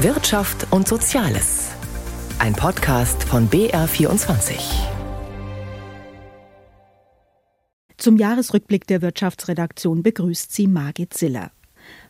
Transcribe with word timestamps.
Wirtschaft 0.00 0.70
und 0.72 0.86
Soziales. 0.86 1.70
Ein 2.38 2.52
Podcast 2.52 3.24
von 3.24 3.48
BR24. 3.48 4.58
Zum 7.96 8.18
Jahresrückblick 8.18 8.86
der 8.86 9.00
Wirtschaftsredaktion 9.00 10.02
begrüßt 10.02 10.54
sie 10.54 10.66
Margit 10.66 11.14
Ziller. 11.14 11.50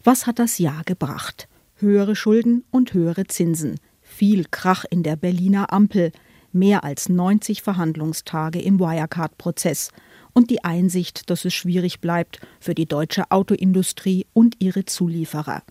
Was 0.03 0.27
hat 0.27 0.41
das 0.41 0.59
Jahr 0.59 0.83
gebracht? 0.83 1.47
Höhere 1.77 2.17
Schulden 2.17 2.65
und 2.73 2.93
höhere 2.93 3.29
Zinsen. 3.29 3.79
Viel 4.03 4.47
Krach 4.51 4.85
in 4.91 5.05
der 5.05 5.15
Berliner 5.15 5.73
Ampel. 5.73 6.11
Mehr 6.51 6.83
als 6.83 7.09
90 7.09 7.63
Verhandlungstage 7.63 8.61
im 8.61 8.81
Wirecard-Prozess. 8.81 9.93
Und 10.33 10.51
die 10.51 10.65
Einsicht, 10.65 11.31
dass 11.31 11.45
es 11.45 11.55
schwierig 11.55 12.01
bleibt 12.01 12.41
für 12.59 12.75
die 12.75 12.87
deutsche 12.87 13.31
Autoindustrie 13.31 14.27
und 14.33 14.57
ihre 14.59 14.87
Zulieferer. 14.87 15.63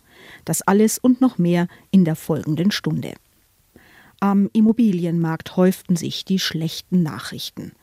Das 0.44 0.62
alles 0.62 0.98
und 0.98 1.21
noch 1.21 1.38
mehr 1.38 1.68
in 1.92 2.05
der 2.05 2.15
folgenden 2.15 2.71
Stunde. 2.71 3.14
Am 4.20 4.50
Immobilienmarkt 4.54 5.57
häuften 5.57 5.96
sich 5.96 6.25
die 6.25 6.39
schlechten 6.39 7.04
Nachrichten. 7.04 7.74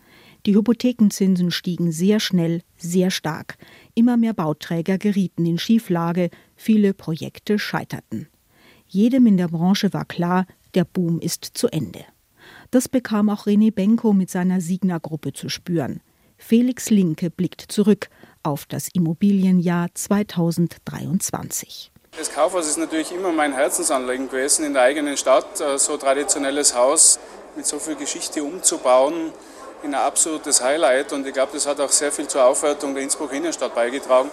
Die 0.44 0.56
Hypothekenzinsen 0.56 1.50
stiegen 1.52 1.92
sehr 1.92 2.18
schnell, 2.18 2.62
sehr 2.76 3.10
stark. 3.10 3.58
Immer 3.94 4.16
mehr 4.16 4.32
Bauträger 4.32 4.98
gerieten 4.98 5.46
in 5.46 5.58
Schieflage, 5.58 6.30
viele 6.56 6.94
Projekte 6.94 7.58
scheiterten. 7.58 8.26
Jedem 8.88 9.26
in 9.26 9.36
der 9.36 9.48
Branche 9.48 9.92
war 9.92 10.04
klar, 10.04 10.46
der 10.74 10.84
Boom 10.84 11.20
ist 11.20 11.44
zu 11.44 11.68
Ende. 11.68 12.04
Das 12.72 12.88
bekam 12.88 13.28
auch 13.28 13.46
René 13.46 13.72
Benko 13.72 14.12
mit 14.12 14.30
seiner 14.30 14.60
Signa-Gruppe 14.60 15.32
zu 15.32 15.48
spüren. 15.48 16.00
Felix 16.38 16.90
Linke 16.90 17.30
blickt 17.30 17.60
zurück 17.60 18.08
auf 18.42 18.66
das 18.66 18.88
Immobilienjahr 18.88 19.94
2023. 19.94 21.91
Das 22.14 22.30
Kaufhaus 22.30 22.68
ist 22.68 22.76
natürlich 22.76 23.10
immer 23.10 23.32
mein 23.32 23.54
Herzensanliegen 23.54 24.28
gewesen, 24.28 24.66
in 24.66 24.74
der 24.74 24.82
eigenen 24.82 25.16
Stadt 25.16 25.58
äh, 25.62 25.78
so 25.78 25.96
traditionelles 25.96 26.74
Haus 26.74 27.18
mit 27.56 27.66
so 27.66 27.78
viel 27.78 27.96
Geschichte 27.96 28.44
umzubauen, 28.44 29.32
ein 29.82 29.94
absolutes 29.94 30.62
Highlight. 30.62 31.14
Und 31.14 31.26
ich 31.26 31.32
glaube, 31.32 31.52
das 31.54 31.66
hat 31.66 31.80
auch 31.80 31.88
sehr 31.88 32.12
viel 32.12 32.28
zur 32.28 32.44
Aufwertung 32.44 32.92
der 32.92 33.02
Innsbruck 33.02 33.32
Innenstadt 33.32 33.74
beigetragen. 33.74 34.28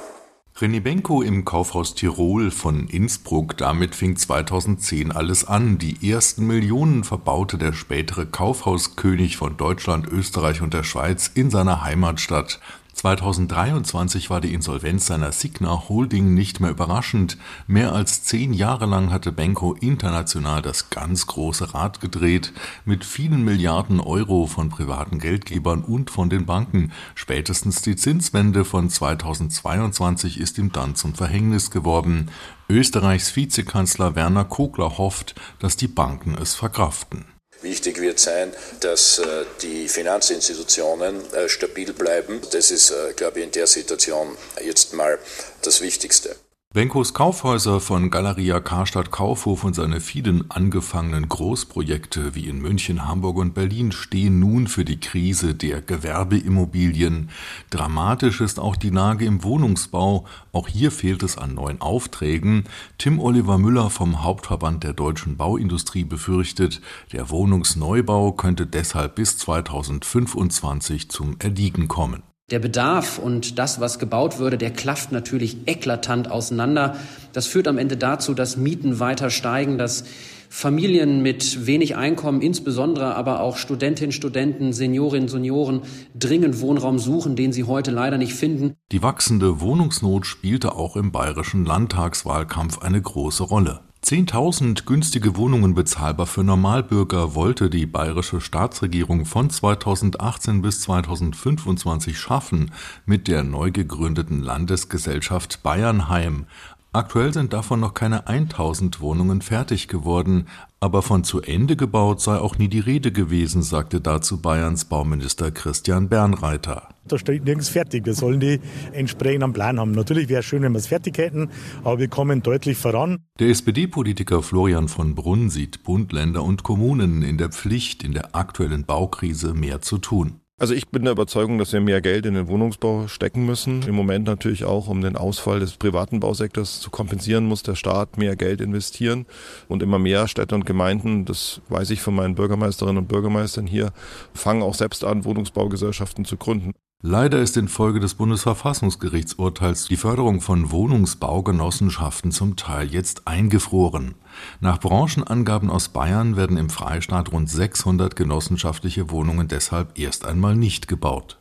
René 0.57 0.81
Benko 0.81 1.21
im 1.21 1.45
Kaufhaus 1.45 1.95
Tirol 1.95 2.51
von 2.51 2.87
Innsbruck. 2.87 3.55
Damit 3.55 3.95
fing 3.95 4.17
2010 4.17 5.13
alles 5.13 5.47
an. 5.47 5.77
Die 5.77 6.11
ersten 6.11 6.45
Millionen 6.45 7.05
verbaute 7.05 7.57
der 7.57 7.71
spätere 7.71 8.25
Kaufhauskönig 8.25 9.37
von 9.37 9.55
Deutschland, 9.55 10.05
Österreich 10.05 10.61
und 10.61 10.73
der 10.73 10.83
Schweiz 10.83 11.31
in 11.33 11.49
seiner 11.49 11.81
Heimatstadt. 11.81 12.59
2023 12.99 14.29
war 14.29 14.41
die 14.41 14.53
Insolvenz 14.53 15.05
seiner 15.05 15.31
Signa 15.31 15.87
Holding 15.87 16.33
nicht 16.33 16.59
mehr 16.59 16.71
überraschend. 16.71 17.37
Mehr 17.65 17.93
als 17.93 18.23
zehn 18.23 18.51
Jahre 18.51 18.87
lang 18.87 19.09
hatte 19.09 19.31
Benko 19.31 19.73
international 19.73 20.61
das 20.61 20.89
ganz 20.89 21.25
große 21.25 21.73
Rad 21.73 22.01
gedreht, 22.01 22.51
mit 22.83 23.05
vielen 23.05 23.45
Milliarden 23.45 24.01
Euro 24.01 24.47
von 24.47 24.67
privaten 24.67 25.19
Geldgebern 25.19 25.81
und 25.81 26.09
von 26.09 26.29
den 26.29 26.45
Banken. 26.45 26.91
Spätestens 27.15 27.81
die 27.81 27.95
Zinswende 27.95 28.65
von 28.65 28.89
2022 28.89 30.37
ist 30.37 30.57
ihm 30.57 30.73
dann 30.73 30.95
zum 30.95 31.13
Verhängnis 31.15 31.71
geworden. 31.71 32.29
Österreichs 32.67 33.33
Vizekanzler 33.33 34.15
Werner 34.15 34.43
Kogler 34.43 34.97
hofft, 34.97 35.35
dass 35.59 35.77
die 35.77 35.87
Banken 35.87 36.35
es 36.35 36.53
verkraften. 36.53 37.23
Wichtig 37.61 37.99
wird 37.99 38.19
sein, 38.19 38.53
dass 38.79 39.19
äh, 39.19 39.45
die 39.61 39.89
Finanzinstitutionen 39.89 41.33
äh, 41.33 41.49
stabil 41.49 41.91
bleiben. 41.91 42.41
Das 42.51 42.71
ist, 42.71 42.91
äh, 42.91 43.13
glaube 43.15 43.39
ich, 43.39 43.45
in 43.45 43.51
der 43.51 43.67
Situation 43.67 44.37
jetzt 44.63 44.93
mal 44.93 45.19
das 45.61 45.81
Wichtigste. 45.81 46.35
Benkos 46.71 47.15
Kaufhäuser 47.15 47.79
von 47.79 48.11
Galeria 48.11 48.59
Karstadt 48.59 49.09
Kaufhof 49.09 49.63
und 49.63 49.73
seine 49.73 49.99
vielen 49.99 50.51
angefangenen 50.51 51.27
Großprojekte 51.27 52.35
wie 52.35 52.47
in 52.47 52.59
München, 52.59 53.07
Hamburg 53.07 53.37
und 53.37 53.55
Berlin 53.55 53.91
stehen 53.91 54.39
nun 54.39 54.67
für 54.67 54.85
die 54.85 54.99
Krise 54.99 55.55
der 55.55 55.81
Gewerbeimmobilien. 55.81 57.31
Dramatisch 57.71 58.39
ist 58.39 58.59
auch 58.59 58.75
die 58.75 58.91
Lage 58.91 59.25
im 59.25 59.43
Wohnungsbau. 59.43 60.25
Auch 60.51 60.67
hier 60.67 60.91
fehlt 60.91 61.23
es 61.23 61.39
an 61.39 61.55
neuen 61.55 61.81
Aufträgen. 61.81 62.65
Tim 62.99 63.19
Oliver 63.19 63.57
Müller 63.57 63.89
vom 63.89 64.21
Hauptverband 64.21 64.83
der 64.83 64.93
deutschen 64.93 65.37
Bauindustrie 65.37 66.03
befürchtet, 66.03 66.81
der 67.11 67.31
Wohnungsneubau 67.31 68.33
könnte 68.33 68.67
deshalb 68.67 69.15
bis 69.15 69.39
2025 69.39 71.09
zum 71.09 71.35
Erliegen 71.39 71.87
kommen. 71.87 72.28
Der 72.51 72.59
Bedarf 72.59 73.19
und 73.19 73.59
das, 73.59 73.79
was 73.79 73.99
gebaut 73.99 74.39
würde, 74.39 74.57
der 74.57 74.71
klafft 74.71 75.11
natürlich 75.11 75.67
eklatant 75.67 76.31
auseinander. 76.31 76.95
Das 77.31 77.45
führt 77.45 77.67
am 77.67 77.77
Ende 77.77 77.95
dazu, 77.95 78.33
dass 78.33 78.57
Mieten 78.57 78.99
weiter 78.99 79.29
steigen, 79.29 79.77
dass 79.77 80.05
Familien 80.51 81.21
mit 81.21 81.67
wenig 81.67 81.95
Einkommen, 81.95 82.41
insbesondere 82.41 83.15
aber 83.15 83.41
auch 83.41 83.55
Studentinnen, 83.55 84.11
Studenten, 84.11 84.73
Seniorinnen, 84.73 85.29
Senioren 85.29 85.81
dringend 86.17 86.59
Wohnraum 86.59 86.97
suchen, 86.97 87.35
den 87.35 87.53
sie 87.53 87.65
heute 87.65 87.91
leider 87.91 88.17
nicht 88.17 88.33
finden. 88.33 88.73
Die 88.91 89.03
wachsende 89.03 89.61
Wohnungsnot 89.61 90.25
spielte 90.25 90.73
auch 90.73 90.95
im 90.95 91.11
bayerischen 91.11 91.65
Landtagswahlkampf 91.65 92.79
eine 92.79 92.99
große 92.99 93.43
Rolle. 93.43 93.81
10.000 94.09 94.85
günstige 94.85 95.37
Wohnungen 95.37 95.75
bezahlbar 95.75 96.25
für 96.25 96.43
Normalbürger 96.43 97.35
wollte 97.35 97.69
die 97.69 97.85
bayerische 97.85 98.41
Staatsregierung 98.41 99.25
von 99.25 99.51
2018 99.51 100.63
bis 100.63 100.81
2025 100.81 102.17
schaffen 102.17 102.71
mit 103.05 103.27
der 103.27 103.43
neu 103.43 103.69
gegründeten 103.69 104.41
Landesgesellschaft 104.41 105.61
Bayernheim. 105.61 106.47
Aktuell 106.91 107.31
sind 107.31 107.53
davon 107.53 107.79
noch 107.81 107.93
keine 107.93 108.27
1000 108.27 108.99
Wohnungen 108.99 109.41
fertig 109.41 109.87
geworden, 109.87 110.47
aber 110.79 111.03
von 111.03 111.23
zu 111.23 111.39
Ende 111.39 111.75
gebaut 111.75 112.19
sei 112.19 112.37
auch 112.37 112.57
nie 112.57 112.67
die 112.67 112.79
Rede 112.79 113.11
gewesen, 113.11 113.61
sagte 113.61 114.01
dazu 114.01 114.41
Bayerns 114.41 114.85
Bauminister 114.85 115.51
Christian 115.51 116.09
Bernreiter. 116.09 116.89
Da 117.07 117.19
steht 117.19 117.45
nirgends 117.45 117.69
fertig. 117.69 118.07
Wir 118.07 118.15
sollen 118.15 118.39
die 118.39 118.59
entsprechend 118.91 119.43
am 119.43 119.53
Plan 119.53 119.79
haben. 119.79 119.91
Natürlich 119.91 120.29
wäre 120.29 120.39
es 120.39 120.47
schön, 120.47 120.63
wenn 120.63 120.71
wir 120.71 120.79
es 120.79 120.87
fertig 120.87 121.19
hätten, 121.19 121.49
aber 121.83 121.99
wir 121.99 122.07
kommen 122.07 122.41
deutlich 122.41 122.77
voran. 122.77 123.19
Der 123.39 123.49
SPD-Politiker 123.49 124.41
Florian 124.41 124.87
von 124.87 125.13
Brunn 125.13 125.51
sieht 125.51 125.83
Bund, 125.83 126.11
Länder 126.11 126.43
und 126.43 126.63
Kommunen 126.63 127.21
in 127.21 127.37
der 127.37 127.49
Pflicht, 127.49 128.03
in 128.03 128.13
der 128.13 128.35
aktuellen 128.35 128.85
Baukrise 128.85 129.53
mehr 129.53 129.81
zu 129.81 129.99
tun. 129.99 130.41
Also 130.59 130.73
ich 130.73 130.89
bin 130.89 131.03
der 131.03 131.13
Überzeugung, 131.13 131.57
dass 131.57 131.71
wir 131.71 131.79
mehr 131.79 132.01
Geld 132.01 132.25
in 132.25 132.33
den 132.33 132.49
Wohnungsbau 132.49 133.07
stecken 133.07 133.45
müssen. 133.45 133.81
Im 133.83 133.95
Moment 133.95 134.27
natürlich 134.27 134.65
auch, 134.65 134.89
um 134.89 134.99
den 134.99 135.15
Ausfall 135.15 135.61
des 135.61 135.77
privaten 135.77 136.19
Bausektors 136.19 136.81
zu 136.81 136.89
kompensieren, 136.89 137.45
muss 137.45 137.63
der 137.63 137.75
Staat 137.75 138.17
mehr 138.17 138.35
Geld 138.35 138.59
investieren. 138.59 139.25
Und 139.69 139.81
immer 139.81 139.99
mehr 139.99 140.27
Städte 140.27 140.55
und 140.55 140.65
Gemeinden, 140.65 141.23
das 141.23 141.61
weiß 141.69 141.91
ich 141.91 142.01
von 142.01 142.13
meinen 142.13 142.35
Bürgermeisterinnen 142.35 142.97
und 142.97 143.07
Bürgermeistern 143.07 143.67
hier, 143.67 143.93
fangen 144.33 144.61
auch 144.61 144.73
selbst 144.73 145.05
an, 145.05 145.23
Wohnungsbaugesellschaften 145.23 146.25
zu 146.25 146.35
gründen. 146.35 146.73
Leider 147.01 147.39
ist 147.39 147.55
infolge 147.55 148.01
des 148.01 148.15
Bundesverfassungsgerichtsurteils 148.15 149.87
die 149.87 149.95
Förderung 149.95 150.41
von 150.41 150.69
Wohnungsbaugenossenschaften 150.69 152.33
zum 152.33 152.57
Teil 152.57 152.91
jetzt 152.91 153.25
eingefroren. 153.25 154.15
Nach 154.59 154.81
Branchenangaben 154.81 155.69
aus 155.69 155.87
Bayern 155.87 156.35
werden 156.35 156.57
im 156.57 156.69
Freistaat 156.69 157.31
rund 157.31 157.49
600 157.49 158.17
genossenschaftliche 158.17 159.11
Wohnungen 159.11 159.47
deshalb 159.47 159.97
erst 159.97 160.25
einmal 160.25 160.57
nicht 160.57 160.89
gebaut 160.89 161.39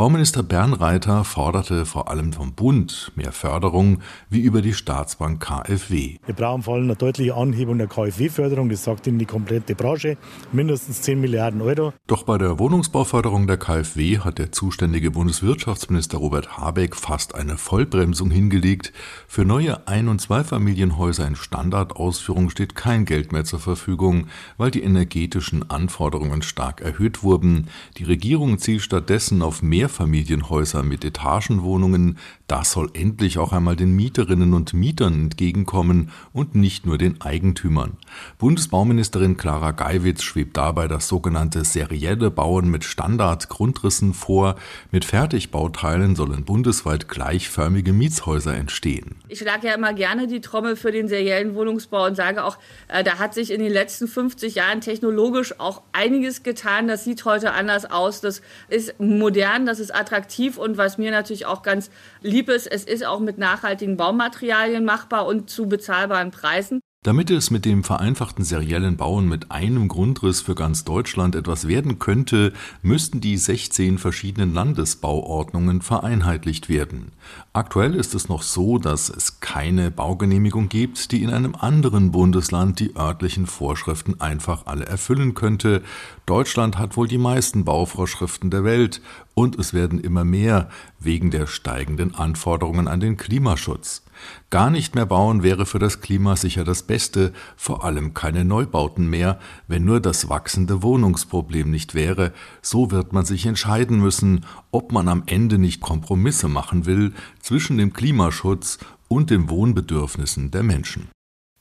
Bauminister 0.00 0.42
Bernreiter 0.42 1.24
forderte 1.24 1.84
vor 1.84 2.08
allem 2.08 2.32
vom 2.32 2.54
Bund 2.54 3.12
mehr 3.16 3.32
Förderung 3.32 3.98
wie 4.30 4.40
über 4.40 4.62
die 4.62 4.72
Staatsbank 4.72 5.42
KfW. 5.42 6.16
Wir 6.24 6.34
brauchen 6.34 6.62
vor 6.62 6.76
allem 6.76 6.84
eine 6.84 6.96
deutliche 6.96 7.34
Anhebung 7.34 7.76
der 7.76 7.86
KfW-Förderung, 7.86 8.70
das 8.70 8.82
sagt 8.82 9.06
Ihnen 9.06 9.18
die 9.18 9.26
komplette 9.26 9.74
Branche, 9.74 10.16
mindestens 10.52 11.02
10 11.02 11.20
Milliarden 11.20 11.60
Euro. 11.60 11.92
Doch 12.06 12.22
bei 12.22 12.38
der 12.38 12.58
Wohnungsbauförderung 12.58 13.46
der 13.46 13.58
KfW 13.58 14.20
hat 14.20 14.38
der 14.38 14.52
zuständige 14.52 15.10
Bundeswirtschaftsminister 15.10 16.16
Robert 16.16 16.56
Habeck 16.56 16.96
fast 16.96 17.34
eine 17.34 17.58
Vollbremsung 17.58 18.30
hingelegt. 18.30 18.94
Für 19.28 19.44
neue 19.44 19.86
Ein- 19.86 20.08
und 20.08 20.22
Zweifamilienhäuser 20.22 21.26
in 21.26 21.36
Standardausführung 21.36 22.48
steht 22.48 22.74
kein 22.74 23.04
Geld 23.04 23.32
mehr 23.32 23.44
zur 23.44 23.58
Verfügung, 23.58 24.28
weil 24.56 24.70
die 24.70 24.82
energetischen 24.82 25.68
Anforderungen 25.68 26.40
stark 26.40 26.80
erhöht 26.80 27.22
wurden. 27.22 27.68
Die 27.98 28.04
Regierung 28.04 28.58
zielt 28.58 28.80
stattdessen 28.80 29.42
auf 29.42 29.60
Mehrfamilienhäuser 29.90 30.82
mit 30.82 31.04
Etagenwohnungen, 31.04 32.16
das 32.46 32.72
soll 32.72 32.90
endlich 32.94 33.38
auch 33.38 33.52
einmal 33.52 33.76
den 33.76 33.94
Mieterinnen 33.94 34.54
und 34.54 34.72
Mietern 34.72 35.14
entgegenkommen 35.14 36.10
und 36.32 36.54
nicht 36.54 36.86
nur 36.86 36.96
den 36.96 37.20
Eigentümern. 37.20 37.96
Bundesbauministerin 38.38 39.36
Clara 39.36 39.72
Geiwitz 39.72 40.22
schwebt 40.22 40.56
dabei 40.56 40.88
das 40.88 41.08
sogenannte 41.08 41.64
serielle 41.64 42.30
Bauen 42.30 42.70
mit 42.70 42.84
Standardgrundrissen 42.84 44.14
vor. 44.14 44.56
Mit 44.90 45.04
Fertigbauteilen 45.04 46.16
sollen 46.16 46.44
bundesweit 46.44 47.08
gleichförmige 47.08 47.92
Mietshäuser 47.92 48.54
entstehen. 48.54 49.16
Ich 49.28 49.40
schlage 49.40 49.68
ja 49.68 49.74
immer 49.74 49.92
gerne 49.92 50.26
die 50.26 50.40
Trommel 50.40 50.76
für 50.76 50.92
den 50.92 51.08
seriellen 51.08 51.54
Wohnungsbau 51.54 52.06
und 52.06 52.16
sage 52.16 52.44
auch, 52.44 52.58
äh, 52.88 53.04
da 53.04 53.18
hat 53.18 53.34
sich 53.34 53.50
in 53.50 53.60
den 53.60 53.72
letzten 53.72 54.06
50 54.06 54.54
Jahren 54.54 54.80
technologisch 54.80 55.58
auch 55.58 55.82
einiges 55.92 56.42
getan. 56.42 56.88
Das 56.88 57.04
sieht 57.04 57.24
heute 57.24 57.52
anders 57.52 57.90
aus. 57.90 58.20
Das 58.20 58.42
ist 58.68 58.98
modern, 58.98 59.66
das 59.70 59.78
ist 59.78 59.94
attraktiv 59.94 60.58
und 60.58 60.76
was 60.76 60.98
mir 60.98 61.10
natürlich 61.10 61.46
auch 61.46 61.62
ganz 61.62 61.90
lieb 62.22 62.48
ist, 62.48 62.66
es 62.66 62.84
ist 62.84 63.06
auch 63.06 63.20
mit 63.20 63.38
nachhaltigen 63.38 63.96
Baumaterialien 63.96 64.84
machbar 64.84 65.26
und 65.26 65.48
zu 65.48 65.68
bezahlbaren 65.68 66.32
Preisen. 66.32 66.80
Damit 67.02 67.30
es 67.30 67.50
mit 67.50 67.64
dem 67.64 67.82
vereinfachten 67.82 68.44
seriellen 68.44 68.98
Bauen 68.98 69.26
mit 69.26 69.50
einem 69.50 69.88
Grundriss 69.88 70.42
für 70.42 70.54
ganz 70.54 70.84
Deutschland 70.84 71.34
etwas 71.34 71.66
werden 71.66 71.98
könnte, 71.98 72.52
müssten 72.82 73.22
die 73.22 73.38
16 73.38 73.96
verschiedenen 73.96 74.52
Landesbauordnungen 74.52 75.80
vereinheitlicht 75.80 76.68
werden. 76.68 77.12
Aktuell 77.54 77.94
ist 77.94 78.14
es 78.14 78.28
noch 78.28 78.42
so, 78.42 78.76
dass 78.76 79.08
es 79.08 79.40
keine 79.40 79.90
Baugenehmigung 79.90 80.68
gibt, 80.68 81.10
die 81.12 81.22
in 81.22 81.30
einem 81.30 81.54
anderen 81.54 82.10
Bundesland 82.10 82.78
die 82.80 82.94
örtlichen 82.94 83.46
Vorschriften 83.46 84.20
einfach 84.20 84.66
alle 84.66 84.84
erfüllen 84.84 85.32
könnte. 85.32 85.82
Deutschland 86.26 86.76
hat 86.76 86.98
wohl 86.98 87.08
die 87.08 87.16
meisten 87.16 87.64
Bauvorschriften 87.64 88.50
der 88.50 88.62
Welt 88.64 89.00
und 89.40 89.58
es 89.58 89.72
werden 89.72 89.98
immer 89.98 90.22
mehr 90.22 90.68
wegen 90.98 91.30
der 91.30 91.46
steigenden 91.46 92.14
Anforderungen 92.14 92.88
an 92.88 93.00
den 93.00 93.16
Klimaschutz. 93.16 94.02
Gar 94.50 94.68
nicht 94.68 94.94
mehr 94.94 95.06
bauen 95.06 95.42
wäre 95.42 95.64
für 95.64 95.78
das 95.78 96.02
Klima 96.02 96.36
sicher 96.36 96.62
das 96.62 96.82
Beste, 96.82 97.32
vor 97.56 97.82
allem 97.82 98.12
keine 98.12 98.44
Neubauten 98.44 99.08
mehr, 99.08 99.40
wenn 99.66 99.86
nur 99.86 100.00
das 100.00 100.28
wachsende 100.28 100.82
Wohnungsproblem 100.82 101.70
nicht 101.70 101.94
wäre, 101.94 102.34
so 102.60 102.90
wird 102.90 103.14
man 103.14 103.24
sich 103.24 103.46
entscheiden 103.46 103.98
müssen, 103.98 104.44
ob 104.72 104.92
man 104.92 105.08
am 105.08 105.22
Ende 105.24 105.56
nicht 105.56 105.80
Kompromisse 105.80 106.48
machen 106.48 106.84
will 106.84 107.14
zwischen 107.40 107.78
dem 107.78 107.94
Klimaschutz 107.94 108.78
und 109.08 109.30
den 109.30 109.48
Wohnbedürfnissen 109.48 110.50
der 110.50 110.64
Menschen. 110.64 111.08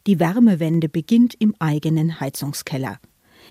Die 0.05 0.19
Wärmewende 0.19 0.89
beginnt 0.89 1.33
im 1.39 1.55
eigenen 1.59 2.19
Heizungskeller. 2.19 2.99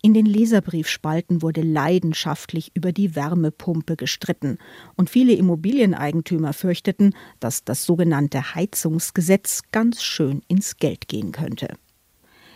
In 0.00 0.14
den 0.14 0.26
Leserbriefspalten 0.26 1.42
wurde 1.42 1.62
leidenschaftlich 1.62 2.70
über 2.74 2.92
die 2.92 3.16
Wärmepumpe 3.16 3.96
gestritten, 3.96 4.58
und 4.96 5.10
viele 5.10 5.32
Immobilieneigentümer 5.32 6.52
fürchteten, 6.52 7.14
dass 7.40 7.64
das 7.64 7.84
sogenannte 7.84 8.54
Heizungsgesetz 8.54 9.62
ganz 9.72 10.02
schön 10.02 10.42
ins 10.46 10.76
Geld 10.76 11.08
gehen 11.08 11.32
könnte. 11.32 11.74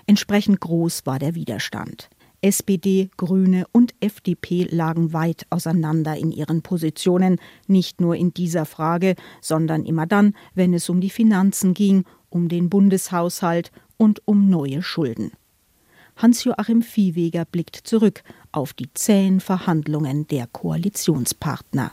Entsprechend 0.06 0.60
groß 0.60 1.06
war 1.06 1.18
der 1.18 1.34
Widerstand. 1.34 2.10
SPD, 2.44 3.08
Grüne 3.16 3.66
und 3.70 3.94
FDP 4.00 4.66
lagen 4.68 5.12
weit 5.12 5.46
auseinander 5.50 6.16
in 6.16 6.32
ihren 6.32 6.62
Positionen, 6.62 7.38
nicht 7.68 8.00
nur 8.00 8.16
in 8.16 8.34
dieser 8.34 8.66
Frage, 8.66 9.14
sondern 9.40 9.84
immer 9.84 10.06
dann, 10.06 10.34
wenn 10.54 10.74
es 10.74 10.88
um 10.88 11.00
die 11.00 11.10
Finanzen 11.10 11.72
ging, 11.72 12.04
um 12.30 12.48
den 12.48 12.68
Bundeshaushalt 12.68 13.70
und 13.96 14.26
um 14.26 14.50
neue 14.50 14.82
Schulden. 14.82 15.30
Hans-Joachim 16.22 16.82
Viehweger 16.82 17.44
blickt 17.44 17.74
zurück 17.76 18.22
auf 18.52 18.72
die 18.72 18.92
zähen 18.94 19.40
Verhandlungen 19.40 20.28
der 20.28 20.46
Koalitionspartner. 20.46 21.92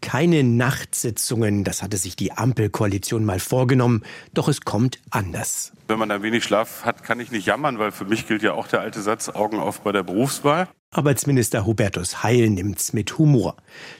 Keine 0.00 0.44
Nachtsitzungen, 0.44 1.62
das 1.62 1.82
hatte 1.82 1.98
sich 1.98 2.16
die 2.16 2.32
Ampelkoalition 2.32 3.24
mal 3.24 3.38
vorgenommen, 3.38 4.02
doch 4.32 4.48
es 4.48 4.62
kommt 4.62 5.00
anders. 5.10 5.72
Wenn 5.88 5.98
man 5.98 6.10
ein 6.10 6.22
wenig 6.22 6.44
Schlaf 6.44 6.84
hat, 6.84 7.02
kann 7.02 7.20
ich 7.20 7.30
nicht 7.30 7.46
jammern, 7.46 7.78
weil 7.78 7.92
für 7.92 8.04
mich 8.04 8.26
gilt 8.26 8.42
ja 8.42 8.54
auch 8.54 8.66
der 8.66 8.80
alte 8.80 9.02
Satz 9.02 9.28
Augen 9.28 9.58
auf 9.58 9.82
bei 9.82 9.92
der 9.92 10.02
Berufswahl. 10.02 10.68
Arbeitsminister 10.90 11.66
Hubertus 11.66 12.22
Heil 12.22 12.48
nimmt's 12.48 12.92
mit 12.92 13.18
Humor. 13.18 13.56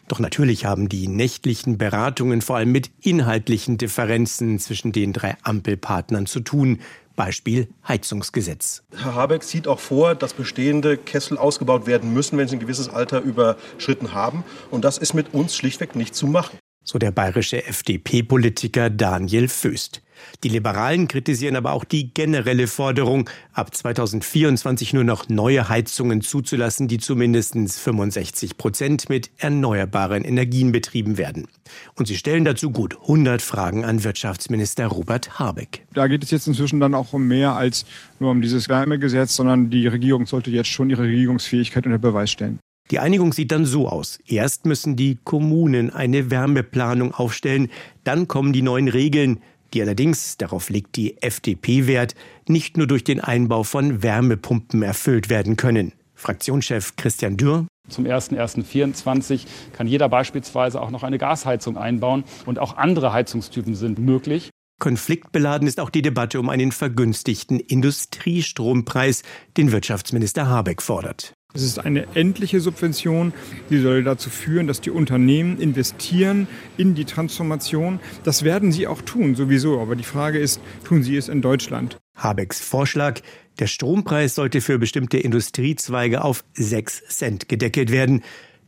Doch 0.09 0.21
natürlich 0.21 0.65
haben 0.65 0.89
die 0.89 1.09
nächtlichen 1.09 1.77
Beratungen 1.77 2.41
vor 2.41 2.57
allem 2.57 2.73
mit 2.73 2.91
inhaltlichen 3.01 3.77
Differenzen 3.77 4.59
zwischen 4.59 4.93
den 4.93 5.13
drei 5.13 5.37
Ampelpartnern 5.43 6.27
zu 6.27 6.41
tun. 6.41 6.79
Beispiel 7.17 7.69
Heizungsgesetz. 7.89 8.85
Herr 8.97 9.15
Habeck 9.15 9.43
sieht 9.43 9.67
auch 9.67 9.81
vor, 9.81 10.15
dass 10.15 10.35
bestehende 10.35 10.97
Kessel 10.97 11.39
ausgebaut 11.39 11.87
werden 11.87 12.13
müssen, 12.13 12.39
wenn 12.39 12.47
sie 12.47 12.57
ein 12.57 12.61
gewisses 12.61 12.89
Alter 12.89 13.21
überschritten 13.21 14.13
haben. 14.13 14.45
Und 14.71 14.85
das 14.85 14.99
ist 14.99 15.15
mit 15.15 15.35
uns 15.35 15.57
schlichtweg 15.57 15.97
nicht 15.97 16.15
zu 16.15 16.27
machen. 16.27 16.59
So 16.85 16.99
der 16.99 17.11
bayerische 17.11 17.67
FDP-Politiker 17.67 18.91
Daniel 18.91 19.49
Föst. 19.49 20.03
Die 20.45 20.49
Liberalen 20.49 21.09
kritisieren 21.09 21.57
aber 21.57 21.73
auch 21.73 21.85
die 21.85 22.13
generelle 22.13 22.67
Forderung, 22.67 23.29
ab 23.53 23.75
2024 23.75 24.93
nur 24.93 25.05
noch 25.05 25.29
neue 25.29 25.69
Heizungen 25.69 26.21
zuzulassen, 26.21 26.89
die 26.89 26.99
zumindest 26.99 27.55
65 27.57 28.57
Prozent 28.57 29.09
mit 29.09 29.31
erneuerbaren 29.39 30.25
Energien 30.25 30.73
betrieben 30.73 31.19
werden. 31.19 31.49
Und 31.95 32.07
sie 32.07 32.17
stellen 32.17 32.45
dazu 32.45 32.71
gut 32.71 32.97
100 33.03 33.43
Fragen 33.43 33.85
an 33.85 34.05
Wirtschaftsminister 34.05 34.87
Robert 34.87 35.39
Habeck. 35.39 35.87
Da 35.95 36.07
geht 36.07 36.23
es 36.23 36.31
jetzt 36.31 36.47
inzwischen 36.47 36.81
dann 36.81 36.95
auch 36.95 37.13
um 37.13 37.27
mehr 37.27 37.55
als 37.55 37.87
nur 38.19 38.31
um 38.31 38.43
dieses 38.43 38.69
Wärmegesetz, 38.69 39.37
sondern 39.37 39.71
die 39.71 39.87
Regierung 39.87 40.27
sollte 40.27 40.51
jetzt 40.51 40.69
schon 40.69 40.91
ihre 40.91 41.05
Regierungsfähigkeit 41.05 41.87
unter 41.87 41.99
Beweis 41.99 42.31
stellen. 42.31 42.59
Die 42.91 43.01
Einigung 43.01 43.33
sieht 43.33 43.51
dann 43.51 43.65
so 43.65 43.89
aus. 43.89 44.21
Erst 44.29 44.65
müssen 44.65 44.95
die 44.95 45.19
Kommunen 45.25 45.91
eine 45.91 46.31
Wärmeplanung 46.31 47.13
aufstellen, 47.13 47.69
dann 48.05 48.29
kommen 48.29 48.53
die 48.53 48.63
neuen 48.63 48.87
Regeln, 48.89 49.41
die 49.75 49.83
allerdings, 49.83 50.37
darauf 50.37 50.71
legt 50.71 50.97
die 50.97 51.21
FDP 51.23 51.87
Wert, 51.87 52.15
nicht 52.49 52.77
nur 52.77 52.87
durch 52.87 53.05
den 53.05 53.21
Einbau 53.21 53.63
von 53.63 54.03
Wärmepumpen 54.03 54.83
erfüllt 54.83 55.29
werden 55.29 55.57
können. 55.57 55.93
Fraktionschef 56.15 56.97
Christian 56.97 57.37
Dürr. 57.37 57.67
Zum 57.89 58.05
01.01.24 58.05 59.47
kann 59.73 59.87
jeder 59.87 60.09
beispielsweise 60.09 60.81
auch 60.81 60.91
noch 60.91 61.03
eine 61.03 61.19
Gasheizung 61.19 61.77
einbauen 61.77 62.25
und 62.47 62.59
auch 62.59 62.77
andere 62.77 63.13
Heizungstypen 63.13 63.75
sind 63.75 63.99
möglich. 63.99 64.51
Konfliktbeladen 64.79 65.67
ist 65.67 65.81
auch 65.81 65.91
die 65.91 66.03
Debatte 66.03 66.39
um 66.39 66.51
einen 66.51 66.73
vergünstigten 66.73 67.61
Industriestrompreis, 67.61 69.23
den 69.57 69.73
Wirtschaftsminister 69.73 70.49
Habeck 70.49 70.83
fordert. 70.83 71.33
Es 71.57 71.63
ist 71.63 71.79
eine 71.79 72.07
endliche 72.15 72.61
Subvention, 72.61 73.33
die 73.71 73.79
soll 73.79 74.05
dazu 74.05 74.29
führen, 74.29 74.67
dass 74.67 74.83
die 74.83 74.91
Unternehmen 74.91 75.59
investieren 75.59 76.49
in 76.77 76.95
die 76.95 77.07
Transformation. 77.07 77.99
Das 78.25 78.45
werden 78.45 78.73
sie 78.73 78.87
auch 78.87 79.01
tun, 79.01 79.35
sowieso. 79.35 79.81
Aber 79.81 79.97
die 79.97 80.05
Frage 80.05 80.39
ist, 80.39 80.61
tun 80.85 81.03
sie 81.03 81.17
es 81.17 81.31
in 81.31 81.41
Deutschland? 81.41 81.97
Habecks 82.15 82.61
Vorschlag, 82.61 83.21
der 83.59 83.69
Strompreis 83.69 84.35
sollte 84.35 84.61
für 84.61 84.79
bestimmte 84.79 85.17
Industriezweige 85.17 86.23
auf 86.23 86.45
6 86.53 87.05
Cent 87.09 87.49
gedeckelt 87.49 87.91
werden. 87.91 88.23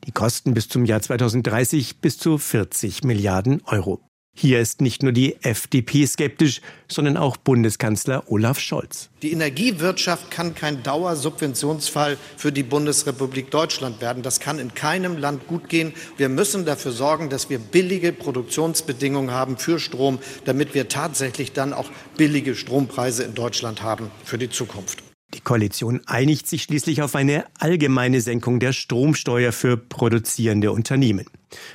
Die 0.05 0.12
Kosten 0.12 0.55
bis 0.55 0.69
zum 0.69 0.87
Jahr 0.87 1.02
2030 1.02 2.00
bis 2.00 2.17
zu 2.17 2.38
40 2.38 3.05
Milliarden 3.05 3.61
Euro. 3.67 4.07
Hier 4.40 4.61
ist 4.61 4.81
nicht 4.81 5.02
nur 5.02 5.11
die 5.11 5.35
FDP 5.43 6.06
skeptisch, 6.06 6.61
sondern 6.87 7.17
auch 7.17 7.37
Bundeskanzler 7.37 8.23
Olaf 8.31 8.61
Scholz. 8.61 9.11
Die 9.23 9.32
Energiewirtschaft 9.32 10.31
kann 10.31 10.55
kein 10.55 10.85
Dauersubventionsfall 10.85 12.17
für 12.37 12.52
die 12.52 12.62
Bundesrepublik 12.62 13.50
Deutschland 13.50 14.00
werden. 14.00 14.23
Das 14.23 14.38
kann 14.38 14.61
in 14.61 14.75
keinem 14.75 15.19
Land 15.19 15.49
gut 15.49 15.69
gehen. 15.69 15.93
Wir 16.19 16.29
müssen 16.29 16.64
dafür 16.64 16.93
sorgen, 16.93 17.31
dass 17.31 17.50
wir 17.50 17.58
billige 17.58 18.12
Produktionsbedingungen 18.12 19.32
haben 19.32 19.56
für 19.56 19.81
Strom, 19.81 20.20
damit 20.44 20.73
wir 20.73 20.87
tatsächlich 20.87 21.50
dann 21.50 21.73
auch 21.73 21.91
billige 22.17 22.55
Strompreise 22.55 23.25
in 23.25 23.34
Deutschland 23.34 23.82
haben 23.82 24.08
für 24.25 24.38
die 24.38 24.50
Zukunft. 24.50 25.07
Die 25.38 25.44
Koalition 25.44 26.00
einigt 26.06 26.48
sich 26.48 26.64
schließlich 26.64 27.00
auf 27.00 27.14
eine 27.14 27.44
allgemeine 27.60 28.20
Senkung 28.20 28.58
der 28.58 28.72
Stromsteuer 28.72 29.52
für 29.52 29.76
produzierende 29.76 30.72
Unternehmen. 30.72 31.26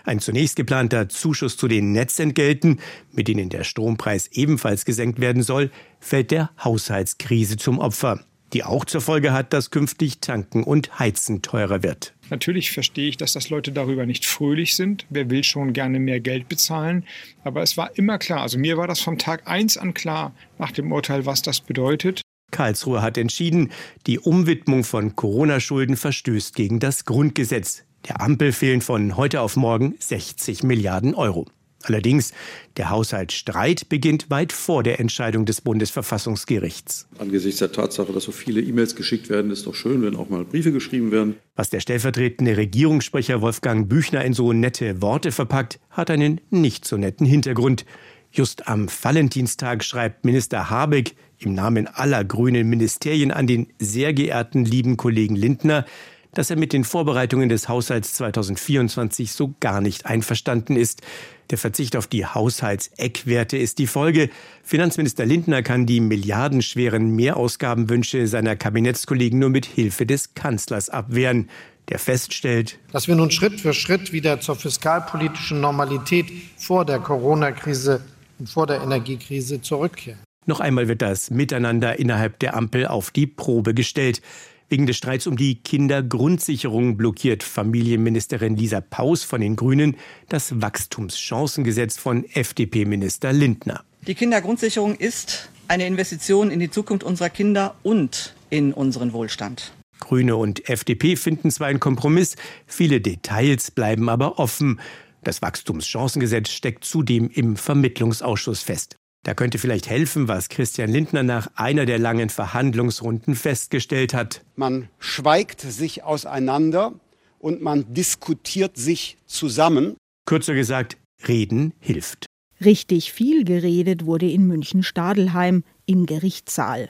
Ein 0.04 0.20
zunächst 0.20 0.58
geplanter 0.58 1.08
Zuschuss 1.08 1.56
zu 1.56 1.70
den 1.70 1.94
Netzentgelten, 1.94 2.82
mit 3.14 3.30
denen 3.30 3.48
der 3.48 3.64
Strompreis 3.64 4.28
ebenfalls 4.34 4.84
gesenkt 4.84 5.22
werden 5.22 5.44
soll, 5.44 5.72
fällt 6.02 6.32
der 6.32 6.52
Haushaltskrise 6.62 7.56
zum 7.56 7.80
Opfer, 7.80 8.26
die 8.52 8.66
auch 8.66 8.84
zur 8.84 9.00
Folge 9.00 9.32
hat, 9.32 9.54
dass 9.54 9.72
künftig 9.72 10.20
Tanken 10.20 10.66
und 10.66 11.00
Heizen 11.00 11.42
teurer 11.42 11.84
wird. 11.84 12.14
Natürlich 12.30 12.74
verstehe 12.74 13.08
ich, 13.08 13.16
dass 13.16 13.32
das 13.32 13.50
Leute 13.50 13.72
darüber 13.72 14.06
nicht 14.06 14.26
fröhlich 14.26 14.76
sind. 14.76 15.06
Wer 15.10 15.30
will 15.30 15.46
schon 15.46 15.72
gerne 15.72 16.00
mehr 16.00 16.20
Geld 16.20 16.50
bezahlen? 16.50 17.06
Aber 17.46 17.62
es 17.62 17.78
war 17.78 17.98
immer 17.98 18.18
klar, 18.18 18.42
also 18.42 18.58
mir 18.58 18.76
war 18.76 18.88
das 18.88 19.00
vom 19.00 19.18
Tag 19.18 19.48
eins 19.48 19.78
an 19.78 19.94
klar, 19.94 20.36
nach 20.60 20.72
dem 20.72 20.92
Urteil, 20.92 21.26
was 21.26 21.42
das 21.42 21.62
bedeutet. 21.62 22.24
Karlsruhe 22.54 23.02
hat 23.02 23.18
entschieden, 23.18 23.72
die 24.08 24.20
Umwidmung 24.20 24.86
von 24.86 25.18
Corona-Schulden 25.18 25.98
verstößt 25.98 26.56
gegen 26.56 26.80
das 26.80 27.04
Grundgesetz. 27.04 27.84
Der 28.08 28.22
Ampel 28.22 28.54
fehlen 28.54 28.80
von 28.80 29.18
heute 29.18 29.42
auf 29.42 29.58
morgen 29.58 29.96
60 30.00 30.64
Milliarden 30.64 31.16
Euro. 31.16 31.48
Allerdings, 31.84 32.32
der 32.78 32.90
Haushaltsstreit 32.90 33.90
beginnt 33.90 34.30
weit 34.30 34.54
vor 34.54 34.84
der 34.84 35.00
Entscheidung 35.00 35.46
des 35.46 35.60
Bundesverfassungsgerichts. 35.62 37.08
Angesichts 37.18 37.60
der 37.60 37.74
Tatsache, 37.74 38.14
dass 38.14 38.24
so 38.24 38.32
viele 38.32 38.62
E-Mails 38.62 38.96
geschickt 38.96 39.30
werden, 39.30 39.52
ist 39.52 39.68
doch 39.68 39.76
schön, 39.76 40.02
wenn 40.02 40.16
auch 40.16 40.30
mal 40.30 40.46
Briefe 40.46 40.72
geschrieben 40.72 41.12
werden. 41.12 41.36
Was 41.56 41.70
der 41.70 41.82
stellvertretende 41.82 42.56
Regierungssprecher 42.56 43.42
Wolfgang 43.42 43.90
Büchner 43.90 44.24
in 44.24 44.34
so 44.34 44.54
nette 44.54 45.02
Worte 45.02 45.32
verpackt, 45.32 45.80
hat 45.90 46.10
einen 46.10 46.40
nicht 46.50 46.86
so 46.86 46.96
netten 46.96 47.26
Hintergrund. 47.26 47.86
Just 48.36 48.68
am 48.68 48.88
Valentinstag 48.90 49.84
schreibt 49.84 50.26
Minister 50.26 50.72
Habeck 50.72 51.14
im 51.38 51.54
Namen 51.54 51.86
aller 51.86 52.24
grünen 52.24 52.68
Ministerien 52.68 53.30
an 53.30 53.46
den 53.46 53.68
sehr 53.78 54.12
geehrten 54.12 54.66
lieben 54.66 54.98
Kollegen 54.98 55.36
Lindner, 55.36 55.86
dass 56.34 56.50
er 56.50 56.56
mit 56.56 56.74
den 56.74 56.84
Vorbereitungen 56.84 57.48
des 57.48 57.70
Haushalts 57.70 58.16
2024 58.16 59.32
so 59.34 59.54
gar 59.60 59.82
nicht 59.82 60.08
einverstanden 60.08 60.78
ist. 60.78 61.04
Der 61.52 61.60
Verzicht 61.60 61.96
auf 61.96 62.08
die 62.08 62.26
Haushaltseckwerte 62.26 63.58
ist 63.58 63.78
die 63.78 63.86
Folge. 63.86 64.32
Finanzminister 64.64 65.28
Lindner 65.28 65.62
kann 65.62 65.86
die 65.86 66.00
milliardenschweren 66.00 67.16
Mehrausgabenwünsche 67.16 68.26
seiner 68.26 68.56
Kabinettskollegen 68.56 69.38
nur 69.38 69.52
mit 69.52 69.68
Hilfe 69.68 70.08
des 70.08 70.34
Kanzlers 70.34 70.90
abwehren 70.90 71.50
der 71.90 72.00
feststellt, 72.00 72.80
dass 72.94 73.10
wir 73.10 73.16
nun 73.16 73.30
Schritt 73.30 73.60
für 73.60 73.74
Schritt 73.74 74.14
wieder 74.14 74.40
zur 74.40 74.56
fiskalpolitischen 74.56 75.60
Normalität 75.60 76.28
vor 76.58 76.86
der 76.86 77.00
Corona-Krise 77.00 78.02
und 78.44 78.50
vor 78.50 78.68
der 78.68 78.82
Energiekrise 78.82 79.62
zurückkehren. 79.62 80.20
Noch 80.46 80.60
einmal 80.60 80.90
wird 80.90 81.02
das 81.02 81.32
Miteinander 81.32 81.98
innerhalb 81.98 82.40
der 82.40 82.58
Ampel 82.58 82.86
auf 82.88 83.10
die 83.10 83.26
Probe 83.26 83.74
gestellt. 83.74 84.22
Wegen 84.68 84.86
des 84.86 84.98
Streits 84.98 85.28
um 85.28 85.38
die 85.38 85.56
Kindergrundsicherung 85.56 86.98
blockiert 86.98 87.42
Familienministerin 87.42 88.58
Lisa 88.58 88.82
Paus 88.82 89.24
von 89.24 89.40
den 89.40 89.56
Grünen 89.56 89.96
das 90.28 90.62
Wachstumschancengesetz 90.62 91.98
von 91.98 92.26
FDP-Minister 92.26 93.32
Lindner. 93.32 93.86
Die 94.06 94.16
Kindergrundsicherung 94.16 94.96
ist 94.96 95.50
eine 95.70 95.88
Investition 95.88 96.52
in 96.52 96.60
die 96.60 96.70
Zukunft 96.70 97.06
unserer 97.06 97.30
Kinder 97.30 97.76
und 97.82 98.36
in 98.50 98.74
unseren 98.74 99.14
Wohlstand. 99.14 99.72
Grüne 100.02 100.36
und 100.36 100.68
FDP 100.68 101.16
finden 101.16 101.50
zwar 101.50 101.68
einen 101.68 101.80
Kompromiss, 101.80 102.36
viele 102.68 103.00
Details 103.00 103.72
bleiben 103.72 104.10
aber 104.10 104.38
offen. 104.38 104.82
Das 105.24 105.42
Wachstumschancengesetz 105.42 106.50
steckt 106.50 106.84
zudem 106.84 107.30
im 107.30 107.56
Vermittlungsausschuss 107.56 108.62
fest. 108.62 108.96
Da 109.24 109.34
könnte 109.34 109.58
vielleicht 109.58 109.90
helfen, 109.90 110.28
was 110.28 110.50
Christian 110.50 110.90
Lindner 110.92 111.24
nach 111.24 111.48
einer 111.56 111.86
der 111.86 111.98
langen 111.98 112.30
Verhandlungsrunden 112.30 113.36
festgestellt 113.36 114.14
hat. 114.14 114.42
Man 114.58 114.90
schweigt 115.00 115.62
sich 115.62 116.04
auseinander 116.04 116.94
und 117.40 117.62
man 117.62 117.94
diskutiert 117.94 118.76
sich 118.76 119.18
zusammen. 119.26 119.96
Kürzer 120.26 120.56
gesagt, 120.56 120.98
reden 121.26 121.74
hilft. 121.80 122.26
Richtig 122.64 123.14
viel 123.14 123.46
geredet 123.46 124.06
wurde 124.06 124.30
in 124.30 124.46
München-Stadelheim 124.48 125.64
im 125.86 126.06
Gerichtssaal. 126.06 126.90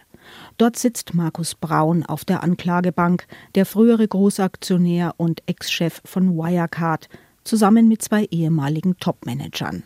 Dort 0.57 0.77
sitzt 0.77 1.13
Markus 1.13 1.55
Braun 1.55 2.03
auf 2.03 2.25
der 2.25 2.43
Anklagebank, 2.43 3.27
der 3.55 3.65
frühere 3.65 4.07
Großaktionär 4.07 5.15
und 5.17 5.43
Ex-Chef 5.47 6.01
von 6.05 6.35
Wirecard, 6.35 7.09
zusammen 7.43 7.87
mit 7.87 8.01
zwei 8.01 8.25
ehemaligen 8.25 8.97
Topmanagern. 8.97 9.83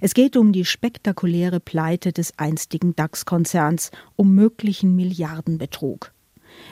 Es 0.00 0.12
geht 0.14 0.36
um 0.36 0.52
die 0.52 0.64
spektakuläre 0.64 1.60
Pleite 1.60 2.12
des 2.12 2.38
einstigen 2.38 2.94
DAX-Konzerns, 2.94 3.90
um 4.16 4.34
möglichen 4.34 4.94
Milliardenbetrug. 4.94 6.12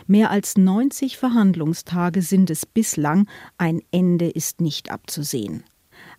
Mehr 0.07 0.31
als 0.31 0.57
90 0.57 1.17
Verhandlungstage 1.17 2.23
sind 2.23 2.51
es 2.51 2.67
bislang, 2.67 3.29
ein 3.59 3.81
Ende 3.91 4.29
ist 4.29 4.61
nicht 4.61 4.91
abzusehen. 4.91 5.65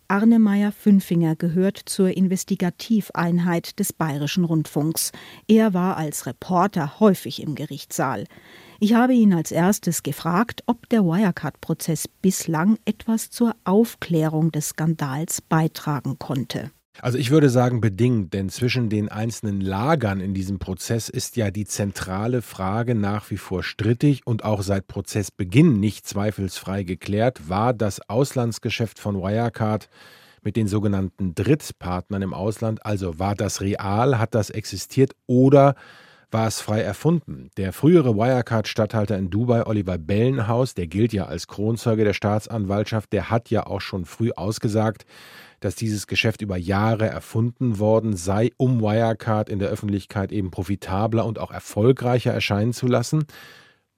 Arne 0.08 0.38
Meyer-Fünfinger 0.38 1.34
gehört 1.34 1.78
zur 1.78 2.14
Investigativeinheit 2.16 3.78
des 3.78 3.92
Bayerischen 3.92 4.44
Rundfunks. 4.44 5.12
Er 5.48 5.72
war 5.72 5.96
als 5.96 6.26
Reporter 6.26 7.00
häufig 7.00 7.42
im 7.42 7.54
Gerichtssaal. 7.54 8.24
Ich 8.84 8.92
habe 8.92 9.14
ihn 9.14 9.32
als 9.32 9.50
erstes 9.50 10.02
gefragt, 10.02 10.62
ob 10.66 10.90
der 10.90 11.04
Wirecard-Prozess 11.04 12.06
bislang 12.06 12.76
etwas 12.84 13.30
zur 13.30 13.56
Aufklärung 13.64 14.52
des 14.52 14.68
Skandals 14.68 15.40
beitragen 15.40 16.18
konnte. 16.18 16.70
Also 17.00 17.16
ich 17.16 17.30
würde 17.30 17.48
sagen 17.48 17.80
bedingt, 17.80 18.34
denn 18.34 18.50
zwischen 18.50 18.90
den 18.90 19.08
einzelnen 19.08 19.62
Lagern 19.62 20.20
in 20.20 20.34
diesem 20.34 20.58
Prozess 20.58 21.08
ist 21.08 21.36
ja 21.36 21.50
die 21.50 21.64
zentrale 21.64 22.42
Frage 22.42 22.94
nach 22.94 23.30
wie 23.30 23.38
vor 23.38 23.62
strittig 23.62 24.26
und 24.26 24.44
auch 24.44 24.60
seit 24.60 24.86
Prozessbeginn 24.86 25.80
nicht 25.80 26.06
zweifelsfrei 26.06 26.82
geklärt, 26.82 27.48
war 27.48 27.72
das 27.72 28.06
Auslandsgeschäft 28.10 28.98
von 28.98 29.16
Wirecard 29.16 29.88
mit 30.42 30.56
den 30.56 30.68
sogenannten 30.68 31.34
Drittpartnern 31.34 32.20
im 32.20 32.34
Ausland, 32.34 32.84
also 32.84 33.18
war 33.18 33.34
das 33.34 33.62
real, 33.62 34.18
hat 34.18 34.34
das 34.34 34.50
existiert 34.50 35.12
oder 35.26 35.74
war 36.34 36.48
es 36.48 36.60
frei 36.60 36.80
erfunden. 36.80 37.48
Der 37.56 37.72
frühere 37.72 38.16
Wirecard-Statthalter 38.16 39.16
in 39.16 39.30
Dubai, 39.30 39.64
Oliver 39.66 39.98
Bellenhaus, 39.98 40.74
der 40.74 40.88
gilt 40.88 41.12
ja 41.12 41.26
als 41.26 41.46
Kronzeuge 41.46 42.04
der 42.04 42.12
Staatsanwaltschaft, 42.12 43.12
der 43.12 43.30
hat 43.30 43.50
ja 43.50 43.66
auch 43.66 43.80
schon 43.80 44.04
früh 44.04 44.32
ausgesagt, 44.32 45.06
dass 45.60 45.76
dieses 45.76 46.08
Geschäft 46.08 46.42
über 46.42 46.56
Jahre 46.56 47.06
erfunden 47.06 47.78
worden 47.78 48.16
sei, 48.16 48.50
um 48.56 48.82
Wirecard 48.82 49.48
in 49.48 49.60
der 49.60 49.68
Öffentlichkeit 49.68 50.32
eben 50.32 50.50
profitabler 50.50 51.24
und 51.24 51.38
auch 51.38 51.52
erfolgreicher 51.52 52.32
erscheinen 52.32 52.72
zu 52.72 52.88
lassen. 52.88 53.26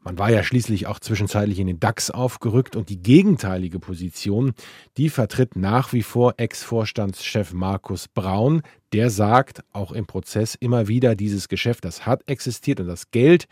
Man 0.07 0.21
war 0.21 0.31
ja 0.31 0.45
schließlich 0.45 0.87
auch 0.87 1.01
zwischenzeitlich 1.01 1.59
in 1.59 1.67
den 1.67 1.81
DAX 1.81 2.13
aufgerückt 2.13 2.77
und 2.77 2.91
die 2.91 3.03
gegenteilige 3.03 3.81
Position, 3.81 4.53
die 4.99 5.09
vertritt 5.09 5.57
nach 5.57 5.93
wie 5.93 6.05
vor 6.05 6.35
Ex-Vorstandschef 6.37 7.53
Markus 7.53 8.07
Braun. 8.07 8.63
Der 8.93 9.11
sagt 9.11 9.65
auch 9.73 9.91
im 9.91 10.07
Prozess 10.07 10.55
immer 10.55 10.87
wieder, 10.87 11.17
dieses 11.17 11.49
Geschäft, 11.49 11.85
das 11.85 12.07
hat 12.07 12.23
existiert 12.29 12.79
und 12.79 12.87
das 12.87 13.11
Geld, 13.11 13.47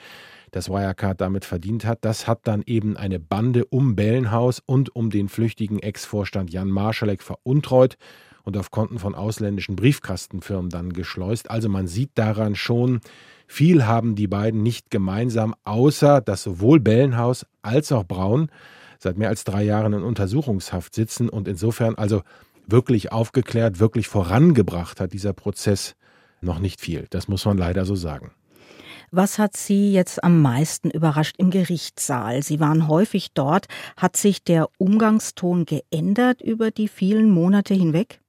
das 0.53 0.69
Wirecard 0.69 1.21
damit 1.21 1.45
verdient 1.45 1.85
hat, 1.85 2.05
das 2.05 2.29
hat 2.29 2.47
dann 2.47 2.63
eben 2.67 2.97
eine 2.97 3.19
Bande 3.19 3.65
um 3.65 3.97
Bellenhaus 3.97 4.63
und 4.65 4.95
um 4.95 5.11
den 5.11 5.29
flüchtigen 5.29 5.81
Ex-Vorstand 5.81 6.53
Jan 6.53 6.71
Marschalek 6.71 7.25
veruntreut 7.25 7.97
und 8.45 8.57
auf 8.57 8.71
Konten 8.71 8.99
von 8.99 9.15
ausländischen 9.15 9.77
Briefkastenfirmen 9.77 10.71
dann 10.71 10.93
geschleust. 10.93 11.51
Also 11.51 11.69
man 11.69 11.87
sieht 11.87 12.11
daran 12.15 12.55
schon, 12.55 13.01
viel 13.47 13.87
haben 13.87 14.15
die 14.15 14.29
beiden 14.29 14.63
nicht 14.63 14.91
gemeinsam, 14.91 15.55
außer 15.65 16.21
dass 16.21 16.43
sowohl 16.43 16.81
Bellenhaus 16.81 17.47
als 17.63 17.93
auch 17.93 18.05
Braun 18.05 18.51
seit 18.99 19.19
mehr 19.19 19.29
als 19.29 19.45
drei 19.45 19.63
Jahren 19.65 19.93
in 19.93 20.03
Untersuchungshaft 20.03 20.95
sitzen 20.95 21.29
und 21.29 21.49
insofern 21.49 21.95
also 21.97 22.23
wirklich 22.67 23.13
aufgeklärt, 23.13 23.81
wirklich 23.81 24.09
vorangebracht 24.09 25.01
hat 25.01 25.13
dieser 25.13 25.33
Prozess 25.33 25.95
noch 26.41 26.59
nicht 26.59 26.81
viel. 26.81 27.07
Das 27.11 27.29
muss 27.29 27.45
man 27.45 27.59
leider 27.59 27.85
so 27.85 27.95
sagen. 27.95 28.31
Was 29.11 29.39
hat 29.39 29.57
Sie 29.57 29.93
jetzt 29.93 30.25
am 30.25 30.43
meisten 30.43 30.91
überrascht 30.91 31.37
im 31.39 31.51
Gerichtssaal? 31.51 32.43
Sie 32.43 32.59
waren 32.59 32.89
häufig 32.89 33.33
dort. 33.33 33.67
Hat 33.97 34.17
sich 34.17 34.43
der 34.43 34.69
Umgangston 34.79 35.67
geändert 35.67 36.41
über 36.43 36.71
die 36.71 36.89
vielen 36.89 37.31
Monate 37.31 37.75
hinweg? 37.75 38.21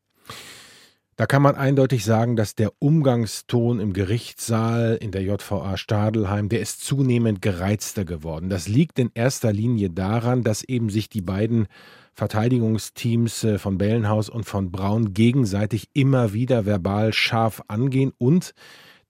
Da 1.18 1.26
kann 1.26 1.42
man 1.42 1.56
eindeutig 1.56 2.04
sagen, 2.04 2.36
dass 2.36 2.56
der 2.56 2.74
Umgangston 2.80 3.80
im 3.80 3.94
Gerichtssaal 3.94 4.98
in 5.00 5.12
der 5.12 5.24
JVA 5.24 5.78
Stadelheim, 5.78 6.50
der 6.50 6.60
ist 6.60 6.84
zunehmend 6.84 7.42
gereizter 7.42 8.04
geworden. 8.04 8.50
Das 8.50 8.68
liegt 8.68 9.00
in 9.00 9.12
erster 9.14 9.54
Linie 9.54 9.90
daran, 9.90 10.44
dass 10.44 10.64
eben 10.64 10.90
sich 10.90 11.08
die 11.08 11.22
beiden 11.22 11.68
Verteidigungsteams 12.16 13.44
äh, 13.46 13.58
von 13.60 13.78
Bellenhaus 13.78 14.30
und 14.30 14.44
von 14.44 14.72
Braun 14.72 15.14
gegenseitig 15.14 15.90
immer 15.94 16.34
wieder 16.34 16.66
verbal 16.66 17.14
scharf 17.14 17.62
angehen 17.68 18.12
und 18.18 18.54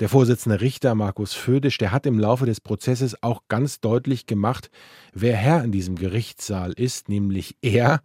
der 0.01 0.09
Vorsitzende 0.09 0.59
Richter 0.59 0.93
Markus 0.93 1.33
Födisch, 1.33 1.77
der 1.77 1.93
hat 1.93 2.05
im 2.05 2.19
Laufe 2.19 2.45
des 2.45 2.59
Prozesses 2.59 3.23
auch 3.23 3.43
ganz 3.47 3.79
deutlich 3.79 4.25
gemacht, 4.25 4.69
wer 5.13 5.37
Herr 5.37 5.63
in 5.63 5.71
diesem 5.71 5.95
Gerichtssaal 5.95 6.73
ist, 6.73 7.07
nämlich 7.07 7.55
er, 7.61 8.01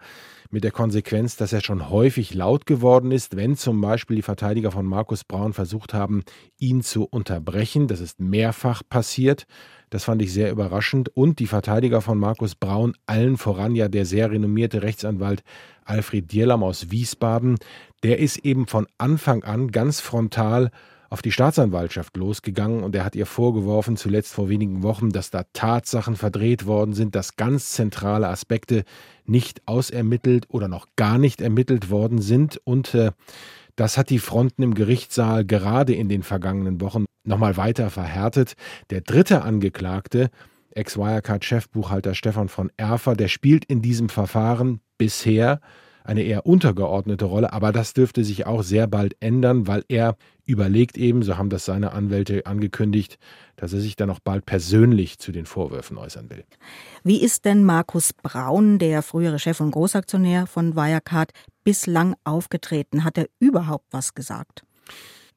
mit 0.50 0.64
der 0.64 0.72
Konsequenz, 0.72 1.36
dass 1.36 1.52
er 1.52 1.60
schon 1.60 1.90
häufig 1.90 2.34
laut 2.34 2.66
geworden 2.66 3.12
ist, 3.12 3.36
wenn 3.36 3.56
zum 3.56 3.80
Beispiel 3.80 4.16
die 4.16 4.22
Verteidiger 4.22 4.72
von 4.72 4.84
Markus 4.84 5.24
Braun 5.24 5.52
versucht 5.52 5.94
haben, 5.94 6.22
ihn 6.58 6.82
zu 6.82 7.04
unterbrechen. 7.04 7.86
Das 7.86 8.00
ist 8.00 8.20
mehrfach 8.20 8.82
passiert. 8.88 9.46
Das 9.90 10.04
fand 10.04 10.22
ich 10.22 10.32
sehr 10.32 10.50
überraschend. 10.50 11.08
Und 11.16 11.38
die 11.38 11.46
Verteidiger 11.46 12.00
von 12.00 12.18
Markus 12.18 12.54
Braun, 12.54 12.94
allen 13.06 13.36
voran 13.36 13.74
ja 13.74 13.88
der 13.88 14.04
sehr 14.04 14.30
renommierte 14.30 14.82
Rechtsanwalt 14.82 15.42
Alfred 15.84 16.32
Dierlam 16.32 16.62
aus 16.62 16.90
Wiesbaden, 16.90 17.56
der 18.02 18.18
ist 18.18 18.38
eben 18.38 18.66
von 18.66 18.86
Anfang 18.98 19.44
an 19.44 19.70
ganz 19.70 20.00
frontal 20.00 20.70
auf 21.10 21.22
die 21.22 21.32
Staatsanwaltschaft 21.32 22.16
losgegangen 22.16 22.84
und 22.84 22.94
er 22.94 23.04
hat 23.04 23.16
ihr 23.16 23.26
vorgeworfen, 23.26 23.96
zuletzt 23.96 24.32
vor 24.32 24.48
wenigen 24.48 24.84
Wochen, 24.84 25.10
dass 25.10 25.30
da 25.30 25.42
Tatsachen 25.52 26.14
verdreht 26.16 26.66
worden 26.66 26.94
sind, 26.94 27.16
dass 27.16 27.36
ganz 27.36 27.72
zentrale 27.72 28.28
Aspekte 28.28 28.84
nicht 29.26 29.60
ausermittelt 29.66 30.46
oder 30.48 30.68
noch 30.68 30.86
gar 30.96 31.18
nicht 31.18 31.40
ermittelt 31.40 31.90
worden 31.90 32.20
sind 32.20 32.60
und 32.64 32.94
äh, 32.94 33.10
das 33.74 33.98
hat 33.98 34.10
die 34.10 34.18
Fronten 34.18 34.62
im 34.62 34.74
Gerichtssaal 34.74 35.44
gerade 35.44 35.94
in 35.94 36.08
den 36.08 36.22
vergangenen 36.22 36.80
Wochen 36.80 37.06
nochmal 37.24 37.56
weiter 37.56 37.90
verhärtet. 37.90 38.54
Der 38.90 39.00
dritte 39.00 39.42
Angeklagte, 39.42 40.30
Ex-Wirecard-Chefbuchhalter 40.72 42.14
Stefan 42.14 42.48
von 42.48 42.70
Erfer, 42.76 43.14
der 43.14 43.28
spielt 43.28 43.64
in 43.64 43.82
diesem 43.82 44.08
Verfahren 44.08 44.80
bisher 44.98 45.60
eine 46.04 46.22
eher 46.22 46.46
untergeordnete 46.46 47.24
Rolle, 47.24 47.52
aber 47.52 47.72
das 47.72 47.92
dürfte 47.92 48.24
sich 48.24 48.46
auch 48.46 48.62
sehr 48.62 48.86
bald 48.86 49.16
ändern, 49.20 49.66
weil 49.66 49.84
er 49.88 50.16
überlegt 50.44 50.98
eben, 50.98 51.22
so 51.22 51.36
haben 51.36 51.50
das 51.50 51.64
seine 51.64 51.92
Anwälte 51.92 52.46
angekündigt, 52.46 53.18
dass 53.56 53.72
er 53.72 53.80
sich 53.80 53.96
dann 53.96 54.10
auch 54.10 54.20
bald 54.20 54.46
persönlich 54.46 55.18
zu 55.18 55.32
den 55.32 55.46
Vorwürfen 55.46 55.96
äußern 55.96 56.30
will. 56.30 56.44
Wie 57.04 57.22
ist 57.22 57.44
denn 57.44 57.64
Markus 57.64 58.12
Braun, 58.12 58.78
der 58.78 59.02
frühere 59.02 59.38
Chef 59.38 59.60
und 59.60 59.70
Großaktionär 59.70 60.46
von 60.46 60.74
Wirecard, 60.74 61.32
bislang 61.62 62.14
aufgetreten? 62.24 63.04
Hat 63.04 63.18
er 63.18 63.26
überhaupt 63.38 63.86
was 63.90 64.14
gesagt? 64.14 64.64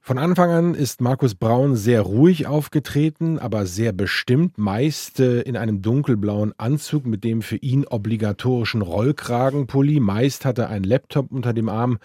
Von 0.06 0.18
Anfang 0.18 0.52
an 0.52 0.76
ist 0.76 1.00
Markus 1.00 1.34
Braun 1.34 1.78
sehr 1.78 2.02
ruhig 2.02 2.46
aufgetreten, 2.46 3.40
aber 3.40 3.66
sehr 3.66 3.94
bestimmt, 3.94 4.58
meist 4.58 5.22
äh, 5.22 5.40
in 5.40 5.56
einem 5.56 5.82
dunkelblauen 5.82 6.52
Anzug 6.58 7.06
mit 7.06 7.24
dem 7.24 7.42
für 7.42 7.56
ihn 7.56 7.88
obligatorischen 7.88 8.82
Rollkragenpulli. 8.82 10.02
Meist 10.02 10.44
hat 10.44 10.58
er 10.58 10.68
einen 10.68 10.84
Laptop 10.84 11.32
unter 11.32 11.54
dem 11.54 11.70
Arm 11.70 12.00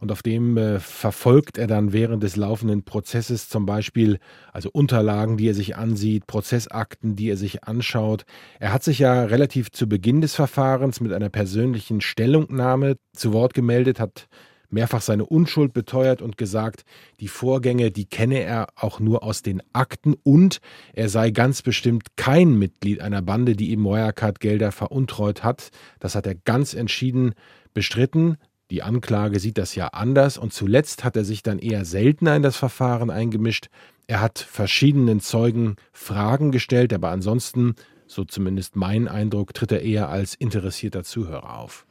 und 0.00 0.10
auf 0.10 0.20
dem 0.20 0.56
äh, 0.56 0.80
verfolgt 0.80 1.56
er 1.56 1.68
dann 1.68 1.92
während 1.92 2.24
des 2.24 2.34
laufenden 2.34 2.82
Prozesses 2.82 3.48
zum 3.48 3.66
Beispiel 3.66 4.18
also 4.52 4.68
Unterlagen, 4.72 5.36
die 5.36 5.48
er 5.48 5.54
sich 5.54 5.76
ansieht, 5.76 6.26
Prozessakten, 6.26 7.14
die 7.14 7.30
er 7.30 7.36
sich 7.36 7.62
anschaut. 7.62 8.24
Er 8.58 8.72
hat 8.72 8.82
sich 8.82 8.98
ja 8.98 9.22
relativ 9.26 9.70
zu 9.70 9.88
Beginn 9.88 10.20
des 10.20 10.34
Verfahrens 10.34 11.00
mit 11.00 11.12
einer 11.12 11.28
persönlichen 11.28 12.00
Stellungnahme 12.00 12.96
zu 13.12 13.32
Wort 13.32 13.54
gemeldet, 13.54 14.00
hat 14.00 14.26
mehrfach 14.74 15.00
seine 15.00 15.24
Unschuld 15.24 15.72
beteuert 15.72 16.20
und 16.20 16.36
gesagt, 16.36 16.84
die 17.20 17.28
Vorgänge, 17.28 17.90
die 17.90 18.04
kenne 18.04 18.40
er 18.40 18.66
auch 18.76 19.00
nur 19.00 19.22
aus 19.22 19.40
den 19.40 19.62
Akten 19.72 20.14
und 20.22 20.60
er 20.92 21.08
sei 21.08 21.30
ganz 21.30 21.62
bestimmt 21.62 22.16
kein 22.16 22.58
Mitglied 22.58 23.00
einer 23.00 23.22
Bande, 23.22 23.56
die 23.56 23.70
ihm 23.70 23.84
Wirecard-Gelder 23.84 24.72
veruntreut 24.72 25.42
hat. 25.42 25.70
Das 26.00 26.14
hat 26.14 26.26
er 26.26 26.34
ganz 26.34 26.74
entschieden 26.74 27.34
bestritten. 27.72 28.36
Die 28.70 28.82
Anklage 28.82 29.40
sieht 29.40 29.58
das 29.58 29.74
ja 29.74 29.88
anders 29.88 30.38
und 30.38 30.52
zuletzt 30.52 31.04
hat 31.04 31.16
er 31.16 31.24
sich 31.24 31.42
dann 31.42 31.58
eher 31.58 31.84
seltener 31.84 32.34
in 32.36 32.42
das 32.42 32.56
Verfahren 32.56 33.10
eingemischt. 33.10 33.68
Er 34.06 34.20
hat 34.20 34.38
verschiedenen 34.38 35.20
Zeugen 35.20 35.76
Fragen 35.92 36.50
gestellt, 36.50 36.92
aber 36.92 37.10
ansonsten, 37.10 37.74
so 38.06 38.24
zumindest 38.24 38.76
mein 38.76 39.08
Eindruck, 39.08 39.54
tritt 39.54 39.72
er 39.72 39.82
eher 39.82 40.08
als 40.08 40.34
interessierter 40.34 41.04
Zuhörer 41.04 41.58
auf. 41.58 41.86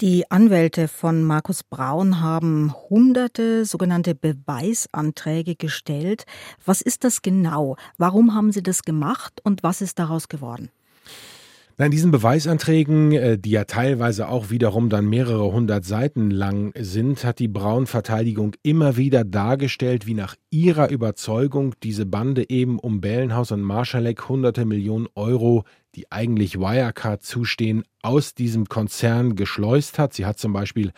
Die 0.00 0.28
Anwälte 0.28 0.88
von 0.88 1.22
Markus 1.22 1.62
Braun 1.62 2.20
haben 2.20 2.74
hunderte 2.90 3.64
sogenannte 3.64 4.16
Beweisanträge 4.16 5.54
gestellt. 5.54 6.24
Was 6.64 6.80
ist 6.80 7.04
das 7.04 7.22
genau? 7.22 7.76
Warum 7.96 8.34
haben 8.34 8.50
sie 8.50 8.64
das 8.64 8.82
gemacht 8.82 9.40
und 9.44 9.62
was 9.62 9.80
ist 9.80 10.00
daraus 10.00 10.28
geworden? 10.28 10.70
In 11.78 11.92
diesen 11.92 12.10
Beweisanträgen, 12.10 13.12
äh, 13.12 13.38
die 13.38 13.50
ja 13.50 13.64
teilweise 13.64 14.28
auch 14.28 14.50
wiederum 14.50 14.90
dann 14.90 15.06
mehrere 15.06 15.52
hundert 15.52 15.84
Seiten 15.84 16.30
lang 16.30 16.72
sind, 16.76 17.24
hat 17.24 17.38
die 17.38 17.48
Braun-Verteidigung 17.48 18.56
immer 18.64 18.96
wieder 18.96 19.22
dargestellt, 19.24 20.06
wie 20.08 20.14
nach 20.14 20.34
ihrer 20.50 20.90
Überzeugung 20.90 21.74
diese 21.84 22.06
Bande 22.06 22.48
eben 22.50 22.80
um 22.80 23.00
Bellenhaus 23.00 23.52
und 23.52 23.62
Marschalek 23.62 24.28
hunderte 24.28 24.64
Millionen 24.64 25.06
Euro, 25.14 25.64
die 25.94 26.10
eigentlich 26.10 26.58
Wirecard 26.58 27.22
zustehen, 27.22 27.84
aus 28.02 28.34
diesem 28.34 28.66
Konzern 28.66 29.36
geschleust 29.36 29.98
hat. 29.98 30.14
Sie 30.14 30.26
hat 30.26 30.38
zum 30.38 30.52
Beispiel 30.52 30.92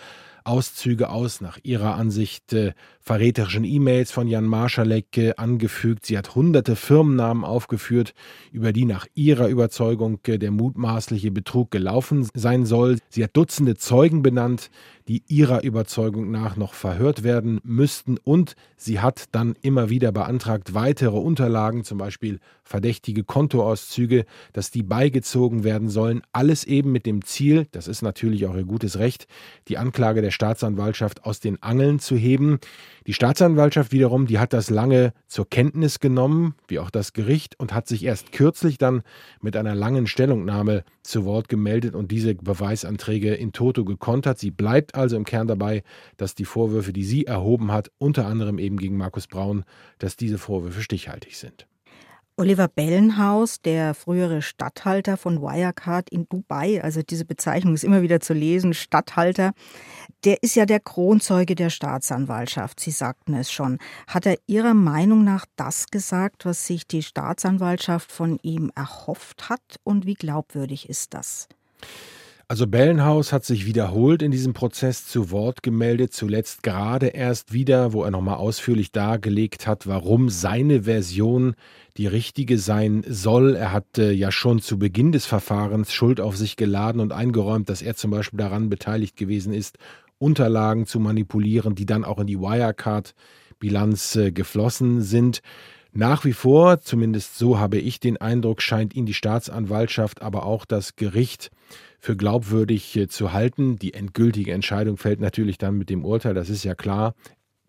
Auszüge 0.46 1.08
aus 1.08 1.40
nach 1.40 1.58
ihrer 1.64 1.96
Ansicht 1.96 2.52
äh, 2.52 2.72
verräterischen 3.00 3.64
E-Mails 3.64 4.12
von 4.12 4.28
Jan 4.28 4.44
Marschalek 4.44 5.18
äh, 5.18 5.34
angefügt. 5.36 6.06
Sie 6.06 6.16
hat 6.16 6.36
hunderte 6.36 6.76
Firmennamen 6.76 7.44
aufgeführt, 7.44 8.14
über 8.52 8.72
die 8.72 8.84
nach 8.84 9.06
ihrer 9.14 9.48
Überzeugung 9.48 10.20
äh, 10.28 10.38
der 10.38 10.52
mutmaßliche 10.52 11.32
Betrug 11.32 11.72
gelaufen 11.72 12.28
sein 12.34 12.64
soll. 12.64 12.98
Sie 13.08 13.24
hat 13.24 13.36
Dutzende 13.36 13.76
Zeugen 13.76 14.22
benannt, 14.22 14.70
die 15.08 15.22
ihrer 15.28 15.62
Überzeugung 15.62 16.30
nach 16.30 16.56
noch 16.56 16.75
verhört 16.75 17.22
werden 17.22 17.60
müssten. 17.62 18.18
Und 18.18 18.56
sie 18.76 19.00
hat 19.00 19.25
dann 19.32 19.54
immer 19.62 19.88
wieder 19.88 20.10
beantragt, 20.12 20.75
weitere 20.75 21.16
Unterlagen, 21.16 21.84
zum 21.84 21.98
Beispiel 21.98 22.40
verdächtige 22.64 23.22
Kontoauszüge, 23.22 24.26
dass 24.52 24.70
die 24.70 24.82
beigezogen 24.82 25.62
werden 25.62 25.88
sollen. 25.88 26.22
Alles 26.32 26.64
eben 26.64 26.90
mit 26.90 27.06
dem 27.06 27.25
Ziel, 27.25 27.68
das 27.70 27.86
ist 27.86 28.02
natürlich 28.02 28.46
auch 28.46 28.56
ihr 28.56 28.64
gutes 28.64 28.98
Recht, 28.98 29.26
die 29.68 29.78
Anklage 29.78 30.22
der 30.22 30.32
Staatsanwaltschaft 30.32 31.25
aus 31.25 31.38
den 31.38 31.62
Angeln 31.62 32.00
zu 32.00 32.16
heben. 32.16 32.58
Die 33.06 33.12
Staatsanwaltschaft 33.12 33.92
wiederum, 33.92 34.26
die 34.26 34.40
hat 34.40 34.52
das 34.52 34.68
lange 34.68 35.12
zur 35.28 35.48
Kenntnis 35.48 36.00
genommen, 36.00 36.56
wie 36.66 36.80
auch 36.80 36.90
das 36.90 37.12
Gericht, 37.12 37.58
und 37.60 37.72
hat 37.72 37.86
sich 37.86 38.04
erst 38.04 38.32
kürzlich 38.32 38.78
dann 38.78 39.02
mit 39.40 39.56
einer 39.56 39.76
langen 39.76 40.08
Stellungnahme 40.08 40.82
zu 41.02 41.25
Wort 41.25 41.48
gemeldet 41.48 41.94
und 41.94 42.10
diese 42.10 42.34
Beweisanträge 42.34 43.32
in 43.34 43.52
toto 43.52 43.84
gekontert. 43.84 44.40
Sie 44.40 44.50
bleibt 44.50 44.96
also 44.96 45.16
im 45.16 45.25
Kern 45.25 45.46
dabei, 45.46 45.84
dass 46.16 46.34
die 46.34 46.44
Vorwürfe, 46.44 46.92
die 46.92 47.04
sie 47.04 47.26
erhoben 47.26 47.70
hat, 47.70 47.92
unter 47.98 48.26
anderem 48.26 48.58
eben 48.58 48.76
gegen 48.76 48.96
Markus 48.96 49.28
Braun, 49.28 49.62
dass 49.98 50.16
diese 50.16 50.38
Vorwürfe 50.38 50.82
stichhaltig 50.82 51.36
sind. 51.36 51.68
Oliver 52.38 52.68
Bellenhaus, 52.68 53.62
der 53.62 53.94
frühere 53.94 54.42
Statthalter 54.42 55.16
von 55.16 55.40
Wirecard 55.40 56.10
in 56.10 56.28
Dubai, 56.28 56.82
also 56.82 57.00
diese 57.00 57.24
Bezeichnung 57.24 57.72
ist 57.72 57.82
immer 57.82 58.02
wieder 58.02 58.20
zu 58.20 58.34
lesen, 58.34 58.74
Statthalter, 58.74 59.54
der 60.22 60.42
ist 60.42 60.54
ja 60.54 60.66
der 60.66 60.80
Kronzeuge 60.80 61.54
der 61.54 61.70
Staatsanwaltschaft. 61.70 62.78
Sie 62.78 62.90
sagten 62.90 63.32
es 63.32 63.50
schon. 63.50 63.78
Hat 64.06 64.26
er 64.26 64.36
Ihrer 64.46 64.74
Meinung 64.74 65.24
nach 65.24 65.46
das 65.56 65.86
gesagt, 65.86 66.44
was 66.44 66.66
sich 66.66 66.86
die 66.86 67.02
Staatsanwaltschaft 67.02 68.12
von 68.12 68.38
ihm 68.42 68.70
erhofft 68.74 69.48
hat? 69.48 69.80
Und 69.82 70.04
wie 70.04 70.14
glaubwürdig 70.14 70.90
ist 70.90 71.14
das? 71.14 71.49
Also 72.49 72.69
Bellenhaus 72.69 73.32
hat 73.32 73.45
sich 73.45 73.67
wiederholt 73.67 74.23
in 74.23 74.30
diesem 74.30 74.54
Prozess 74.54 75.04
zu 75.04 75.32
Wort 75.32 75.65
gemeldet, 75.65 76.13
zuletzt 76.13 76.63
gerade 76.63 77.09
erst 77.09 77.52
wieder, 77.52 77.93
wo 77.93 78.04
er 78.04 78.13
nochmal 78.13 78.37
ausführlich 78.37 78.93
dargelegt 78.93 79.67
hat, 79.67 79.89
warum 79.89 80.28
seine 80.28 80.85
Version 80.85 81.56
die 81.97 82.06
richtige 82.06 82.59
sein 82.59 83.02
soll. 83.09 83.56
Er 83.56 83.73
hat 83.73 83.99
äh, 83.99 84.13
ja 84.13 84.30
schon 84.30 84.61
zu 84.61 84.78
Beginn 84.78 85.11
des 85.11 85.26
Verfahrens 85.26 85.93
Schuld 85.93 86.21
auf 86.21 86.37
sich 86.37 86.54
geladen 86.54 87.00
und 87.00 87.13
eingeräumt, 87.13 87.69
dass 87.69 87.82
er 87.82 87.97
zum 87.97 88.13
Beispiel 88.13 88.39
daran 88.39 88.69
beteiligt 88.69 89.17
gewesen 89.17 89.52
ist, 89.52 89.78
Unterlagen 90.19 90.87
zu 90.87 91.00
manipulieren, 91.00 91.75
die 91.75 91.85
dann 91.85 92.04
auch 92.04 92.21
in 92.21 92.28
die 92.28 92.39
Wirecard-Bilanz 92.39 94.15
äh, 94.15 94.30
geflossen 94.30 95.02
sind. 95.02 95.43
Nach 95.97 96.26
wie 96.26 96.35
vor, 96.35 96.82
zumindest 96.82 97.39
so 97.39 97.59
habe 97.59 97.78
ich 97.78 98.00
den 98.00 98.19
Eindruck, 98.19 98.61
scheint 98.61 98.95
ihn 98.95 99.06
die 99.06 99.15
Staatsanwaltschaft, 99.15 100.21
aber 100.21 100.45
auch 100.45 100.67
das 100.67 100.97
Gericht 100.97 101.50
für 102.00 102.19
glaubwürdig 102.19 102.95
äh, 102.99 103.09
zu 103.09 103.32
halten. 103.32 103.76
Die 103.76 103.95
endgültige 103.95 104.52
Entscheidung 104.52 104.99
fällt 104.99 105.21
natürlich 105.21 105.56
dann 105.56 105.78
mit 105.78 105.89
dem 105.89 106.04
Urteil, 106.04 106.35
das 106.35 106.50
ist 106.50 106.65
ja 106.65 106.75
klar. 106.75 107.15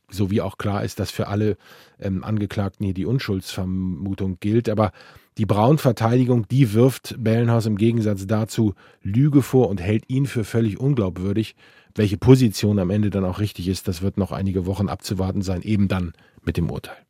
So 0.09 0.29
wie 0.29 0.41
auch 0.41 0.57
klar 0.57 0.83
ist, 0.83 0.99
dass 0.99 1.09
für 1.09 1.27
alle 1.27 1.55
ähm, 2.01 2.21
Angeklagten 2.25 2.83
hier 2.83 2.93
die 2.93 3.05
Unschuldsvermutung 3.05 4.41
gilt. 4.41 4.67
Aber 4.67 4.91
die 5.37 5.45
Braun-Verteidigung, 5.45 6.49
die 6.49 6.73
wirft 6.73 7.15
Bellenhaus 7.17 7.65
im 7.65 7.77
Gegensatz 7.77 8.27
dazu 8.27 8.73
Lüge 9.01 9.41
vor 9.41 9.69
und 9.69 9.79
hält 9.79 10.09
ihn 10.09 10.25
für 10.25 10.43
völlig 10.43 10.77
unglaubwürdig. 10.81 11.55
Welche 11.95 12.17
Position 12.17 12.79
am 12.79 12.89
Ende 12.89 13.09
dann 13.09 13.23
auch 13.23 13.39
richtig 13.39 13.69
ist, 13.69 13.87
das 13.87 14.01
wird 14.01 14.17
noch 14.17 14.33
einige 14.33 14.65
Wochen 14.65 14.89
abzuwarten 14.89 15.43
sein, 15.43 15.61
eben 15.61 15.87
dann 15.87 16.11
mit 16.43 16.57
dem 16.57 16.69
Urteil. 16.69 17.06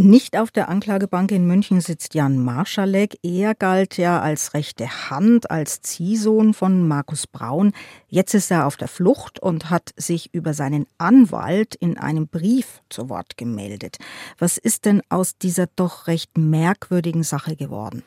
Nicht 0.00 0.36
auf 0.36 0.52
der 0.52 0.68
Anklagebank 0.68 1.32
in 1.32 1.44
München 1.44 1.80
sitzt 1.80 2.14
Jan 2.14 2.38
Marschalek. 2.38 3.18
Er 3.24 3.56
galt 3.56 3.96
ja 3.96 4.20
als 4.20 4.54
rechte 4.54 5.10
Hand, 5.10 5.50
als 5.50 5.82
Ziehsohn 5.82 6.54
von 6.54 6.86
Markus 6.86 7.26
Braun. 7.26 7.72
Jetzt 8.06 8.32
ist 8.32 8.52
er 8.52 8.66
auf 8.66 8.76
der 8.76 8.86
Flucht 8.86 9.40
und 9.40 9.70
hat 9.70 9.90
sich 9.96 10.32
über 10.32 10.54
seinen 10.54 10.86
Anwalt 10.98 11.74
in 11.74 11.98
einem 11.98 12.28
Brief 12.28 12.80
zu 12.90 13.08
Wort 13.08 13.36
gemeldet. 13.36 13.98
Was 14.38 14.56
ist 14.56 14.84
denn 14.84 15.02
aus 15.08 15.36
dieser 15.36 15.66
doch 15.66 16.06
recht 16.06 16.38
merkwürdigen 16.38 17.24
Sache 17.24 17.56
geworden? 17.56 18.04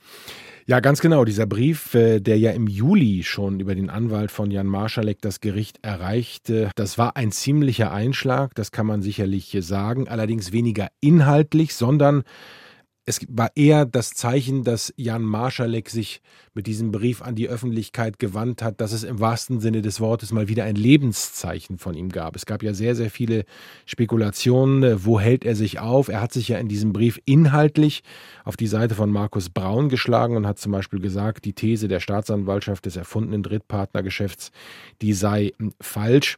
Ja, 0.67 0.79
ganz 0.79 1.01
genau. 1.01 1.25
Dieser 1.25 1.47
Brief, 1.47 1.95
äh, 1.95 2.19
der 2.19 2.37
ja 2.37 2.51
im 2.51 2.67
Juli 2.67 3.23
schon 3.23 3.59
über 3.59 3.73
den 3.73 3.89
Anwalt 3.89 4.31
von 4.31 4.51
Jan 4.51 4.67
Marschalek 4.67 5.19
das 5.21 5.39
Gericht 5.39 5.79
erreichte, 5.81 6.69
das 6.75 6.97
war 6.97 7.15
ein 7.15 7.31
ziemlicher 7.31 7.91
Einschlag, 7.91 8.53
das 8.55 8.71
kann 8.71 8.85
man 8.85 9.01
sicherlich 9.01 9.57
sagen. 9.61 10.07
Allerdings 10.07 10.51
weniger 10.51 10.89
inhaltlich, 10.99 11.73
sondern 11.73 12.23
es 13.05 13.19
war 13.29 13.51
eher 13.55 13.85
das 13.85 14.11
Zeichen, 14.11 14.63
dass 14.63 14.93
Jan 14.95 15.23
Marschalek 15.23 15.89
sich 15.89 16.21
mit 16.53 16.67
diesem 16.67 16.91
Brief 16.91 17.23
an 17.23 17.33
die 17.33 17.49
Öffentlichkeit 17.49 18.19
gewandt 18.19 18.61
hat, 18.61 18.79
dass 18.79 18.91
es 18.91 19.03
im 19.03 19.19
wahrsten 19.19 19.59
Sinne 19.59 19.81
des 19.81 19.99
Wortes 19.99 20.31
mal 20.31 20.47
wieder 20.47 20.65
ein 20.65 20.75
Lebenszeichen 20.75 21.79
von 21.79 21.95
ihm 21.95 22.09
gab. 22.09 22.35
Es 22.35 22.45
gab 22.45 22.61
ja 22.61 22.75
sehr, 22.75 22.95
sehr 22.95 23.09
viele 23.09 23.45
Spekulationen, 23.87 25.03
wo 25.03 25.19
hält 25.19 25.45
er 25.45 25.55
sich 25.55 25.79
auf. 25.79 26.09
Er 26.09 26.21
hat 26.21 26.31
sich 26.31 26.49
ja 26.49 26.59
in 26.59 26.67
diesem 26.67 26.93
Brief 26.93 27.19
inhaltlich 27.25 28.03
auf 28.43 28.55
die 28.55 28.67
Seite 28.67 28.93
von 28.93 29.09
Markus 29.09 29.49
Braun 29.49 29.89
geschlagen 29.89 30.37
und 30.37 30.45
hat 30.45 30.59
zum 30.59 30.71
Beispiel 30.71 30.99
gesagt, 30.99 31.45
die 31.45 31.53
These 31.53 31.87
der 31.87 32.01
Staatsanwaltschaft 32.01 32.85
des 32.85 32.97
erfundenen 32.97 33.41
Drittpartnergeschäfts, 33.41 34.51
die 35.01 35.13
sei 35.13 35.53
falsch. 35.79 36.37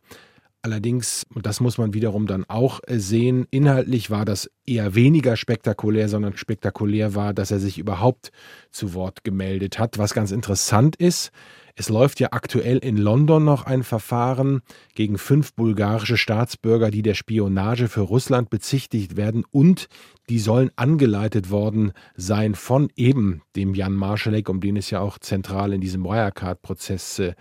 Allerdings, 0.65 1.25
und 1.35 1.45
das 1.45 1.59
muss 1.59 1.77
man 1.77 1.93
wiederum 1.93 2.25
dann 2.25 2.45
auch 2.47 2.79
äh, 2.87 2.97
sehen, 2.97 3.45
inhaltlich 3.51 4.09
war 4.09 4.23
das 4.23 4.49
eher 4.65 4.95
weniger 4.95 5.35
spektakulär, 5.35 6.07
sondern 6.07 6.37
spektakulär 6.37 7.15
war, 7.15 7.33
dass 7.33 7.51
er 7.51 7.59
sich 7.59 7.77
überhaupt 7.77 8.31
zu 8.71 8.93
Wort 8.93 9.25
gemeldet 9.25 9.77
hat. 9.77 9.97
Was 9.97 10.13
ganz 10.13 10.31
interessant 10.31 10.95
ist, 10.95 11.33
es 11.75 11.89
läuft 11.89 12.21
ja 12.21 12.29
aktuell 12.31 12.77
in 12.77 12.95
London 12.95 13.43
noch 13.43 13.65
ein 13.65 13.83
Verfahren 13.83 14.61
gegen 14.95 15.17
fünf 15.17 15.53
bulgarische 15.53 16.15
Staatsbürger, 16.15 16.91
die 16.91 17.01
der 17.01 17.15
Spionage 17.15 17.89
für 17.89 18.01
Russland 18.01 18.49
bezichtigt 18.49 19.17
werden 19.17 19.43
und 19.51 19.87
die 20.29 20.39
sollen 20.39 20.71
angeleitet 20.77 21.49
worden 21.49 21.91
sein 22.15 22.55
von 22.55 22.89
eben 22.95 23.41
dem 23.57 23.75
Jan 23.75 23.95
Marschalek, 23.95 24.47
um 24.47 24.61
den 24.61 24.77
es 24.77 24.91
ja 24.91 25.01
auch 25.01 25.19
zentral 25.19 25.73
in 25.73 25.81
diesem 25.81 26.05
Wirecard-Prozess 26.05 27.19
äh, 27.19 27.33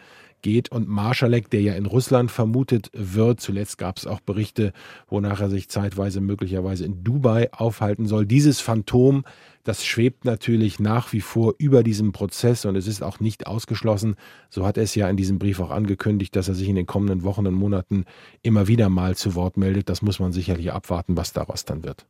geht. 0.43 0.71
Und 0.71 0.89
Marschalek, 0.89 1.49
der 1.51 1.63
ja 1.63 1.75
in 1.75 1.87
Russland 1.87 2.31
vermutet 2.31 2.91
wird, 2.93 3.41
zuletzt 3.41 3.79
gab 3.79 3.97
es 3.97 4.07
auch 4.07 4.21
Berichte, 4.21 4.73
wonach 5.09 5.41
er 5.41 5.49
sich 5.49 5.69
zeitweise 5.69 6.21
möglicherweise 6.21 6.85
in 6.85 7.03
Dubai 7.03 7.53
aufhalten 7.53 8.07
soll. 8.07 8.27
Dieses 8.27 8.61
Phantom, 8.61 9.25
das 9.65 9.85
schwebt 9.85 10.25
natürlich 10.25 10.81
nach 10.81 11.13
wie 11.13 11.21
vor 11.21 11.55
über 11.59 11.83
diesem 11.83 12.13
Prozess 12.13 12.65
und 12.65 12.77
es 12.77 12.87
ist 12.87 13.03
auch 13.03 13.21
nicht 13.21 13.47
ausgeschlossen, 13.47 14.17
so 14.51 14.67
hat 14.67 14.77
er 14.77 14.83
es 14.83 14.95
ja 14.95 15.09
in 15.09 15.17
diesem 15.17 15.39
Brief 15.39 15.61
auch 15.61 15.71
angekündigt, 15.71 16.35
dass 16.37 16.49
er 16.49 16.55
sich 16.55 16.69
in 16.69 16.77
den 16.77 16.87
kommenden 16.87 17.23
Wochen 17.23 17.47
und 17.47 17.55
Monaten 17.55 18.05
immer 18.43 18.67
wieder 18.67 18.89
mal 18.89 19.17
zu 19.17 19.35
Wort 19.35 19.57
meldet. 19.57 19.89
Das 19.89 20.03
muss 20.03 20.19
man 20.19 20.33
sicherlich 20.33 20.73
abwarten, 20.73 21.17
was 21.17 21.33
daraus 21.33 21.65
dann 21.65 21.85
wird. 21.85 22.07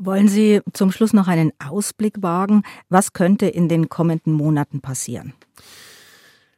Wollen 0.00 0.26
Sie 0.26 0.60
zum 0.72 0.90
Schluss 0.90 1.12
noch 1.12 1.28
einen 1.28 1.52
Ausblick 1.64 2.20
wagen? 2.20 2.62
Was 2.88 3.12
könnte 3.12 3.46
in 3.46 3.68
den 3.68 3.88
kommenden 3.88 4.32
Monaten 4.32 4.80
passieren? 4.80 5.34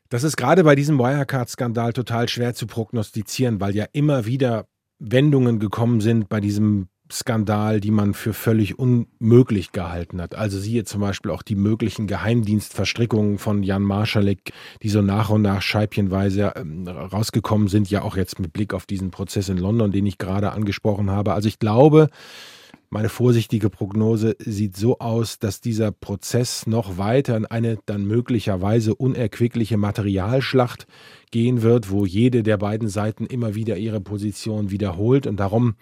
Das 0.08 0.24
ist 0.24 0.36
gerade 0.36 0.64
bei 0.64 0.74
diesem 0.74 0.98
Wirecard-Skandal 0.98 1.92
total 1.92 2.28
schwer 2.28 2.54
zu 2.54 2.66
prognostizieren, 2.66 3.60
weil 3.60 3.74
ja 3.74 3.86
immer 3.92 4.26
wieder 4.26 4.66
Wendungen 4.98 5.58
gekommen 5.58 6.00
sind 6.00 6.28
bei 6.28 6.40
diesem 6.40 6.88
Skandal, 7.12 7.80
die 7.80 7.90
man 7.90 8.14
für 8.14 8.32
völlig 8.32 8.78
unmöglich 8.78 9.72
gehalten 9.72 10.20
hat. 10.20 10.34
Also 10.34 10.58
siehe 10.58 10.84
zum 10.84 11.00
Beispiel 11.00 11.30
auch 11.30 11.42
die 11.42 11.54
möglichen 11.54 12.06
Geheimdienstverstrickungen 12.06 13.38
von 13.38 13.62
Jan 13.62 13.82
Marschalek, 13.82 14.52
die 14.82 14.88
so 14.88 15.02
nach 15.02 15.30
und 15.30 15.42
nach 15.42 15.62
scheibchenweise 15.62 16.52
ähm, 16.56 16.88
rausgekommen 16.88 17.68
sind, 17.68 17.90
ja 17.90 18.02
auch 18.02 18.16
jetzt 18.16 18.40
mit 18.40 18.52
Blick 18.52 18.74
auf 18.74 18.86
diesen 18.86 19.10
Prozess 19.10 19.48
in 19.48 19.58
London, 19.58 19.92
den 19.92 20.06
ich 20.06 20.18
gerade 20.18 20.50
angesprochen 20.52 21.10
habe. 21.10 21.32
Also 21.32 21.48
ich 21.48 21.60
glaube, 21.60 22.10
meine 22.90 23.08
vorsichtige 23.08 23.70
Prognose 23.70 24.36
sieht 24.38 24.76
so 24.76 24.98
aus, 24.98 25.38
dass 25.38 25.60
dieser 25.60 25.92
Prozess 25.92 26.66
noch 26.66 26.98
weiter 26.98 27.36
in 27.36 27.46
eine 27.46 27.78
dann 27.86 28.06
möglicherweise 28.06 28.94
unerquickliche 28.94 29.76
Materialschlacht 29.76 30.86
gehen 31.30 31.62
wird, 31.62 31.90
wo 31.90 32.06
jede 32.06 32.42
der 32.42 32.56
beiden 32.56 32.88
Seiten 32.88 33.26
immer 33.26 33.54
wieder 33.54 33.76
ihre 33.76 34.00
Position 34.00 34.70
wiederholt. 34.70 35.26
Und 35.26 35.38
darum 35.38 35.74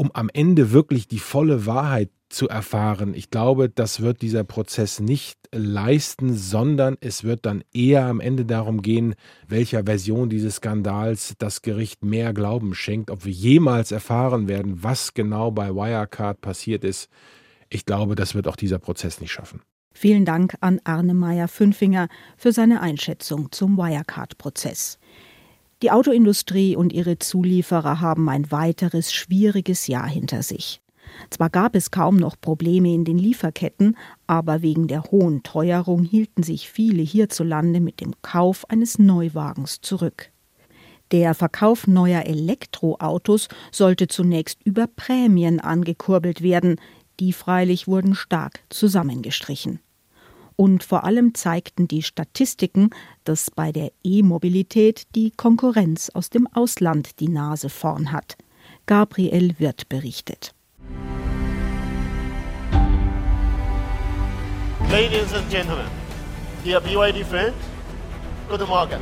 um 0.00 0.10
am 0.14 0.30
Ende 0.32 0.72
wirklich 0.72 1.08
die 1.08 1.18
volle 1.18 1.66
Wahrheit 1.66 2.08
zu 2.30 2.48
erfahren. 2.48 3.12
Ich 3.12 3.28
glaube, 3.28 3.68
das 3.68 4.00
wird 4.00 4.22
dieser 4.22 4.44
Prozess 4.44 4.98
nicht 4.98 5.38
leisten, 5.52 6.32
sondern 6.32 6.96
es 7.02 7.22
wird 7.22 7.44
dann 7.44 7.62
eher 7.74 8.06
am 8.06 8.18
Ende 8.18 8.46
darum 8.46 8.80
gehen, 8.80 9.14
welcher 9.46 9.84
Version 9.84 10.30
dieses 10.30 10.56
Skandals 10.56 11.34
das 11.36 11.60
Gericht 11.60 12.02
mehr 12.02 12.32
Glauben 12.32 12.74
schenkt, 12.74 13.10
ob 13.10 13.26
wir 13.26 13.32
jemals 13.32 13.92
erfahren 13.92 14.48
werden, 14.48 14.82
was 14.82 15.12
genau 15.12 15.50
bei 15.50 15.74
Wirecard 15.74 16.40
passiert 16.40 16.82
ist. 16.82 17.10
Ich 17.68 17.84
glaube, 17.84 18.14
das 18.14 18.34
wird 18.34 18.48
auch 18.48 18.56
dieser 18.56 18.78
Prozess 18.78 19.20
nicht 19.20 19.32
schaffen. 19.32 19.60
Vielen 19.92 20.24
Dank 20.24 20.54
an 20.60 20.80
Arne 20.84 21.12
Meyer-Fünfinger 21.12 22.08
für 22.38 22.52
seine 22.52 22.80
Einschätzung 22.80 23.52
zum 23.52 23.76
Wirecard-Prozess. 23.76 24.98
Die 25.82 25.90
Autoindustrie 25.90 26.76
und 26.76 26.92
ihre 26.92 27.18
Zulieferer 27.18 28.00
haben 28.00 28.28
ein 28.28 28.50
weiteres 28.50 29.12
schwieriges 29.12 29.86
Jahr 29.86 30.06
hinter 30.06 30.42
sich. 30.42 30.82
Zwar 31.30 31.48
gab 31.48 31.74
es 31.74 31.90
kaum 31.90 32.16
noch 32.16 32.36
Probleme 32.38 32.92
in 32.92 33.04
den 33.04 33.18
Lieferketten, 33.18 33.96
aber 34.26 34.62
wegen 34.62 34.88
der 34.88 35.04
hohen 35.04 35.42
Teuerung 35.42 36.04
hielten 36.04 36.42
sich 36.42 36.70
viele 36.70 37.02
hierzulande 37.02 37.80
mit 37.80 38.00
dem 38.00 38.12
Kauf 38.22 38.68
eines 38.68 38.98
Neuwagens 38.98 39.80
zurück. 39.80 40.30
Der 41.12 41.34
Verkauf 41.34 41.86
neuer 41.86 42.24
Elektroautos 42.26 43.48
sollte 43.72 44.06
zunächst 44.06 44.62
über 44.64 44.86
Prämien 44.86 45.60
angekurbelt 45.60 46.42
werden, 46.42 46.76
die 47.18 47.32
freilich 47.32 47.88
wurden 47.88 48.14
stark 48.14 48.60
zusammengestrichen. 48.68 49.80
Und 50.60 50.84
vor 50.84 51.04
allem 51.04 51.32
zeigten 51.32 51.88
die 51.88 52.02
Statistiken, 52.02 52.90
dass 53.24 53.50
bei 53.50 53.72
der 53.72 53.92
E-Mobilität 54.04 55.04
die 55.14 55.30
Konkurrenz 55.30 56.10
aus 56.10 56.28
dem 56.28 56.46
Ausland 56.48 57.18
die 57.18 57.28
Nase 57.28 57.70
vorn 57.70 58.12
hat. 58.12 58.36
Gabriel 58.84 59.54
Wirth 59.58 59.88
berichtet. 59.88 60.52
Ladies 64.90 65.32
and 65.32 65.48
Gentlemen, 65.48 65.86
dear 66.62 66.82
BYD 66.82 67.24
friends, 67.24 67.56
guten 68.50 68.68
Morgen. 68.68 69.00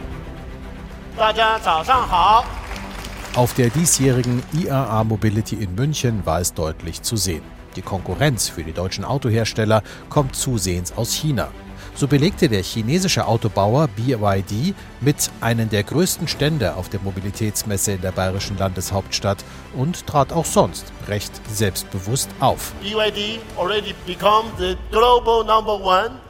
Auf 3.35 3.55
der 3.55 3.71
diesjährigen 3.71 4.45
IAA 4.53 5.03
Mobility 5.03 5.57
in 5.57 5.75
München 5.75 6.25
war 6.25 6.41
es 6.41 6.55
deutlich 6.55 7.03
zu 7.03 7.17
sehen. 7.17 7.58
Die 7.77 7.83
Konkurrenz 7.83 8.49
für 8.49 8.65
die 8.65 8.73
deutschen 8.73 9.05
Autohersteller 9.05 9.83
kommt 10.09 10.37
zusehends 10.37 10.93
aus 10.97 11.13
China. 11.13 11.49
So 11.95 12.07
belegte 12.07 12.49
der 12.49 12.63
chinesische 12.63 13.27
Autobauer 13.27 13.89
BYD 13.89 14.75
mit 15.01 15.31
einem 15.41 15.69
der 15.69 15.83
größten 15.83 16.29
Stände 16.29 16.77
auf 16.77 16.89
der 16.89 17.01
Mobilitätsmesse 17.01 17.93
in 17.93 18.01
der 18.01 18.13
bayerischen 18.13 18.57
Landeshauptstadt 18.57 19.45
und 19.75 20.07
trat 20.07 20.33
auch 20.33 20.45
sonst 20.45 20.93
recht 21.09 21.33
selbstbewusst 21.51 22.31
auf. 22.39 22.73
BYD 22.81 23.41
already 23.59 23.95
become 24.07 24.45
the 24.59 24.77
global 24.93 25.45
number 25.45 25.75
one 25.75 26.21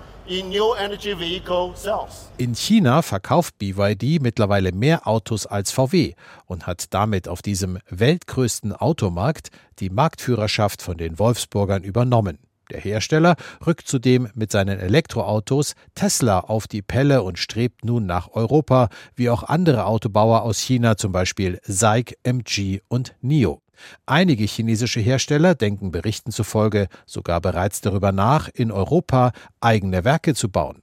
in 2.37 2.55
China 2.55 3.03
verkauft 3.03 3.59
BYD 3.59 4.21
mittlerweile 4.21 4.73
mehr 4.73 5.07
Autos 5.07 5.47
als 5.47 5.73
VW 5.73 6.15
und 6.45 6.67
hat 6.67 6.93
damit 6.93 7.29
auf 7.29 7.41
diesem 7.41 7.79
weltgrößten 7.89 8.73
Automarkt 8.75 9.49
die 9.79 9.89
Marktführerschaft 9.89 10.83
von 10.83 10.99
den 10.99 11.19
Wolfsburgern 11.19 11.83
übernommen. 11.83 12.39
Der 12.71 12.81
Hersteller 12.81 13.37
rückt 13.67 13.89
zudem 13.89 14.29
mit 14.35 14.53
seinen 14.53 14.79
Elektroautos 14.79 15.75
Tesla 15.95 16.41
auf 16.41 16.67
die 16.67 16.83
Pelle 16.83 17.23
und 17.23 17.39
strebt 17.39 17.85
nun 17.85 18.05
nach 18.05 18.29
Europa, 18.33 18.91
wie 19.15 19.31
auch 19.31 19.45
andere 19.45 19.87
Autobauer 19.87 20.43
aus 20.43 20.59
China, 20.59 20.99
zum 20.99 21.13
Beispiel 21.13 21.59
SAIC, 21.65 22.19
MG 22.23 22.81
und 22.89 23.15
NIO. 23.23 23.63
Einige 24.07 24.45
chinesische 24.45 25.01
Hersteller 25.01 25.55
denken 25.55 25.91
Berichten 25.91 26.33
zufolge 26.33 26.89
sogar 27.07 27.41
bereits 27.41 27.81
darüber 27.81 28.13
nach, 28.13 28.49
in 28.53 28.71
Europa 28.71 29.33
eigene 29.61 30.05
Werke 30.05 30.35
zu 30.35 30.49
bauen. 30.49 30.83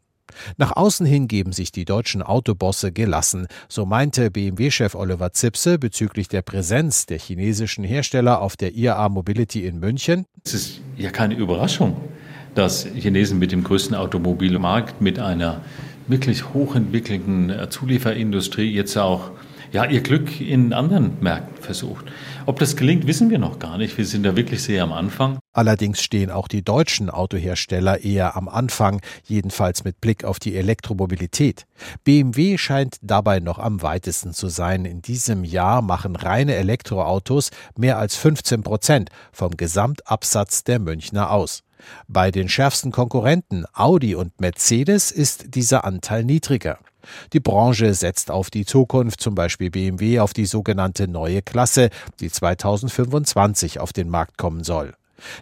Nach 0.58 0.75
außen 0.75 1.05
hin 1.05 1.27
geben 1.27 1.51
sich 1.51 1.71
die 1.71 1.86
deutschen 1.86 2.21
Autobosse 2.21 2.91
gelassen, 2.91 3.47
so 3.67 3.86
meinte 3.86 4.31
BMW-Chef 4.31 4.95
Oliver 4.95 5.34
Zipse 5.34 5.77
bezüglich 5.77 6.27
der 6.27 6.41
Präsenz 6.41 7.05
der 7.05 7.19
chinesischen 7.19 7.84
Hersteller 7.84 8.41
auf 8.41 8.58
der 8.58 8.75
IAA 8.75 9.10
Mobility 9.10 9.65
in 9.65 9.79
München. 9.79 10.25
Es 10.43 10.53
ist 10.53 10.81
ja 10.97 11.12
keine 11.12 11.36
Überraschung, 11.36 11.97
dass 12.55 12.86
Chinesen 12.86 13.39
mit 13.39 13.51
dem 13.51 13.63
größten 13.63 13.95
Automobilmarkt, 13.95 15.01
mit 15.01 15.19
einer 15.19 15.62
wirklich 16.08 16.53
hochentwickelten 16.53 17.51
Zulieferindustrie 17.69 18.71
jetzt 18.71 18.97
auch 18.97 19.31
ja, 19.76 19.84
ihr 19.84 20.00
Glück 20.00 20.40
in 20.40 20.72
anderen 20.72 21.18
Märkten 21.20 21.62
versucht. 21.62 22.06
Ob 22.46 22.60
das 22.60 22.78
gelingt, 22.78 23.08
wissen 23.08 23.30
wir 23.30 23.40
noch 23.40 23.60
gar 23.60 23.78
nicht. 23.78 23.98
Wir 23.98 24.06
sind 24.06 24.24
da 24.24 24.38
wirklich 24.38 24.64
sehr 24.64 24.82
am 24.82 24.94
Anfang. 24.94 25.38
Allerdings 25.52 26.02
stehen 26.02 26.32
auch 26.32 26.48
die 26.48 26.64
deutschen 26.64 27.10
Autohersteller 27.10 28.02
eher 28.02 28.38
am 28.38 28.48
Anfang, 28.48 29.02
jedenfalls 29.26 29.84
mit 29.84 30.00
Blick 30.00 30.24
auf 30.24 30.40
die 30.40 30.56
Elektromobilität. 30.56 31.66
BMW 32.06 32.58
scheint 32.58 32.96
dabei 33.02 33.42
noch 33.42 33.60
am 33.60 33.82
weitesten 33.82 34.34
zu 34.34 34.48
sein. 34.48 34.86
In 34.86 35.02
diesem 35.02 35.44
Jahr 35.44 35.82
machen 35.82 36.16
reine 36.16 36.56
Elektroautos 36.56 37.50
mehr 37.78 37.98
als 37.98 38.16
15 38.16 38.64
Prozent 38.64 39.10
vom 39.34 39.58
Gesamtabsatz 39.58 40.64
der 40.64 40.80
Münchner 40.80 41.32
aus. 41.32 41.64
Bei 42.08 42.32
den 42.32 42.48
schärfsten 42.48 42.94
Konkurrenten 42.94 43.66
Audi 43.74 44.16
und 44.16 44.40
Mercedes 44.40 45.12
ist 45.12 45.54
dieser 45.54 45.84
Anteil 45.84 46.24
niedriger. 46.24 46.80
Die 47.34 47.39
Branche 47.39 47.94
setzt 47.94 48.32
auf 48.32 48.50
die 48.50 48.65
Zukunft, 48.65 49.22
zum 49.22 49.36
Beispiel 49.36 49.70
BMW 49.70 50.20
auf 50.20 50.34
die 50.34 50.46
sogenannte 50.46 51.08
neue 51.08 51.41
Klasse, 51.41 51.89
die 52.20 52.30
2025 52.30 53.80
auf 53.80 53.94
den 53.94 54.10
Markt 54.10 54.38
kommen 54.38 54.63
soll. 54.63 54.94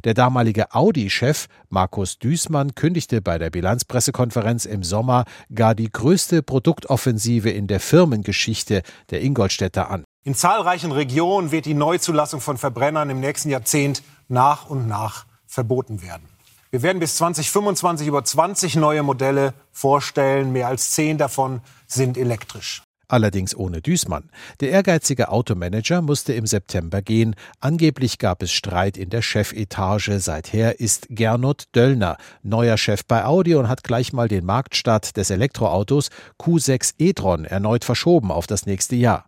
Der 0.04 0.14
damalige 0.14 0.74
Audi-Chef 0.74 1.48
Markus 1.70 2.20
Düßmann 2.20 2.76
kündigte 2.76 3.22
bei 3.22 3.38
der 3.38 3.50
Bilanzpressekonferenz 3.50 4.66
im 4.66 4.84
Sommer 4.84 5.26
gar 5.54 5.76
die 5.76 5.92
größte 5.92 6.44
Produktoffensive 6.44 7.50
in 7.50 7.68
der 7.68 7.80
Firmengeschichte 7.80 8.84
der 9.10 9.22
Ingolstädter 9.22 9.90
an. 9.90 10.04
In 10.24 10.36
zahlreichen 10.36 10.92
Regionen 10.92 11.52
wird 11.52 11.66
die 11.66 11.74
Neuzulassung 11.74 12.40
von 12.40 12.58
Verbrennern 12.58 13.10
im 13.10 13.20
nächsten 13.20 13.50
Jahrzehnt 13.50 14.04
nach 14.28 14.70
und 14.70 14.88
nach 14.88 15.26
verboten 15.46 16.02
werden. 16.02 16.33
Wir 16.74 16.82
werden 16.82 16.98
bis 16.98 17.18
2025 17.18 18.08
über 18.08 18.24
20 18.24 18.78
neue 18.78 19.04
Modelle 19.04 19.54
vorstellen. 19.72 20.52
Mehr 20.52 20.70
als 20.70 20.90
zehn 20.90 21.20
davon 21.20 21.62
sind 21.86 22.18
elektrisch. 22.18 22.82
Allerdings 23.08 23.56
ohne 23.56 23.80
Düßmann. 23.80 24.32
Der 24.60 24.72
ehrgeizige 24.72 25.30
Automanager 25.30 26.02
musste 26.02 26.34
im 26.34 26.48
September 26.48 27.04
gehen. 27.04 27.36
Angeblich 27.60 28.18
gab 28.18 28.42
es 28.42 28.52
Streit 28.52 28.98
in 28.98 29.12
der 29.12 29.22
Chefetage. 29.22 30.20
Seither 30.20 30.80
ist 30.80 31.06
Gernot 31.12 31.66
Döllner 31.76 32.18
neuer 32.42 32.78
Chef 32.78 33.06
bei 33.06 33.24
Audi 33.24 33.54
und 33.54 33.70
hat 33.70 33.84
gleich 33.84 34.12
mal 34.12 34.28
den 34.28 34.44
Marktstart 34.44 35.16
des 35.16 35.30
Elektroautos 35.30 36.10
Q6 36.42 36.96
e-tron 36.98 37.46
erneut 37.46 37.86
verschoben 37.86 38.32
auf 38.32 38.48
das 38.48 38.66
nächste 38.66 38.96
Jahr. 38.96 39.26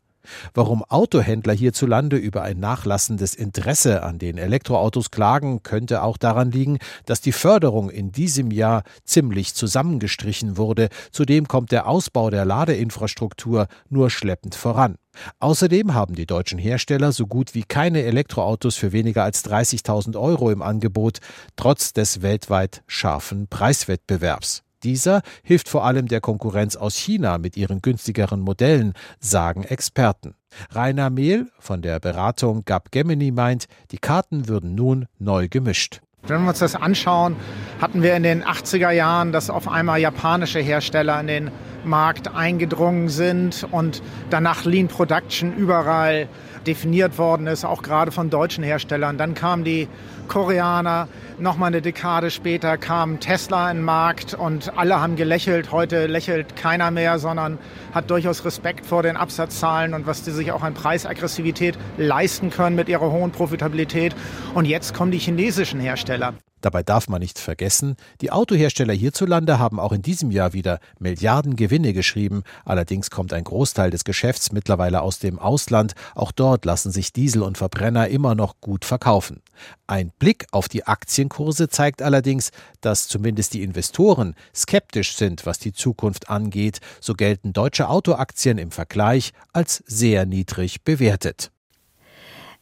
Warum 0.54 0.84
Autohändler 0.84 1.54
hierzulande 1.54 2.18
über 2.18 2.44
ein 2.44 2.60
nachlassendes 2.60 3.36
Interesse 3.36 4.04
an 4.04 4.20
den 4.20 4.38
Elektroautos 4.38 5.12
klagen, 5.12 5.64
könnte 5.64 6.04
auch 6.04 6.18
daran 6.18 6.52
liegen, 6.52 6.80
dass 7.06 7.22
die 7.22 7.32
Förderung 7.32 7.90
in 7.90 8.12
diesem 8.12 8.52
Jahr 8.52 8.84
ziemlich 9.04 9.54
zusammengestrichen 9.54 10.58
wurde. 10.58 10.90
Zudem 11.12 11.48
kommt 11.48 11.72
der 11.72 11.88
Ausbau 11.88 12.30
der 12.30 12.46
Ladeinfrastruktur 12.46 13.68
nur 13.90 14.10
schleppend 14.10 14.56
voran. 14.56 14.96
Außerdem 15.40 15.94
haben 15.94 16.16
die 16.16 16.26
deutschen 16.26 16.60
Hersteller 16.60 17.12
so 17.12 17.28
gut 17.28 17.54
wie 17.54 17.64
keine 17.64 18.04
Elektroautos 18.04 18.76
für 18.76 18.92
weniger 18.92 19.24
als 19.24 19.46
30.000 19.46 20.20
Euro 20.20 20.52
im 20.52 20.62
Angebot, 20.62 21.20
trotz 21.56 21.94
des 21.94 22.22
weltweit 22.22 22.84
scharfen 22.88 23.48
Preiswettbewerbs. 23.48 24.65
Dieser 24.86 25.24
hilft 25.42 25.68
vor 25.68 25.84
allem 25.84 26.08
der 26.08 26.22
Konkurrenz 26.22 26.76
aus 26.76 26.96
China 26.96 27.40
mit 27.40 27.58
ihren 27.58 27.82
günstigeren 27.82 28.40
Modellen, 28.40 28.94
sagen 29.20 29.64
Experten. 29.64 30.36
Rainer 30.70 31.10
Mehl 31.10 31.48
von 31.58 31.82
der 31.82 32.00
Beratung 32.00 32.64
Gap 32.66 32.92
Gemini 32.92 33.32
meint, 33.32 33.66
die 33.90 33.98
Karten 33.98 34.48
würden 34.48 34.76
nun 34.76 35.08
neu 35.18 35.48
gemischt. 35.50 36.02
Wenn 36.28 36.44
wir 36.44 36.50
uns 36.50 36.60
das 36.60 36.76
anschauen, 36.76 37.36
hatten 37.82 38.04
wir 38.04 38.16
in 38.16 38.22
den 38.22 38.44
80er 38.44 38.92
Jahren, 38.92 39.32
dass 39.32 39.50
auf 39.50 39.68
einmal 39.68 40.00
japanische 40.00 40.60
Hersteller 40.60 41.20
in 41.20 41.28
den 41.28 41.52
Markt 41.84 42.28
eingedrungen 42.36 43.10
sind 43.10 43.68
und 43.72 44.04
danach 44.30 44.66
Lean 44.66 44.88
Production 44.88 45.52
überall 45.54 46.28
definiert 46.68 47.18
worden 47.18 47.48
ist, 47.48 47.66
auch 47.66 47.82
gerade 47.82 48.12
von 48.12 48.30
deutschen 48.30 48.64
Herstellern. 48.64 49.18
Dann 49.18 49.34
kamen 49.34 49.64
die 49.64 49.88
Koreaner, 50.28 51.08
nochmal 51.40 51.68
eine 51.68 51.82
Dekade 51.82 52.32
später 52.32 52.78
kam 52.78 53.20
Tesla 53.20 53.70
in 53.72 53.78
den 53.78 53.86
Markt 53.86 54.34
und 54.34 54.78
alle 54.78 55.00
haben 55.00 55.16
gelächelt. 55.16 55.72
Heute 55.72 56.08
lächelt 56.08 56.56
keiner 56.56 56.92
mehr, 56.92 57.20
sondern 57.20 57.58
hat 57.94 58.10
durchaus 58.10 58.46
Respekt 58.46 58.86
vor 58.86 59.04
den 59.04 59.18
Absatzzahlen 59.18 59.94
und 59.94 60.08
was 60.08 60.24
die 60.24 60.32
sich 60.32 60.52
auch 60.52 60.64
an 60.64 60.74
Preisaggressivität 60.74 61.78
leisten 61.98 62.50
können 62.50 62.76
mit 62.76 62.90
ihrer 62.90 63.12
hohen 63.12 63.32
Profitabilität. 63.32 64.16
Und 64.54 64.66
jetzt 64.66 64.94
kommen 64.94 65.12
die 65.12 65.20
chinesischen 65.20 65.80
Hersteller. 65.80 66.34
Dabei 66.66 66.82
darf 66.82 67.08
man 67.10 67.22
nicht 67.22 67.38
vergessen, 67.38 67.96
die 68.22 68.32
Autohersteller 68.32 68.94
hierzulande 68.94 69.60
haben 69.60 69.80
auch 69.80 69.92
in 69.92 70.02
diesem 70.02 70.32
Jahr 70.32 70.54
wieder 70.54 70.80
Milliarden 70.98 71.56
Gewinne 71.58 71.94
geschrieben. 71.94 72.42
Allerdings 72.66 73.12
kommt 73.12 73.34
ein 73.34 73.44
Großteil 73.44 73.92
des 73.92 74.04
Geschäfts 74.04 74.52
mittlerweile 74.52 75.04
aus 75.04 75.20
dem 75.20 75.38
Ausland. 75.38 75.94
Auch 76.16 76.32
dort 76.32 76.66
lassen 76.66 76.92
sich 76.92 77.14
Diesel 77.14 77.44
und 77.44 77.60
Verbrenner 77.60 78.08
immer 78.08 78.34
noch 78.34 78.62
gut 78.62 78.84
verkaufen. 78.84 79.44
Ein 79.88 80.12
Blick 80.20 80.46
auf 80.52 80.68
die 80.68 80.86
Aktienkurse 80.86 81.70
zeigt 81.70 82.02
allerdings, 82.02 82.52
dass 82.82 83.08
zumindest 83.08 83.54
die 83.54 83.64
Investoren 83.64 84.36
skeptisch 84.54 85.16
sind, 85.16 85.46
was 85.46 85.60
die 85.60 85.74
Zukunft 85.74 86.30
angeht. 86.30 86.80
So 87.02 87.14
gelten 87.14 87.54
deutsche 87.54 87.90
Autoaktien 87.90 88.58
im 88.58 88.72
Vergleich 88.72 89.32
als 89.54 89.84
sehr 89.88 90.26
niedrig 90.26 90.84
bewertet. 90.84 91.52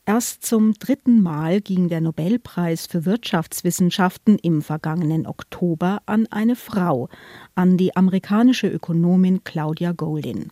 Erst 0.06 0.46
zum 0.46 0.74
dritten 0.74 1.22
Mal 1.22 1.62
ging 1.62 1.88
der 1.88 2.02
Nobelpreis 2.02 2.88
für 2.88 3.06
Wirtschaftswissenschaften 3.06 4.38
im 4.38 4.62
vergangenen 4.62 5.26
Oktober 5.26 6.02
an 6.06 6.28
eine 6.30 6.58
Frau, 6.58 7.08
an 7.56 7.78
die 7.78 7.96
amerikanische 7.96 8.68
Ökonomin 8.68 9.46
Claudia 9.46 9.94
Goldin. 9.94 10.52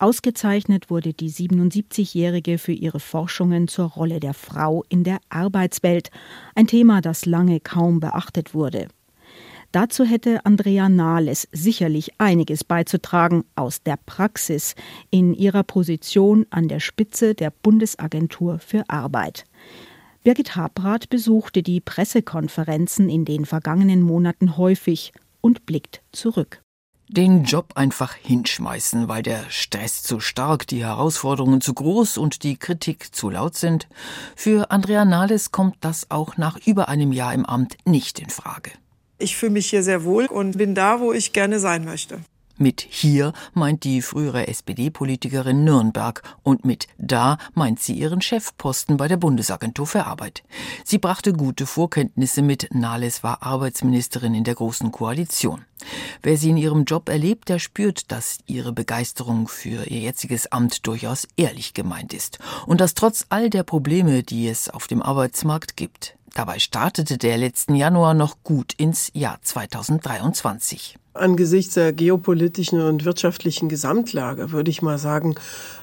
Ausgezeichnet 0.00 0.90
wurde 0.90 1.12
die 1.12 1.30
77-Jährige 1.30 2.58
für 2.58 2.72
ihre 2.72 3.00
Forschungen 3.00 3.66
zur 3.66 3.86
Rolle 3.86 4.20
der 4.20 4.32
Frau 4.32 4.84
in 4.88 5.02
der 5.02 5.18
Arbeitswelt, 5.28 6.10
ein 6.54 6.68
Thema, 6.68 7.00
das 7.00 7.26
lange 7.26 7.58
kaum 7.58 7.98
beachtet 7.98 8.54
wurde. 8.54 8.86
Dazu 9.72 10.04
hätte 10.04 10.46
Andrea 10.46 10.88
Nahles 10.88 11.48
sicherlich 11.50 12.12
einiges 12.18 12.62
beizutragen 12.62 13.44
aus 13.56 13.82
der 13.82 13.98
Praxis 14.06 14.76
in 15.10 15.34
ihrer 15.34 15.64
Position 15.64 16.46
an 16.50 16.68
der 16.68 16.80
Spitze 16.80 17.34
der 17.34 17.50
Bundesagentur 17.50 18.60
für 18.60 18.88
Arbeit. 18.88 19.44
Birgit 20.22 20.54
Habrath 20.56 21.10
besuchte 21.10 21.62
die 21.62 21.80
Pressekonferenzen 21.80 23.08
in 23.08 23.24
den 23.24 23.46
vergangenen 23.46 24.02
Monaten 24.02 24.56
häufig 24.56 25.12
und 25.40 25.66
blickt 25.66 26.02
zurück. 26.12 26.62
Den 27.10 27.44
Job 27.44 27.72
einfach 27.74 28.14
hinschmeißen, 28.14 29.08
weil 29.08 29.22
der 29.22 29.40
Stress 29.48 30.02
zu 30.02 30.20
stark, 30.20 30.66
die 30.66 30.84
Herausforderungen 30.84 31.62
zu 31.62 31.72
groß 31.72 32.18
und 32.18 32.42
die 32.42 32.58
Kritik 32.58 33.14
zu 33.14 33.30
laut 33.30 33.56
sind. 33.56 33.88
Für 34.36 34.70
Andrea 34.70 35.06
Nahles 35.06 35.50
kommt 35.50 35.76
das 35.80 36.10
auch 36.10 36.36
nach 36.36 36.58
über 36.66 36.90
einem 36.90 37.12
Jahr 37.12 37.32
im 37.32 37.46
Amt 37.46 37.78
nicht 37.86 38.18
in 38.18 38.28
Frage. 38.28 38.72
Ich 39.18 39.36
fühle 39.36 39.52
mich 39.52 39.70
hier 39.70 39.82
sehr 39.82 40.04
wohl 40.04 40.26
und 40.26 40.58
bin 40.58 40.74
da, 40.74 41.00
wo 41.00 41.14
ich 41.14 41.32
gerne 41.32 41.60
sein 41.60 41.86
möchte. 41.86 42.20
Mit 42.60 42.84
hier 42.88 43.32
meint 43.54 43.84
die 43.84 44.02
frühere 44.02 44.48
SPD-Politikerin 44.48 45.62
Nürnberg 45.62 46.22
und 46.42 46.64
mit 46.64 46.88
da 46.98 47.38
meint 47.54 47.80
sie 47.80 47.94
ihren 47.94 48.20
Chefposten 48.20 48.96
bei 48.96 49.06
der 49.06 49.16
Bundesagentur 49.16 49.86
für 49.86 50.06
Arbeit. 50.06 50.42
Sie 50.84 50.98
brachte 50.98 51.32
gute 51.32 51.66
Vorkenntnisse 51.66 52.42
mit. 52.42 52.68
Nahles 52.74 53.22
war 53.22 53.44
Arbeitsministerin 53.44 54.34
in 54.34 54.42
der 54.42 54.56
Großen 54.56 54.90
Koalition. 54.90 55.64
Wer 56.20 56.36
sie 56.36 56.50
in 56.50 56.56
ihrem 56.56 56.84
Job 56.84 57.08
erlebt, 57.08 57.48
der 57.48 57.60
spürt, 57.60 58.10
dass 58.10 58.38
ihre 58.46 58.72
Begeisterung 58.72 59.46
für 59.46 59.84
ihr 59.86 60.00
jetziges 60.00 60.50
Amt 60.50 60.84
durchaus 60.88 61.28
ehrlich 61.36 61.74
gemeint 61.74 62.12
ist 62.12 62.40
und 62.66 62.80
dass 62.80 62.94
trotz 62.94 63.26
all 63.28 63.50
der 63.50 63.62
Probleme, 63.62 64.24
die 64.24 64.48
es 64.48 64.68
auf 64.68 64.88
dem 64.88 65.00
Arbeitsmarkt 65.00 65.76
gibt, 65.76 66.17
Dabei 66.34 66.58
startete 66.58 67.18
der 67.18 67.38
letzten 67.38 67.74
Januar 67.74 68.14
noch 68.14 68.42
gut 68.44 68.72
ins 68.76 69.10
Jahr 69.14 69.38
2023. 69.42 70.96
Angesichts 71.14 71.74
der 71.74 71.92
geopolitischen 71.92 72.80
und 72.80 73.04
wirtschaftlichen 73.04 73.68
Gesamtlage 73.68 74.52
würde 74.52 74.70
ich 74.70 74.82
mal 74.82 74.98
sagen, 74.98 75.34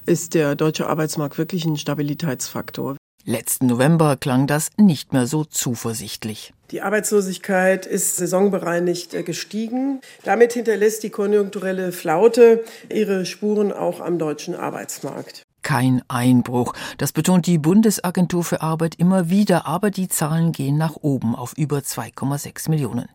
ist 0.06 0.34
der 0.34 0.56
deutsche 0.56 0.88
Arbeitsmarkt 0.88 1.38
wirklich 1.38 1.66
ein 1.66 1.78
Stabilitätsfaktor. 1.78 2.96
Letzten 3.28 3.66
November 3.66 4.18
klang 4.18 4.46
das 4.46 4.70
nicht 4.78 5.12
mehr 5.12 5.26
so 5.26 5.46
zuversichtlich. 5.46 6.54
Die 6.70 6.82
Arbeitslosigkeit 6.82 7.88
ist 7.88 8.18
saisonbereinigt 8.18 9.26
gestiegen. 9.26 10.00
Damit 10.24 10.54
hinterlässt 10.54 11.02
die 11.02 11.10
konjunkturelle 11.10 11.92
Flaute 11.92 12.64
ihre 12.94 13.26
Spuren 13.26 13.72
auch 13.72 14.00
am 14.00 14.20
deutschen 14.20 14.56
Arbeitsmarkt 14.56 15.45
kein 15.66 16.04
Einbruch. 16.08 16.74
Das 17.00 17.12
betont 17.12 17.48
die 17.48 17.58
Bundesagentur 17.58 18.44
für 18.44 18.62
Arbeit 18.62 18.96
immer 18.96 19.30
wieder, 19.30 19.66
aber 19.66 19.90
die 19.90 20.08
Zahlen 20.08 20.52
gehen 20.52 20.78
nach 20.78 20.96
oben 21.02 21.36
auf 21.36 21.58
über 21.58 21.80
2,6 21.80 22.70
Millionen. 22.70 23.10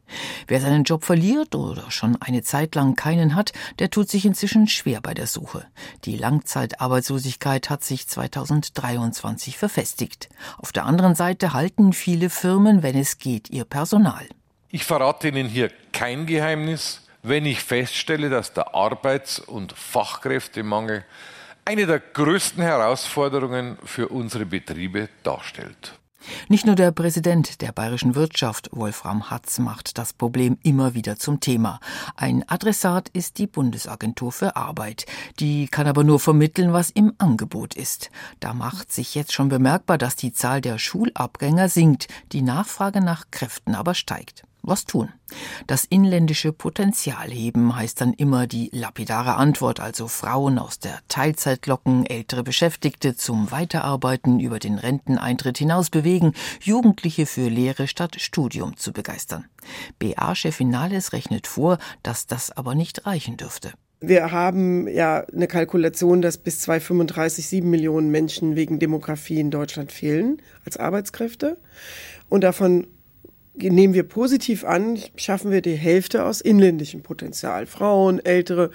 Wer 0.48 0.60
seinen 0.60 0.82
Job 0.82 1.04
verliert 1.04 1.54
oder 1.54 1.92
schon 1.92 2.20
eine 2.20 2.42
Zeit 2.42 2.74
lang 2.74 2.96
keinen 2.96 3.36
hat, 3.36 3.52
der 3.78 3.88
tut 3.88 4.10
sich 4.10 4.26
inzwischen 4.26 4.66
schwer 4.66 5.00
bei 5.00 5.14
der 5.14 5.28
Suche. 5.28 5.64
Die 6.04 6.16
Langzeitarbeitslosigkeit 6.16 7.70
hat 7.70 7.84
sich 7.84 8.08
2023 8.08 9.56
verfestigt. 9.56 10.28
Auf 10.58 10.72
der 10.72 10.86
anderen 10.86 11.14
Seite 11.14 11.52
halten 11.52 11.92
viele 11.92 12.30
Firmen, 12.30 12.82
wenn 12.82 12.98
es 12.98 13.18
geht, 13.18 13.48
ihr 13.50 13.64
Personal. 13.64 14.26
Ich 14.70 14.84
verrate 14.84 15.28
Ihnen 15.28 15.48
hier 15.48 15.70
kein 15.92 16.26
Geheimnis, 16.26 17.06
wenn 17.22 17.46
ich 17.46 17.60
feststelle, 17.60 18.28
dass 18.28 18.54
der 18.54 18.74
Arbeits- 18.74 19.38
und 19.38 19.72
Fachkräftemangel 19.72 21.04
eine 21.70 21.86
der 21.86 22.00
größten 22.00 22.64
Herausforderungen 22.64 23.78
für 23.84 24.08
unsere 24.08 24.44
Betriebe 24.44 25.08
darstellt. 25.22 26.00
Nicht 26.48 26.66
nur 26.66 26.74
der 26.74 26.90
Präsident 26.90 27.60
der 27.60 27.70
bayerischen 27.70 28.16
Wirtschaft, 28.16 28.68
Wolfram 28.72 29.30
Hatz, 29.30 29.60
macht 29.60 29.96
das 29.96 30.12
Problem 30.12 30.58
immer 30.64 30.94
wieder 30.94 31.16
zum 31.16 31.38
Thema. 31.38 31.78
Ein 32.16 32.42
Adressat 32.48 33.08
ist 33.10 33.38
die 33.38 33.46
Bundesagentur 33.46 34.32
für 34.32 34.56
Arbeit. 34.56 35.06
Die 35.38 35.68
kann 35.68 35.86
aber 35.86 36.02
nur 36.02 36.18
vermitteln, 36.18 36.72
was 36.72 36.90
im 36.90 37.14
Angebot 37.18 37.74
ist. 37.74 38.10
Da 38.40 38.52
macht 38.52 38.90
sich 38.90 39.14
jetzt 39.14 39.32
schon 39.32 39.48
bemerkbar, 39.48 39.96
dass 39.96 40.16
die 40.16 40.32
Zahl 40.32 40.60
der 40.60 40.76
Schulabgänger 40.76 41.68
sinkt, 41.68 42.08
die 42.32 42.42
Nachfrage 42.42 43.00
nach 43.00 43.26
Kräften 43.30 43.76
aber 43.76 43.94
steigt 43.94 44.42
was 44.62 44.84
tun. 44.84 45.12
Das 45.66 45.84
inländische 45.84 46.52
Potenzial 46.52 47.30
heben 47.30 47.74
heißt 47.76 48.00
dann 48.00 48.12
immer 48.12 48.46
die 48.46 48.70
lapidare 48.72 49.36
Antwort, 49.36 49.80
also 49.80 50.08
Frauen 50.08 50.58
aus 50.58 50.78
der 50.78 50.98
Teilzeit 51.08 51.66
locken, 51.66 52.06
ältere 52.06 52.42
Beschäftigte 52.42 53.16
zum 53.16 53.50
Weiterarbeiten 53.50 54.40
über 54.40 54.58
den 54.58 54.78
Renteneintritt 54.78 55.58
hinaus 55.58 55.90
bewegen, 55.90 56.32
Jugendliche 56.60 57.26
für 57.26 57.48
Lehre 57.48 57.86
statt 57.86 58.16
Studium 58.20 58.76
zu 58.76 58.92
begeistern. 58.92 59.46
BA-Chefin 59.98 60.68
Nahles 60.68 61.12
rechnet 61.12 61.46
vor, 61.46 61.78
dass 62.02 62.26
das 62.26 62.50
aber 62.50 62.74
nicht 62.74 63.06
reichen 63.06 63.36
dürfte. 63.36 63.72
Wir 64.02 64.32
haben 64.32 64.88
ja 64.88 65.26
eine 65.26 65.46
Kalkulation, 65.46 66.22
dass 66.22 66.38
bis 66.38 66.60
2035 66.60 67.46
sieben 67.46 67.68
Millionen 67.68 68.10
Menschen 68.10 68.56
wegen 68.56 68.78
Demografie 68.78 69.40
in 69.40 69.50
Deutschland 69.50 69.92
fehlen 69.92 70.40
als 70.64 70.78
Arbeitskräfte. 70.78 71.58
Und 72.30 72.42
davon 72.42 72.86
nehmen 73.62 73.94
wir 73.94 74.04
positiv 74.04 74.64
an, 74.64 74.98
schaffen 75.16 75.50
wir 75.50 75.62
die 75.62 75.76
Hälfte 75.76 76.24
aus 76.24 76.40
inländischem 76.40 77.02
Potenzial. 77.02 77.66
Frauen, 77.66 78.24
Ältere, 78.24 78.70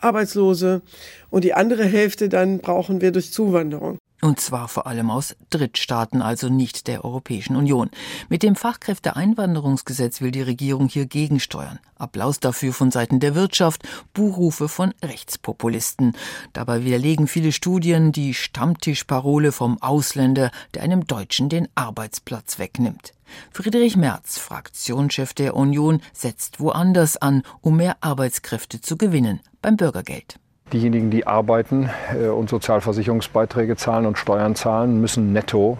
Arbeitslose. 0.00 0.82
Und 1.30 1.44
die 1.44 1.54
andere 1.54 1.84
Hälfte 1.84 2.28
dann 2.28 2.58
brauchen 2.58 3.00
wir 3.00 3.12
durch 3.12 3.32
Zuwanderung. 3.32 3.98
Und 4.20 4.38
zwar 4.38 4.68
vor 4.68 4.86
allem 4.86 5.10
aus 5.10 5.34
Drittstaaten, 5.48 6.20
also 6.20 6.48
nicht 6.48 6.88
der 6.88 7.04
Europäischen 7.04 7.56
Union. 7.56 7.90
Mit 8.28 8.42
dem 8.42 8.54
Fachkräfteeinwanderungsgesetz 8.54 10.20
will 10.20 10.30
die 10.30 10.42
Regierung 10.42 10.88
hier 10.88 11.06
gegensteuern. 11.06 11.78
Applaus 11.96 12.38
dafür 12.38 12.74
von 12.74 12.90
Seiten 12.90 13.20
der 13.20 13.34
Wirtschaft, 13.34 13.82
Buchrufe 14.12 14.68
von 14.68 14.92
Rechtspopulisten. 15.02 16.16
Dabei 16.52 16.84
widerlegen 16.84 17.28
viele 17.28 17.52
Studien 17.52 18.12
die 18.12 18.34
Stammtischparole 18.34 19.52
vom 19.52 19.80
Ausländer, 19.80 20.50
der 20.74 20.82
einem 20.82 21.06
Deutschen 21.06 21.48
den 21.48 21.68
Arbeitsplatz 21.74 22.58
wegnimmt. 22.58 23.14
Friedrich 23.52 23.96
Merz, 23.96 24.38
Fraktionschef 24.38 25.32
der 25.32 25.56
Union, 25.56 26.02
setzt 26.12 26.60
woanders 26.60 27.16
an, 27.16 27.42
um 27.60 27.76
mehr 27.76 27.96
Arbeitskräfte 28.00 28.80
zu 28.80 28.96
gewinnen, 28.96 29.40
beim 29.62 29.76
Bürgergeld. 29.76 30.38
Diejenigen, 30.72 31.10
die 31.10 31.26
arbeiten 31.26 31.90
äh, 32.14 32.28
und 32.28 32.48
Sozialversicherungsbeiträge 32.48 33.76
zahlen 33.76 34.06
und 34.06 34.18
Steuern 34.18 34.54
zahlen, 34.54 35.00
müssen 35.00 35.32
netto 35.32 35.78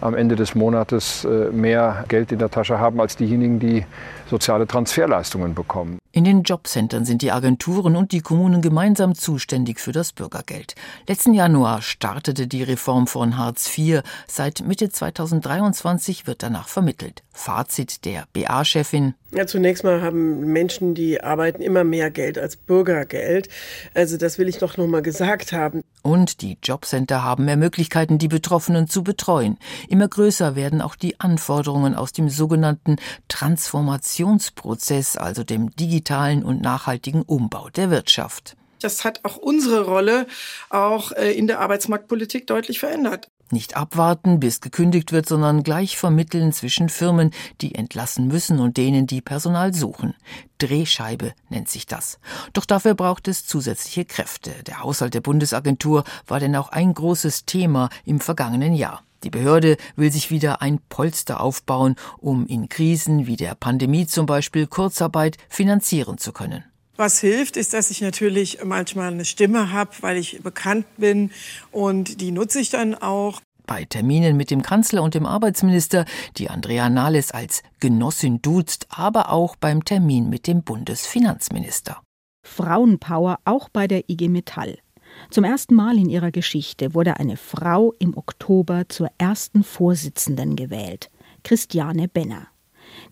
am 0.00 0.14
Ende 0.14 0.36
des 0.36 0.54
Monates 0.54 1.24
äh, 1.24 1.50
mehr 1.50 2.04
Geld 2.08 2.32
in 2.32 2.38
der 2.38 2.50
Tasche 2.50 2.78
haben 2.78 3.00
als 3.00 3.16
diejenigen, 3.16 3.58
die 3.58 3.84
soziale 4.30 4.66
Transferleistungen 4.66 5.54
bekommen. 5.54 5.98
In 6.12 6.24
den 6.24 6.42
Jobcentern 6.42 7.04
sind 7.04 7.22
die 7.22 7.30
Agenturen 7.30 7.94
und 7.94 8.12
die 8.12 8.20
Kommunen 8.20 8.62
gemeinsam 8.62 9.14
zuständig 9.14 9.78
für 9.78 9.92
das 9.92 10.12
Bürgergeld. 10.12 10.74
Letzten 11.06 11.34
Januar 11.34 11.82
startete 11.82 12.46
die 12.46 12.62
Reform 12.62 13.06
von 13.06 13.36
Hartz 13.36 13.76
IV. 13.76 14.02
Seit 14.26 14.66
Mitte 14.66 14.88
2023 14.88 16.26
wird 16.26 16.42
danach 16.42 16.68
vermittelt. 16.68 17.22
Fazit 17.32 18.04
der 18.04 18.24
BA-Chefin. 18.32 19.14
Ja, 19.32 19.46
zunächst 19.46 19.84
mal 19.84 20.02
haben 20.02 20.52
Menschen, 20.52 20.94
die 20.94 21.22
arbeiten, 21.22 21.62
immer 21.62 21.84
mehr 21.84 22.10
Geld 22.10 22.38
als 22.38 22.56
Bürgergeld. 22.56 23.48
Also 23.94 24.16
das 24.16 24.38
will 24.38 24.48
ich 24.48 24.58
doch 24.58 24.76
noch 24.76 24.88
mal 24.88 25.02
gesagt 25.02 25.52
haben. 25.52 25.82
Und 26.02 26.40
die 26.40 26.58
Jobcenter 26.62 27.22
haben 27.22 27.44
mehr 27.44 27.56
Möglichkeiten, 27.56 28.18
die 28.18 28.28
Betroffenen 28.28 28.88
zu 28.88 29.02
betreuen. 29.02 29.58
Immer 29.88 30.08
größer 30.08 30.56
werden 30.56 30.80
auch 30.80 30.94
die 30.94 31.20
Anforderungen 31.20 31.94
aus 31.94 32.12
dem 32.12 32.28
sogenannten 32.28 32.96
Transformationsprozess, 33.28 35.16
also 35.16 35.44
dem 35.44 35.74
digitalen 35.76 36.42
und 36.42 36.62
nachhaltigen 36.62 37.22
Umbau 37.22 37.68
der 37.70 37.90
Wirtschaft. 37.90 38.56
Das 38.80 39.04
hat 39.04 39.20
auch 39.24 39.36
unsere 39.36 39.84
Rolle 39.84 40.26
auch 40.70 41.12
äh, 41.12 41.32
in 41.32 41.46
der 41.46 41.60
Arbeitsmarktpolitik 41.60 42.46
deutlich 42.46 42.78
verändert. 42.80 43.30
Nicht 43.52 43.76
abwarten, 43.76 44.38
bis 44.38 44.60
gekündigt 44.60 45.10
wird, 45.10 45.28
sondern 45.28 45.64
gleich 45.64 45.96
vermitteln 45.96 46.52
zwischen 46.52 46.88
Firmen, 46.88 47.32
die 47.60 47.74
entlassen 47.74 48.28
müssen 48.28 48.60
und 48.60 48.76
denen, 48.76 49.08
die 49.08 49.20
Personal 49.20 49.74
suchen. 49.74 50.14
Drehscheibe 50.58 51.32
nennt 51.48 51.68
sich 51.68 51.86
das. 51.86 52.20
Doch 52.52 52.64
dafür 52.64 52.94
braucht 52.94 53.26
es 53.26 53.44
zusätzliche 53.46 54.04
Kräfte. 54.04 54.52
Der 54.66 54.82
Haushalt 54.82 55.14
der 55.14 55.20
Bundesagentur 55.20 56.04
war 56.28 56.38
denn 56.38 56.54
auch 56.54 56.68
ein 56.68 56.94
großes 56.94 57.44
Thema 57.44 57.88
im 58.04 58.20
vergangenen 58.20 58.72
Jahr. 58.72 59.02
Die 59.24 59.30
Behörde 59.30 59.76
will 59.96 60.12
sich 60.12 60.30
wieder 60.30 60.62
ein 60.62 60.80
Polster 60.88 61.40
aufbauen, 61.40 61.96
um 62.18 62.46
in 62.46 62.68
Krisen 62.68 63.26
wie 63.26 63.36
der 63.36 63.54
Pandemie 63.54 64.06
zum 64.06 64.26
Beispiel 64.26 64.66
Kurzarbeit 64.66 65.36
finanzieren 65.48 66.18
zu 66.18 66.32
können. 66.32 66.64
Was 67.00 67.18
hilft, 67.18 67.56
ist, 67.56 67.72
dass 67.72 67.90
ich 67.90 68.02
natürlich 68.02 68.62
manchmal 68.62 69.10
eine 69.10 69.24
Stimme 69.24 69.72
habe, 69.72 69.90
weil 70.02 70.18
ich 70.18 70.42
bekannt 70.42 70.84
bin 70.98 71.30
und 71.72 72.20
die 72.20 72.30
nutze 72.30 72.60
ich 72.60 72.68
dann 72.68 72.94
auch. 72.94 73.40
Bei 73.66 73.86
Terminen 73.86 74.36
mit 74.36 74.50
dem 74.50 74.60
Kanzler 74.60 75.02
und 75.02 75.14
dem 75.14 75.24
Arbeitsminister, 75.24 76.04
die 76.36 76.50
Andrea 76.50 76.90
Nahles 76.90 77.30
als 77.30 77.62
Genossin 77.78 78.42
duzt, 78.42 78.86
aber 78.90 79.32
auch 79.32 79.56
beim 79.56 79.82
Termin 79.82 80.28
mit 80.28 80.46
dem 80.46 80.62
Bundesfinanzminister. 80.62 82.02
Frauenpower 82.46 83.38
auch 83.46 83.70
bei 83.70 83.86
der 83.86 84.10
IG 84.10 84.28
Metall. 84.28 84.76
Zum 85.30 85.44
ersten 85.44 85.74
Mal 85.74 85.96
in 85.96 86.10
ihrer 86.10 86.32
Geschichte 86.32 86.92
wurde 86.92 87.16
eine 87.16 87.38
Frau 87.38 87.94
im 87.98 88.14
Oktober 88.14 88.90
zur 88.90 89.08
ersten 89.16 89.64
Vorsitzenden 89.64 90.54
gewählt, 90.54 91.10
Christiane 91.44 92.08
Benner. 92.08 92.49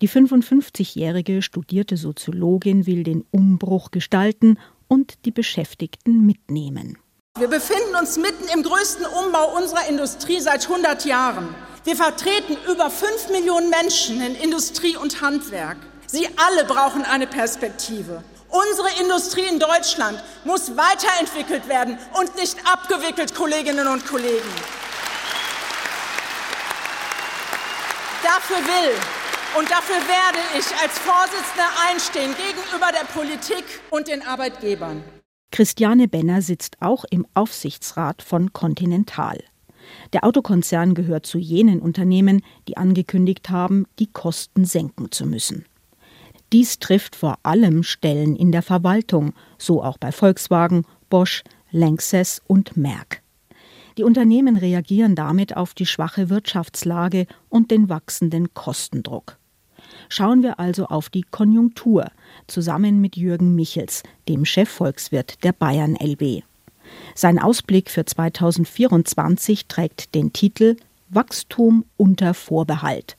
Die 0.01 0.09
55-jährige 0.09 1.43
studierte 1.43 1.97
Soziologin 1.97 2.87
will 2.87 3.03
den 3.03 3.25
Umbruch 3.33 3.91
gestalten 3.91 4.57
und 4.87 5.25
die 5.25 5.33
Beschäftigten 5.33 6.25
mitnehmen. 6.25 6.99
Wir 7.37 7.49
befinden 7.49 7.97
uns 7.99 8.17
mitten 8.17 8.45
im 8.55 8.63
größten 8.63 9.05
Umbau 9.07 9.57
unserer 9.57 9.89
Industrie 9.89 10.41
seit 10.41 10.69
100 10.69 11.05
Jahren. 11.05 11.49
Wir 11.83 11.97
vertreten 11.97 12.57
über 12.71 12.91
5 12.91 13.31
Millionen 13.31 13.71
Menschen 13.71 14.21
in 14.21 14.37
Industrie 14.37 14.97
und 14.97 15.21
Handwerk. 15.21 15.79
Sie 16.07 16.29
alle 16.37 16.65
brauchen 16.65 17.03
eine 17.03 17.27
Perspektive. 17.27 18.23
Unsere 18.51 19.03
Industrie 19.03 19.49
in 19.51 19.59
Deutschland 19.59 20.23
muss 20.45 20.77
weiterentwickelt 20.77 21.69
werden 21.69 21.99
und 22.21 22.37
nicht 22.37 22.57
abgewickelt, 22.73 23.35
Kolleginnen 23.35 23.89
und 23.89 24.07
Kollegen. 24.07 24.49
Dafür 28.23 28.59
will 28.59 29.18
und 29.57 29.71
dafür 29.71 29.97
werde 29.97 30.39
ich 30.59 30.67
als 30.83 30.99
Vorsitzende 30.99 31.65
einstehen 31.89 32.35
gegenüber 32.37 32.91
der 32.93 33.07
Politik 33.07 33.65
und 33.91 34.09
den 34.09 34.23
Arbeitgebern. 34.23 35.03
Christiane 35.51 36.09
Benner 36.09 36.43
sitzt 36.43 36.77
auch 36.81 37.05
im 37.11 37.27
Aufsichtsrat 37.35 38.23
von 38.23 38.53
Continental. 38.53 39.39
Der 40.13 40.25
Autokonzern 40.25 40.95
gehört 40.95 41.25
zu 41.25 41.39
jenen 41.39 41.81
Unternehmen, 41.81 42.43
die 42.69 42.77
angekündigt 42.77 43.49
haben, 43.49 43.87
die 43.99 44.07
Kosten 44.13 44.67
senken 44.67 45.11
zu 45.11 45.25
müssen. 45.25 45.65
Dies 46.53 46.79
trifft 46.79 47.17
vor 47.17 47.39
allem 47.43 47.83
Stellen 47.83 48.37
in 48.37 48.53
der 48.53 48.63
Verwaltung, 48.63 49.33
so 49.57 49.83
auch 49.83 49.99
bei 49.99 50.13
Volkswagen, 50.13 50.85
Bosch, 51.09 51.43
Lanxess 51.71 52.43
und 52.47 52.77
Merck. 52.77 53.23
Die 53.99 54.05
Unternehmen 54.05 54.57
reagieren 54.57 55.15
damit 55.15 55.57
auf 55.57 55.75
die 55.75 55.87
schwache 55.87 56.31
Wirtschaftslage 56.31 57.27
und 57.49 57.71
den 57.71 57.89
wachsenden 57.89 58.55
Kostendruck. 58.55 59.38
Schauen 60.09 60.43
wir 60.43 60.59
also 60.59 60.87
auf 60.87 61.11
die 61.11 61.23
Konjunktur 61.23 62.11
zusammen 62.47 63.01
mit 63.01 63.17
Jürgen 63.17 63.55
Michels, 63.55 64.03
dem 64.29 64.45
Chefvolkswirt 64.45 65.45
der 65.45 65.53
Bayern 65.53 65.97
LB. 65.97 66.43
Sein 67.15 67.39
Ausblick 67.39 67.91
für 67.91 68.05
2024 68.05 69.67
trägt 69.67 70.15
den 70.15 70.33
Titel 70.33 70.77
Wachstum 71.11 71.85
unter 71.97 72.35
Vorbehalt. 72.35 73.17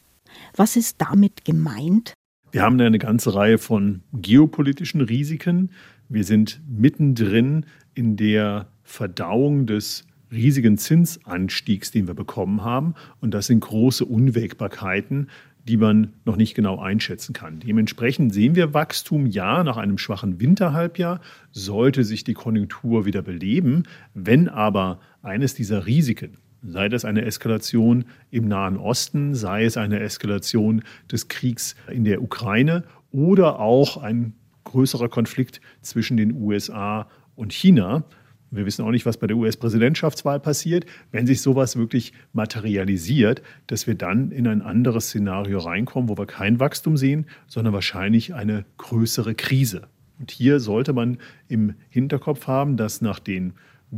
Was 0.56 0.76
ist 0.76 0.98
damit 1.00 1.46
gemeint? 1.46 2.14
Wir 2.52 2.64
haben 2.64 2.80
eine 2.82 2.98
ganze 2.98 3.36
Reihe 3.36 3.60
von 3.60 4.02
geopolitischen 4.14 5.02
Risiken. 5.02 5.72
Wir 6.08 6.24
sind 6.24 6.62
mittendrin 6.68 7.66
in 7.94 8.18
der 8.18 8.68
Verdauung 8.84 9.68
des 9.68 10.06
riesigen 10.32 10.78
Zinsanstiegs, 10.78 11.92
den 11.92 12.08
wir 12.08 12.14
bekommen 12.14 12.64
haben. 12.64 12.96
Und 13.22 13.34
das 13.34 13.48
sind 13.48 13.60
große 13.62 14.06
Unwägbarkeiten, 14.06 15.30
die 15.70 15.78
man 15.78 16.14
noch 16.26 16.36
nicht 16.36 16.56
genau 16.56 16.80
einschätzen 16.80 17.34
kann. 17.34 17.60
Dementsprechend 17.60 18.34
sehen 18.34 18.56
wir 18.56 18.74
Wachstum, 18.74 19.28
ja, 19.28 19.64
nach 19.64 19.78
einem 19.78 20.00
schwachen 20.00 20.40
Winterhalbjahr 20.40 21.22
sollte 21.52 22.04
sich 22.04 22.24
die 22.24 22.34
Konjunktur 22.34 23.06
wieder 23.06 23.22
beleben. 23.22 23.84
Wenn 24.16 24.50
aber 24.50 25.00
eines 25.22 25.54
dieser 25.54 25.86
Risiken, 25.86 26.40
sei 26.64 26.90
das 26.90 27.06
eine 27.06 27.24
Eskalation 27.24 28.06
im 28.32 28.48
Nahen 28.48 28.78
Osten, 28.78 29.36
sei 29.36 29.64
es 29.64 29.78
eine 29.78 30.00
Eskalation 30.00 30.82
des 31.12 31.28
Kriegs 31.28 31.76
in 31.88 32.04
der 32.04 32.24
Ukraine 32.24 32.84
oder 33.12 33.60
auch 33.60 33.98
ein 33.98 34.34
größerer 34.64 35.08
Konflikt 35.08 35.62
zwischen 35.82 36.18
den 36.18 36.34
USA 36.34 37.08
und 37.36 37.54
China, 37.54 38.06
wir 38.52 38.66
wissen 38.66 38.84
auch 38.84 38.92
nicht, 38.92 39.06
was 39.06 39.18
bei 39.18 39.28
der 39.28 39.38
US-Präsidentschaftswahl 39.38 40.40
passiert. 40.40 40.86
Wenn 41.12 41.28
sich 41.28 41.42
sowas 41.42 41.76
wirklich 41.76 42.14
materialisiert, 42.34 43.42
dass 43.68 43.86
wir 43.86 43.96
dann 43.96 44.32
in 44.32 44.48
ein 44.48 44.62
anderes 44.62 45.08
Szenario 45.08 45.60
reinkommen, 45.60 46.10
wo 46.10 46.18
wir 46.18 46.26
kein 46.26 46.60
Wachstum 46.60 46.98
sehen, 46.98 47.28
sondern 47.48 47.74
wahrscheinlich 47.74 48.34
eine 48.34 48.66
größere 48.78 49.36
Krise. 49.36 49.88
Und 50.20 50.32
hier 50.32 50.60
sollte 50.60 50.94
man 50.94 51.18
im 51.48 51.76
Hinterkopf 51.90 52.48
haben, 52.48 52.76
dass 52.76 53.02
nach 53.02 53.20
den 53.20 53.54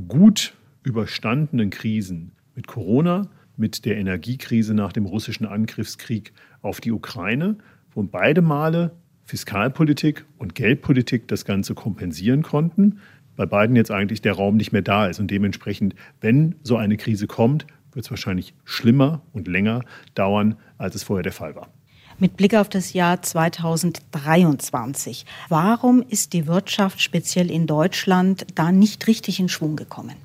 gut 0.07 0.53
überstandenen 0.83 1.69
Krisen 1.69 2.31
mit 2.55 2.67
Corona, 2.67 3.29
mit 3.57 3.85
der 3.85 3.97
Energiekrise 3.97 4.73
nach 4.73 4.93
dem 4.93 5.05
russischen 5.05 5.45
Angriffskrieg 5.45 6.33
auf 6.61 6.81
die 6.81 6.91
Ukraine, 6.91 7.57
wo 7.93 8.03
beide 8.03 8.41
Male 8.41 8.91
Fiskalpolitik 9.25 10.25
und 10.37 10.55
Geldpolitik 10.55 11.27
das 11.27 11.45
Ganze 11.45 11.73
kompensieren 11.73 12.41
konnten, 12.41 12.99
bei 13.36 13.46
beiden 13.46 13.76
jetzt 13.76 13.91
eigentlich 13.91 14.22
der 14.22 14.34
Raum 14.34 14.58
nicht 14.58 14.72
mehr 14.72 14.82
da 14.82 15.08
ist. 15.08 15.20
Und 15.20 15.32
dementsprechend, 15.32 15.96
wenn 16.20 16.56
so 16.63 16.78
eine 16.78 16.98
Krise 16.98 17.28
kommt, 17.28 17.65
wird 17.94 18.06
es 18.06 18.12
wahrscheinlich 18.12 18.54
schlimmer 18.63 19.22
und 19.34 19.48
länger 19.48 19.82
dauern, 20.15 20.56
als 20.78 20.96
es 20.96 21.04
vorher 21.04 21.24
der 21.24 21.34
Fall 21.34 21.56
war. 21.56 21.70
Mit 22.20 22.38
Blick 22.38 22.56
auf 22.56 22.70
das 22.70 22.94
Jahr 22.94 23.22
2023, 23.22 25.26
warum 25.50 26.04
ist 26.08 26.34
die 26.34 26.46
Wirtschaft 26.46 27.02
speziell 27.02 27.50
in 27.50 27.65
Deutschland 27.65 28.46
da 28.54 28.72
nicht 28.72 29.08
richtig 29.08 29.39
in 29.39 29.50
Schwung 29.50 29.76
gekommen? 29.76 30.15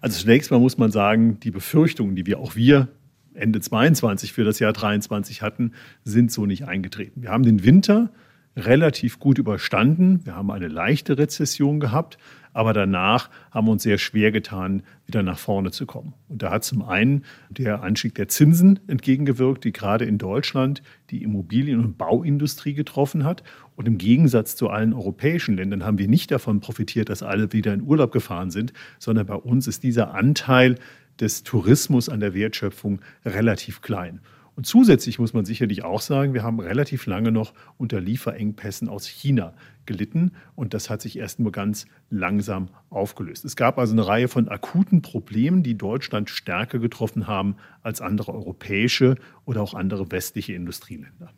Also 0.00 0.20
zunächst 0.20 0.50
mal 0.50 0.58
muss 0.58 0.78
man 0.78 0.90
sagen, 0.90 1.38
die 1.40 1.50
Befürchtungen, 1.50 2.16
die 2.16 2.26
wir 2.26 2.40
auch 2.40 2.56
wir 2.56 2.88
Ende 3.34 3.60
22 3.60 4.32
für 4.32 4.44
das 4.44 4.58
Jahr 4.58 4.72
23 4.72 5.42
hatten, 5.42 5.72
sind 6.04 6.32
so 6.32 6.46
nicht 6.46 6.64
eingetreten. 6.64 7.22
Wir 7.22 7.30
haben 7.30 7.44
den 7.44 7.64
Winter 7.64 8.10
relativ 8.56 9.18
gut 9.18 9.38
überstanden. 9.38 10.24
Wir 10.24 10.36
haben 10.36 10.50
eine 10.50 10.68
leichte 10.68 11.18
Rezession 11.18 11.80
gehabt, 11.80 12.18
aber 12.52 12.72
danach 12.72 13.30
haben 13.52 13.68
wir 13.68 13.72
uns 13.72 13.84
sehr 13.84 13.98
schwer 13.98 14.32
getan, 14.32 14.82
wieder 15.06 15.22
nach 15.22 15.38
vorne 15.38 15.70
zu 15.70 15.86
kommen. 15.86 16.14
Und 16.28 16.42
da 16.42 16.50
hat 16.50 16.64
zum 16.64 16.82
einen 16.82 17.24
der 17.48 17.82
Anstieg 17.82 18.14
der 18.16 18.28
Zinsen 18.28 18.80
entgegengewirkt, 18.88 19.64
die 19.64 19.72
gerade 19.72 20.04
in 20.04 20.18
Deutschland 20.18 20.82
die 21.10 21.22
Immobilien- 21.22 21.78
und 21.78 21.96
Bauindustrie 21.96 22.74
getroffen 22.74 23.24
hat. 23.24 23.44
Und 23.76 23.86
im 23.86 23.98
Gegensatz 23.98 24.56
zu 24.56 24.68
allen 24.68 24.92
europäischen 24.92 25.56
Ländern 25.56 25.84
haben 25.84 25.98
wir 25.98 26.08
nicht 26.08 26.30
davon 26.32 26.60
profitiert, 26.60 27.08
dass 27.08 27.22
alle 27.22 27.52
wieder 27.52 27.72
in 27.72 27.82
Urlaub 27.82 28.10
gefahren 28.10 28.50
sind, 28.50 28.72
sondern 28.98 29.26
bei 29.26 29.36
uns 29.36 29.68
ist 29.68 29.84
dieser 29.84 30.12
Anteil 30.12 30.76
des 31.20 31.44
Tourismus 31.44 32.08
an 32.08 32.20
der 32.20 32.34
Wertschöpfung 32.34 33.00
relativ 33.24 33.80
klein. 33.80 34.20
Und 34.60 34.66
zusätzlich 34.66 35.18
muss 35.18 35.32
man 35.32 35.46
sicherlich 35.46 35.84
auch 35.84 36.02
sagen, 36.02 36.34
wir 36.34 36.42
haben 36.42 36.60
relativ 36.60 37.06
lange 37.06 37.32
noch 37.32 37.54
unter 37.78 37.98
Lieferengpässen 37.98 38.90
aus 38.90 39.06
China 39.06 39.54
gelitten 39.86 40.32
und 40.54 40.74
das 40.74 40.90
hat 40.90 41.00
sich 41.00 41.16
erst 41.16 41.40
nur 41.40 41.50
ganz 41.50 41.86
langsam 42.10 42.68
aufgelöst. 42.90 43.46
Es 43.46 43.56
gab 43.56 43.78
also 43.78 43.94
eine 43.94 44.06
Reihe 44.06 44.28
von 44.28 44.48
akuten 44.48 45.00
Problemen, 45.00 45.62
die 45.62 45.78
Deutschland 45.78 46.28
stärker 46.28 46.78
getroffen 46.78 47.26
haben 47.26 47.56
als 47.82 48.02
andere 48.02 48.34
europäische 48.34 49.14
oder 49.46 49.62
auch 49.62 49.72
andere 49.72 50.12
westliche 50.12 50.52
Industrieländer. 50.52 51.32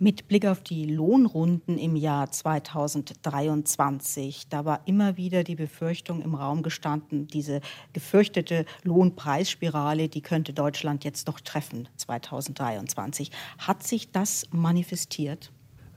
Mit 0.00 0.26
Blick 0.26 0.44
auf 0.44 0.60
die 0.60 0.86
Lohnrunden 0.86 1.78
im 1.78 1.94
Jahr 1.94 2.28
2023, 2.28 4.48
da 4.48 4.64
war 4.64 4.80
immer 4.86 5.16
wieder 5.16 5.44
die 5.44 5.54
Befürchtung 5.54 6.20
im 6.20 6.34
Raum 6.34 6.64
gestanden, 6.64 7.28
diese 7.28 7.60
gefürchtete 7.92 8.64
Lohnpreisspirale, 8.82 10.08
die 10.08 10.20
könnte 10.20 10.52
Deutschland 10.52 11.04
jetzt 11.04 11.28
doch 11.28 11.38
treffen 11.38 11.88
2023. 11.96 13.30
Hat 13.58 13.84
sich 13.84 14.10
das 14.10 14.48
manifestiert? 14.50 15.52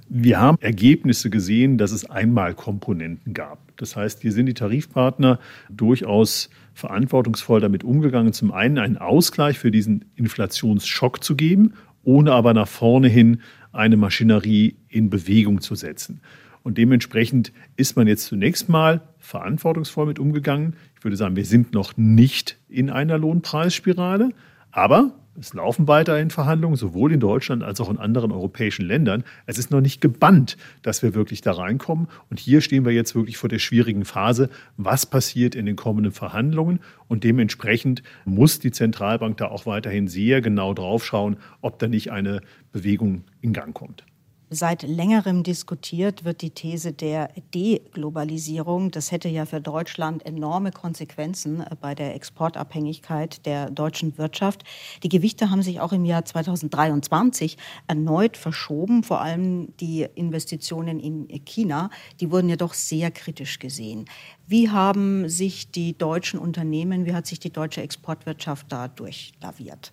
Wir 0.10 0.40
haben 0.40 0.60
Ergebnisse 0.62 1.32
gesehen, 1.32 1.80
dass 1.80 1.92
es 1.92 2.08
einmal 2.08 2.54
Komponenten 2.54 3.34
gab. 3.34 3.58
Das 3.78 3.96
heißt, 3.96 4.22
hier 4.22 4.32
sind 4.32 4.46
die 4.46 4.54
Tarifpartner 4.54 5.40
durchaus 5.72 6.52
verantwortungsvoll 6.76 7.62
damit 7.62 7.84
umgegangen, 7.84 8.32
zum 8.32 8.52
einen 8.52 8.78
einen 8.78 8.98
Ausgleich 8.98 9.58
für 9.58 9.72
diesen 9.72 10.06
Inflationsschock 10.16 11.24
zu 11.24 11.36
geben, 11.36 11.74
ohne 12.04 12.32
aber 12.32 12.54
nach 12.54 12.68
vorne 12.68 13.10
hin 13.10 13.42
eine 13.72 13.98
Maschinerie 13.98 14.76
in 14.90 15.10
Bewegung 15.10 15.62
zu 15.62 15.76
setzen. 15.76 16.22
Und 16.64 16.78
dementsprechend 16.78 17.54
ist 17.78 17.96
man 17.96 18.08
jetzt 18.08 18.26
zunächst 18.26 18.68
mal 18.68 19.02
verantwortungsvoll 19.20 20.06
mit 20.06 20.20
umgegangen. 20.20 20.76
Ich 20.98 21.04
würde 21.04 21.16
sagen, 21.16 21.36
wir 21.36 21.46
sind 21.46 21.74
noch 21.74 21.96
nicht 21.96 22.58
in 22.68 22.90
einer 22.90 23.18
Lohnpreisspirale, 23.18 24.32
aber 24.72 25.14
es 25.40 25.54
laufen 25.54 25.88
weiterhin 25.88 26.32
Verhandlungen, 26.32 26.76
sowohl 26.76 27.14
in 27.14 27.20
Deutschland 27.20 27.64
als 27.64 27.80
auch 27.80 27.92
in 27.92 28.00
anderen 28.00 28.32
europäischen 28.32 28.86
Ländern. 28.86 29.24
Es 29.46 29.60
ist 29.60 29.70
noch 29.70 29.82
nicht 29.82 30.02
gebannt, 30.02 30.58
dass 30.82 31.04
wir 31.04 31.14
wirklich 31.14 31.42
da 31.42 31.52
reinkommen. 31.52 32.08
Und 32.32 32.40
hier 32.40 32.62
stehen 32.62 32.86
wir 32.86 32.92
jetzt 32.92 33.14
wirklich 33.14 33.38
vor 33.38 33.48
der 33.48 33.60
schwierigen 33.60 34.04
Phase. 34.04 34.50
Was 34.78 35.06
passiert 35.06 35.54
in 35.54 35.68
den 35.68 35.76
kommenden 35.76 36.12
Verhandlungen? 36.12 36.80
Und 37.08 37.24
dementsprechend 37.24 38.02
muss 38.26 38.60
die 38.60 38.72
Zentralbank 38.72 39.38
da 39.38 39.48
auch 39.50 39.68
weiterhin 39.68 40.08
sehr 40.08 40.42
genau 40.42 40.74
drauf 40.74 41.06
schauen, 41.06 41.38
ob 41.62 41.78
da 41.78 41.88
nicht 41.88 42.12
eine 42.12 42.42
Bewegung 42.72 43.24
in 43.42 43.54
Gang 43.54 43.76
kommt. 43.76 44.07
Seit 44.50 44.84
längerem 44.84 45.44
diskutiert 45.44 46.24
wird 46.24 46.42
die 46.42 46.52
These 46.52 46.94
der 46.94 47.30
Deglobalisierung. 47.54 48.92
Das 48.92 49.12
hätte 49.12 49.28
ja 49.28 49.46
für 49.46 49.60
Deutschland 49.60 50.26
enorme 50.26 50.72
Konsequenzen 50.72 51.60
äh, 51.60 51.76
bei 51.80 51.94
der 51.94 52.16
Exportabhängigkeit 52.16 53.46
der 53.46 53.70
deutschen 53.70 54.18
Wirtschaft. 54.18 54.64
Die 55.04 55.10
Gewichte 55.10 55.50
haben 55.50 55.64
sich 55.64 55.82
auch 55.82 55.92
im 55.92 56.06
Jahr 56.06 56.24
2023 56.24 57.58
erneut 57.88 58.38
verschoben. 58.38 59.04
Vor 59.04 59.20
allem 59.20 59.76
die 59.82 60.08
Investitionen 60.16 61.02
in 61.02 61.28
China, 61.44 61.90
die 62.22 62.32
wurden 62.32 62.48
ja 62.48 62.56
doch 62.56 62.74
sehr 62.74 63.12
kritisch 63.12 63.60
gesehen. 63.60 64.06
Wie 64.48 64.70
haben 64.70 65.28
sich 65.28 65.72
die 65.72 65.98
deutschen 65.98 66.40
Unternehmen, 66.40 67.06
wie 67.06 67.14
hat 67.14 67.28
sich 67.28 67.42
die 67.42 67.52
deutsche 67.52 67.82
Exportwirtschaft 67.82 68.72
da 68.72 68.88
durchlaviert? 68.88 69.92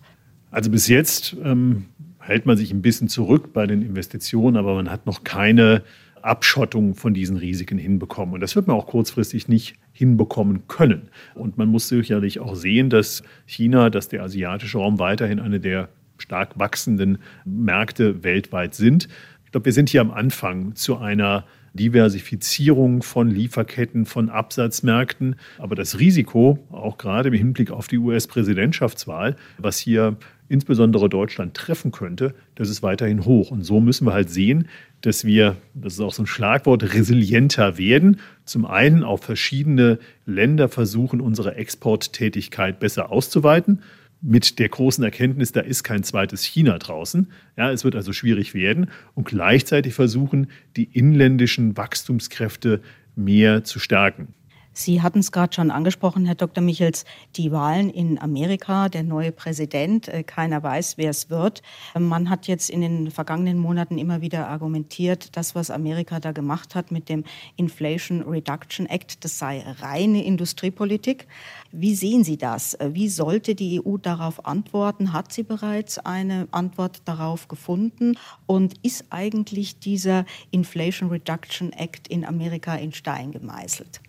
Also 0.49 0.71
bis 0.71 0.87
jetzt 0.87 1.35
ähm, 1.43 1.87
hält 2.25 2.45
man 2.45 2.57
sich 2.57 2.71
ein 2.71 2.81
bisschen 2.81 3.07
zurück 3.07 3.53
bei 3.53 3.67
den 3.67 3.81
Investitionen, 3.81 4.57
aber 4.57 4.75
man 4.75 4.89
hat 4.89 5.05
noch 5.05 5.23
keine 5.23 5.83
Abschottung 6.21 6.95
von 6.95 7.13
diesen 7.13 7.37
Risiken 7.37 7.77
hinbekommen. 7.77 8.33
Und 8.33 8.41
das 8.41 8.55
wird 8.55 8.67
man 8.67 8.75
auch 8.75 8.87
kurzfristig 8.87 9.47
nicht 9.47 9.75
hinbekommen 9.93 10.67
können. 10.67 11.09
Und 11.35 11.57
man 11.57 11.69
muss 11.69 11.87
sicherlich 11.87 12.39
auch 12.39 12.55
sehen, 12.55 12.89
dass 12.89 13.21
China, 13.45 13.91
dass 13.91 14.09
der 14.09 14.23
asiatische 14.23 14.79
Raum 14.79 14.97
weiterhin 14.97 15.39
eine 15.39 15.59
der 15.59 15.89
stark 16.17 16.57
wachsenden 16.57 17.19
Märkte 17.45 18.23
weltweit 18.23 18.73
sind. 18.73 19.07
Ich 19.45 19.51
glaube, 19.51 19.65
wir 19.65 19.73
sind 19.73 19.89
hier 19.89 20.01
am 20.01 20.11
Anfang 20.11 20.73
zu 20.75 20.97
einer 20.97 21.45
Diversifizierung 21.75 23.03
von 23.03 23.29
Lieferketten, 23.29 24.05
von 24.05 24.29
Absatzmärkten. 24.29 25.35
Aber 25.59 25.75
das 25.75 25.99
Risiko, 25.99 26.65
auch 26.71 26.97
gerade 26.97 27.29
im 27.29 27.35
Hinblick 27.35 27.69
auf 27.69 27.87
die 27.87 27.97
US-Präsidentschaftswahl, 27.97 29.35
was 29.57 29.77
hier 29.77 30.17
insbesondere 30.47 31.09
Deutschland 31.09 31.53
treffen 31.53 31.91
könnte, 31.91 32.35
das 32.55 32.69
ist 32.69 32.83
weiterhin 32.83 33.25
hoch. 33.25 33.51
Und 33.51 33.63
so 33.63 33.79
müssen 33.79 34.05
wir 34.05 34.13
halt 34.13 34.29
sehen, 34.29 34.67
dass 35.01 35.25
wir, 35.25 35.57
das 35.73 35.93
ist 35.93 35.99
auch 35.99 36.13
so 36.13 36.23
ein 36.23 36.27
Schlagwort, 36.27 36.93
resilienter 36.93 37.77
werden. 37.77 38.19
Zum 38.43 38.65
einen 38.65 39.03
auf 39.03 39.23
verschiedene 39.23 39.99
Länder 40.25 40.69
versuchen, 40.69 41.21
unsere 41.21 41.55
Exporttätigkeit 41.55 42.79
besser 42.79 43.11
auszuweiten. 43.11 43.81
Mit 44.21 44.59
der 44.59 44.69
großen 44.69 45.03
Erkenntnis, 45.03 45.51
da 45.51 45.61
ist 45.61 45.83
kein 45.83 46.03
zweites 46.03 46.43
China 46.43 46.77
draußen. 46.77 47.31
Ja, 47.57 47.71
es 47.71 47.83
wird 47.83 47.95
also 47.95 48.13
schwierig 48.13 48.53
werden. 48.53 48.89
Und 49.13 49.27
gleichzeitig 49.27 49.93
versuchen, 49.93 50.47
die 50.75 50.85
inländischen 50.85 51.77
Wachstumskräfte 51.77 52.81
mehr 53.15 53.63
zu 53.63 53.79
stärken. 53.79 54.33
Sie 54.77 55.01
hatten 55.01 55.19
es 55.19 55.31
gerade 55.31 55.55
schon 55.55 55.71
angesprochen, 55.71 56.25
Herr 56.25 56.35
Dr. 56.35 56.61
Michels, 56.61 57.05
die 57.37 57.53
Wahlen 57.53 57.89
in 57.89 58.19
Amerika, 58.19 58.89
der 58.89 59.03
neue 59.03 59.31
Präsident, 59.31 60.09
äh, 60.09 60.23
keiner 60.23 60.61
weiß, 60.63 60.97
wer 60.97 61.11
es 61.11 61.29
wird. 61.29 61.61
Man 61.97 62.29
hat 62.29 62.47
jetzt 62.47 62.69
in 62.69 62.81
den 62.81 63.09
vergangenen 63.09 63.57
Monaten 63.57 63.97
immer 63.97 64.19
wieder 64.19 64.49
argumentiert, 64.49 65.37
das, 65.37 65.55
was 65.55 65.71
Amerika 65.71 66.19
da 66.19 66.33
gemacht 66.33 66.75
hat 66.75 66.91
mit 66.91 67.07
dem 67.07 67.23
Inflation 67.55 68.23
Reduction 68.23 68.85
Act, 68.85 69.23
das 69.23 69.39
sei 69.39 69.63
reine 69.79 70.25
Industriepolitik. 70.25 71.25
Wie 71.71 71.95
sehen 71.95 72.25
Sie 72.25 72.35
das? 72.35 72.77
Wie 72.85 73.07
sollte 73.07 73.55
die 73.55 73.81
EU 73.81 73.95
darauf 73.95 74.45
antworten? 74.45 75.13
Hat 75.13 75.31
sie 75.31 75.43
bereits 75.43 75.99
eine 75.99 76.49
Antwort 76.51 77.01
darauf 77.05 77.47
gefunden? 77.47 78.17
Und 78.45 78.73
ist 78.83 79.05
eigentlich 79.09 79.79
dieser 79.79 80.25
Inflation 80.51 81.09
Reduction 81.09 81.71
Act 81.71 82.09
in 82.09 82.25
Amerika 82.25 82.75
in 82.75 82.91
Stein 82.91 83.31
gemeißelt? 83.31 84.01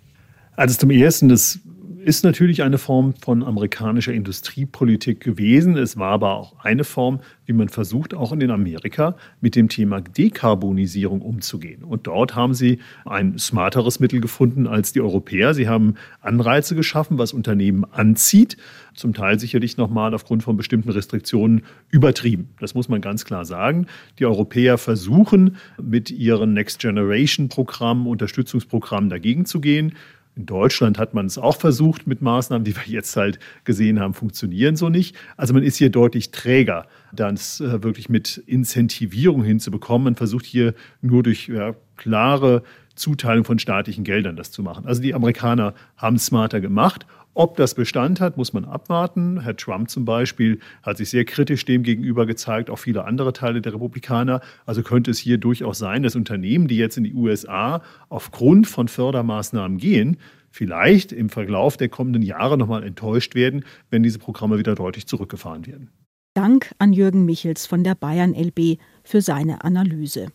Also 0.56 0.78
zum 0.78 0.90
Ersten, 0.90 1.28
das 1.28 1.60
ist 2.06 2.22
natürlich 2.22 2.62
eine 2.62 2.78
Form 2.78 3.14
von 3.14 3.42
amerikanischer 3.42 4.12
Industriepolitik 4.12 5.18
gewesen. 5.18 5.76
Es 5.76 5.96
war 5.96 6.12
aber 6.12 6.34
auch 6.34 6.54
eine 6.60 6.84
Form, 6.84 7.18
wie 7.46 7.52
man 7.52 7.68
versucht, 7.68 8.14
auch 8.14 8.30
in 8.30 8.48
Amerika 8.48 9.16
mit 9.40 9.56
dem 9.56 9.68
Thema 9.68 10.00
Dekarbonisierung 10.00 11.20
umzugehen. 11.20 11.82
Und 11.82 12.06
dort 12.06 12.36
haben 12.36 12.54
sie 12.54 12.78
ein 13.04 13.40
smarteres 13.40 13.98
Mittel 13.98 14.20
gefunden 14.20 14.68
als 14.68 14.92
die 14.92 15.00
Europäer. 15.00 15.52
Sie 15.52 15.68
haben 15.68 15.94
Anreize 16.20 16.76
geschaffen, 16.76 17.18
was 17.18 17.32
Unternehmen 17.32 17.84
anzieht, 17.84 18.56
zum 18.94 19.12
Teil 19.12 19.40
sicherlich 19.40 19.76
nochmal 19.76 20.14
aufgrund 20.14 20.44
von 20.44 20.56
bestimmten 20.56 20.90
Restriktionen 20.90 21.64
übertrieben. 21.90 22.50
Das 22.60 22.74
muss 22.74 22.88
man 22.88 23.00
ganz 23.00 23.24
klar 23.24 23.44
sagen. 23.44 23.88
Die 24.20 24.26
Europäer 24.26 24.78
versuchen 24.78 25.56
mit 25.82 26.12
ihren 26.12 26.54
Next 26.54 26.78
Generation 26.78 27.48
Programmen, 27.48 28.06
Unterstützungsprogrammen 28.06 29.10
dagegen 29.10 29.44
zu 29.44 29.60
gehen. 29.60 29.94
In 30.36 30.44
Deutschland 30.44 30.98
hat 30.98 31.14
man 31.14 31.24
es 31.24 31.38
auch 31.38 31.56
versucht 31.56 32.06
mit 32.06 32.20
Maßnahmen, 32.20 32.62
die 32.62 32.76
wir 32.76 32.82
jetzt 32.86 33.16
halt 33.16 33.38
gesehen 33.64 33.98
haben, 33.98 34.12
funktionieren 34.12 34.76
so 34.76 34.90
nicht. 34.90 35.16
Also 35.38 35.54
man 35.54 35.62
ist 35.62 35.76
hier 35.76 35.88
deutlich 35.88 36.30
träger, 36.30 36.86
das 37.10 37.60
äh, 37.60 37.82
wirklich 37.82 38.10
mit 38.10 38.36
Incentivierung 38.46 39.42
hinzubekommen. 39.42 40.04
Man 40.04 40.14
versucht 40.14 40.44
hier 40.44 40.74
nur 41.00 41.22
durch 41.22 41.48
ja, 41.48 41.74
klare 41.96 42.62
Zuteilung 42.96 43.44
von 43.44 43.58
staatlichen 43.58 44.04
Geldern 44.04 44.36
das 44.36 44.50
zu 44.50 44.62
machen. 44.62 44.84
Also 44.86 45.00
die 45.00 45.14
Amerikaner 45.14 45.72
haben 45.96 46.16
es 46.16 46.26
smarter 46.26 46.60
gemacht. 46.60 47.06
Ob 47.38 47.54
das 47.58 47.74
Bestand 47.74 48.18
hat, 48.18 48.38
muss 48.38 48.54
man 48.54 48.64
abwarten. 48.64 49.42
Herr 49.42 49.54
Trump 49.54 49.90
zum 49.90 50.06
Beispiel 50.06 50.58
hat 50.82 50.96
sich 50.96 51.10
sehr 51.10 51.26
kritisch 51.26 51.66
dem 51.66 51.82
gegenüber 51.82 52.24
gezeigt, 52.24 52.70
auch 52.70 52.78
viele 52.78 53.04
andere 53.04 53.34
Teile 53.34 53.60
der 53.60 53.74
Republikaner. 53.74 54.40
Also 54.64 54.82
könnte 54.82 55.10
es 55.10 55.18
hier 55.18 55.36
durchaus 55.36 55.76
sein, 55.76 56.02
dass 56.02 56.16
Unternehmen, 56.16 56.66
die 56.66 56.78
jetzt 56.78 56.96
in 56.96 57.04
die 57.04 57.12
USA 57.12 57.82
aufgrund 58.08 58.66
von 58.66 58.88
Fördermaßnahmen 58.88 59.76
gehen, 59.76 60.16
vielleicht 60.50 61.12
im 61.12 61.28
Verlauf 61.28 61.76
der 61.76 61.90
kommenden 61.90 62.22
Jahre 62.22 62.56
nochmal 62.56 62.82
enttäuscht 62.82 63.34
werden, 63.34 63.66
wenn 63.90 64.02
diese 64.02 64.18
Programme 64.18 64.58
wieder 64.58 64.74
deutlich 64.74 65.06
zurückgefahren 65.06 65.66
werden. 65.66 65.90
Dank 66.32 66.74
an 66.78 66.94
Jürgen 66.94 67.26
Michels 67.26 67.66
von 67.66 67.84
der 67.84 67.96
Bayern 67.96 68.34
LB 68.34 68.78
für 69.04 69.20
seine 69.20 69.62
Analyse. 69.62 70.28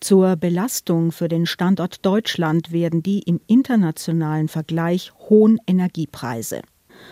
Zur 0.00 0.36
Belastung 0.36 1.12
für 1.12 1.28
den 1.28 1.44
Standort 1.44 2.06
Deutschland 2.06 2.72
werden 2.72 3.02
die 3.02 3.20
im 3.20 3.38
internationalen 3.46 4.48
Vergleich 4.48 5.12
hohen 5.28 5.58
Energiepreise. 5.66 6.62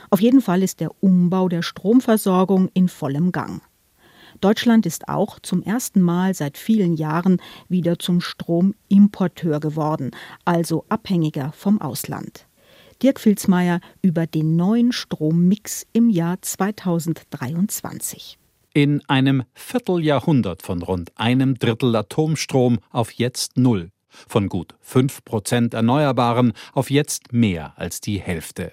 Auf 0.09 0.20
jeden 0.20 0.41
Fall 0.41 0.62
ist 0.62 0.80
der 0.80 0.91
Umbau 1.01 1.51
der 1.51 1.61
Stromversorgung 1.62 2.70
in 2.72 2.89
vollem 2.89 3.30
Gang. 3.30 3.61
Deutschland 4.41 4.86
ist 4.86 5.09
auch 5.09 5.39
zum 5.41 5.62
ersten 5.62 6.01
Mal 6.01 6.32
seit 6.32 6.57
vielen 6.57 6.95
Jahren 6.95 7.43
wieder 7.68 7.99
zum 7.99 8.22
Stromimporteur 8.22 9.61
geworden, 9.61 10.12
also 10.47 10.86
abhängiger 10.89 11.53
vom 11.53 11.80
Ausland. 11.82 12.47
Dirk 13.03 13.20
Filzmeier 13.20 13.80
über 14.01 14.26
den 14.26 14.57
neuen 14.57 14.93
Strommix 14.93 15.86
im 15.93 16.09
Jahr 16.09 16.41
2023. 16.41 18.39
In 18.79 19.03
einem 19.09 19.43
Vierteljahrhundert 19.55 20.62
von 20.62 20.83
rund 20.83 21.11
einem 21.16 21.59
Drittel 21.59 21.97
Atomstrom 21.97 22.79
auf 22.91 23.11
jetzt 23.11 23.57
null, 23.57 23.91
von 24.09 24.49
gut 24.49 24.76
fünf 24.81 25.24
Prozent 25.24 25.74
Erneuerbaren 25.74 26.53
auf 26.74 26.89
jetzt 26.89 27.33
mehr 27.33 27.72
als 27.74 28.01
die 28.01 28.20
Hälfte. 28.20 28.70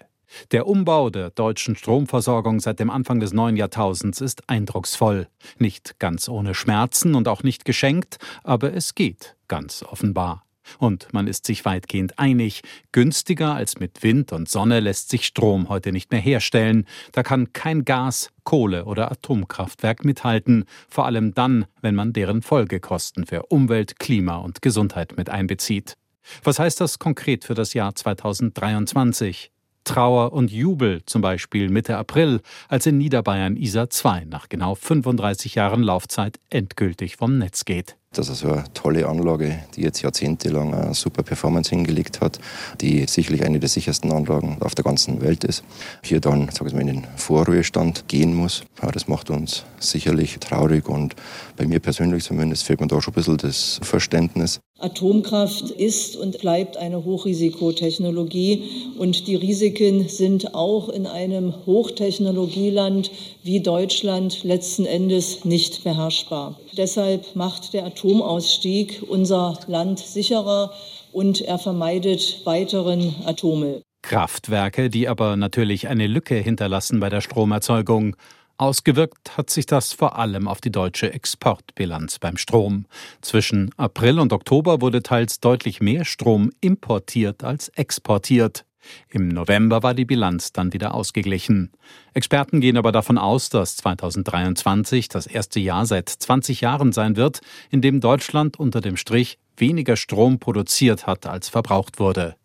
Der 0.51 0.68
Umbau 0.68 1.10
der 1.10 1.32
deutschen 1.32 1.76
Stromversorgung 1.76 2.60
seit 2.60 2.80
dem 2.80 2.91
Anfang 2.91 3.20
des 3.20 3.34
neuen 3.34 3.58
Jahrtausends 3.58 4.22
ist 4.22 4.47
eindrucksvoll. 4.47 5.28
Nicht 5.58 5.97
ganz 5.97 6.30
ohne 6.30 6.53
Schmerzen 6.53 7.16
und 7.16 7.28
auch 7.28 7.41
nicht 7.41 7.66
geschenkt, 7.66 8.20
aber 8.43 8.76
es 8.76 8.93
geht 8.93 9.36
ganz 9.47 9.82
offenbar. 9.82 10.44
Und 10.80 11.07
man 11.13 11.28
ist 11.28 11.45
sich 11.45 11.66
weitgehend 11.66 12.20
einig, 12.20 12.61
günstiger 12.91 13.55
als 13.55 13.80
mit 13.80 14.03
Wind 14.03 14.32
und 14.32 14.49
Sonne 14.49 14.80
lässt 14.80 15.09
sich 15.09 15.26
Strom 15.26 15.70
heute 15.70 15.91
nicht 15.91 16.11
mehr 16.11 16.20
herstellen. 16.20 16.86
Da 17.11 17.24
kann 17.24 17.53
kein 17.53 17.86
Gas, 17.86 18.30
Kohle 18.43 18.86
oder 18.86 19.11
Atomkraftwerk 19.11 20.05
mithalten, 20.05 20.66
vor 20.89 21.05
allem 21.05 21.34
dann, 21.34 21.66
wenn 21.82 21.95
man 21.95 22.13
deren 22.13 22.41
Folgekosten 22.41 23.26
für 23.26 23.43
Umwelt, 23.47 23.99
Klima 23.99 24.38
und 24.38 24.61
Gesundheit 24.61 25.18
mit 25.18 25.30
einbezieht. 25.30 25.95
Was 26.43 26.59
heißt 26.59 26.82
das 26.82 26.99
konkret 26.99 27.43
für 27.45 27.53
das 27.53 27.74
Jahr 27.74 27.95
2023? 27.95 29.51
Trauer 29.86 30.34
und 30.34 30.51
Jubel, 30.51 31.03
zum 31.05 31.22
Beispiel 31.22 31.70
Mitte 31.70 31.95
April, 31.97 32.41
als 32.68 32.88
in 32.88 32.97
Niederbayern 32.97 33.55
ISA 33.55 33.89
2 33.89 34.26
nach 34.26 34.49
genau 34.49 34.76
35 34.76 35.55
Jahren 35.55 35.84
Laufzeit 35.84 36.39
endgültig 36.49 37.18
vom 37.18 37.38
Netz 37.38 37.66
geht. 37.66 37.95
Dass 38.18 38.30
er 38.30 38.36
so 38.36 38.47
eine 38.51 38.63
tolle 38.74 39.07
Anlage, 39.07 39.59
die 39.76 39.82
jetzt 39.82 40.01
jahrzehntelang 40.01 40.74
eine 40.74 40.93
super 40.93 41.24
Performance 41.24 41.70
hingelegt 41.70 42.22
hat, 42.22 42.39
die 42.82 43.05
sicherlich 43.07 43.43
eine 43.43 43.59
der 43.59 43.70
sichersten 43.70 44.11
Anlagen 44.11 44.57
auf 44.61 44.76
der 44.76 44.84
ganzen 44.84 45.22
Welt 45.22 45.43
ist, 45.43 45.63
hier 46.03 46.20
dann 46.20 46.49
sag 46.51 46.68
ich 46.68 46.74
mal, 46.74 46.82
in 46.82 46.88
den 46.88 47.07
Vorruhestand 47.16 48.07
gehen 48.07 48.34
muss. 48.34 48.63
Ja, 48.82 48.91
das 48.91 49.07
macht 49.07 49.30
uns 49.30 49.63
sicherlich 49.80 50.38
traurig 50.39 50.88
und 50.88 51.16
bei 51.57 51.66
mir 51.66 51.80
persönlich 51.80 52.24
zumindest 52.24 52.63
fehlt 52.63 52.82
mir 52.82 52.88
da 52.88 53.01
schon 53.01 53.13
ein 53.13 53.16
bisschen 53.16 53.38
das 53.38 53.80
Verständnis. 53.84 54.59
Atomkraft 54.80 55.72
ist 55.72 56.18
und 56.18 56.39
bleibt 56.39 56.76
eine 56.76 57.05
Hochrisikotechnologie 57.05 58.63
und 58.99 59.26
die 59.28 59.36
Risiken 59.36 60.09
sind 60.09 60.53
auch 60.53 60.89
in 60.89 61.07
einem 61.07 61.53
Hochtechnologieland 61.66 63.09
wie 63.43 63.61
Deutschland 63.61 64.43
letzten 64.43 64.86
Endes 64.86 65.45
nicht 65.45 65.86
beherrschbar. 65.86 66.59
Deshalb 66.78 67.36
macht 67.36 67.73
der 67.73 67.86
Atomausstieg 67.86 69.03
unser 69.07 69.59
Land 69.67 69.99
sicherer 69.99 70.73
und 71.11 71.41
er 71.41 71.57
vermeidet 71.57 72.41
weiteren 72.45 73.15
Atommüll. 73.26 73.82
Kraftwerke, 74.01 74.89
die 74.89 75.07
aber 75.07 75.36
natürlich 75.36 75.88
eine 75.88 76.07
Lücke 76.07 76.36
hinterlassen 76.36 76.99
bei 76.99 77.09
der 77.09 77.21
Stromerzeugung. 77.21 78.15
Ausgewirkt 78.57 79.38
hat 79.38 79.49
sich 79.49 79.65
das 79.65 79.93
vor 79.93 80.17
allem 80.17 80.47
auf 80.47 80.61
die 80.61 80.71
deutsche 80.71 81.11
Exportbilanz 81.11 82.19
beim 82.19 82.38
Strom. 82.38 82.86
Zwischen 83.21 83.71
April 83.78 84.19
und 84.19 84.32
Oktober 84.32 84.80
wurde 84.80 85.01
teils 85.01 85.39
deutlich 85.39 85.82
mehr 85.82 86.05
Strom 86.05 86.51
importiert 86.61 87.43
als 87.43 87.69
exportiert. 87.69 88.64
Im 89.09 89.27
November 89.27 89.83
war 89.83 89.93
die 89.93 90.05
Bilanz 90.05 90.51
dann 90.51 90.73
wieder 90.73 90.93
ausgeglichen. 90.93 91.71
Experten 92.13 92.61
gehen 92.61 92.77
aber 92.77 92.91
davon 92.91 93.17
aus, 93.17 93.49
dass 93.49 93.77
2023 93.77 95.09
das 95.09 95.27
erste 95.27 95.59
Jahr 95.59 95.86
seit 95.86 96.09
20 96.09 96.61
Jahren 96.61 96.91
sein 96.91 97.15
wird, 97.15 97.41
in 97.69 97.81
dem 97.81 98.01
Deutschland 98.01 98.59
unter 98.59 98.81
dem 98.81 98.97
Strich 98.97 99.38
weniger 99.57 99.95
Strom 99.95 100.39
produziert 100.39 101.07
hat, 101.07 101.25
als 101.25 101.49
verbraucht 101.49 101.99
wurde. 101.99 102.36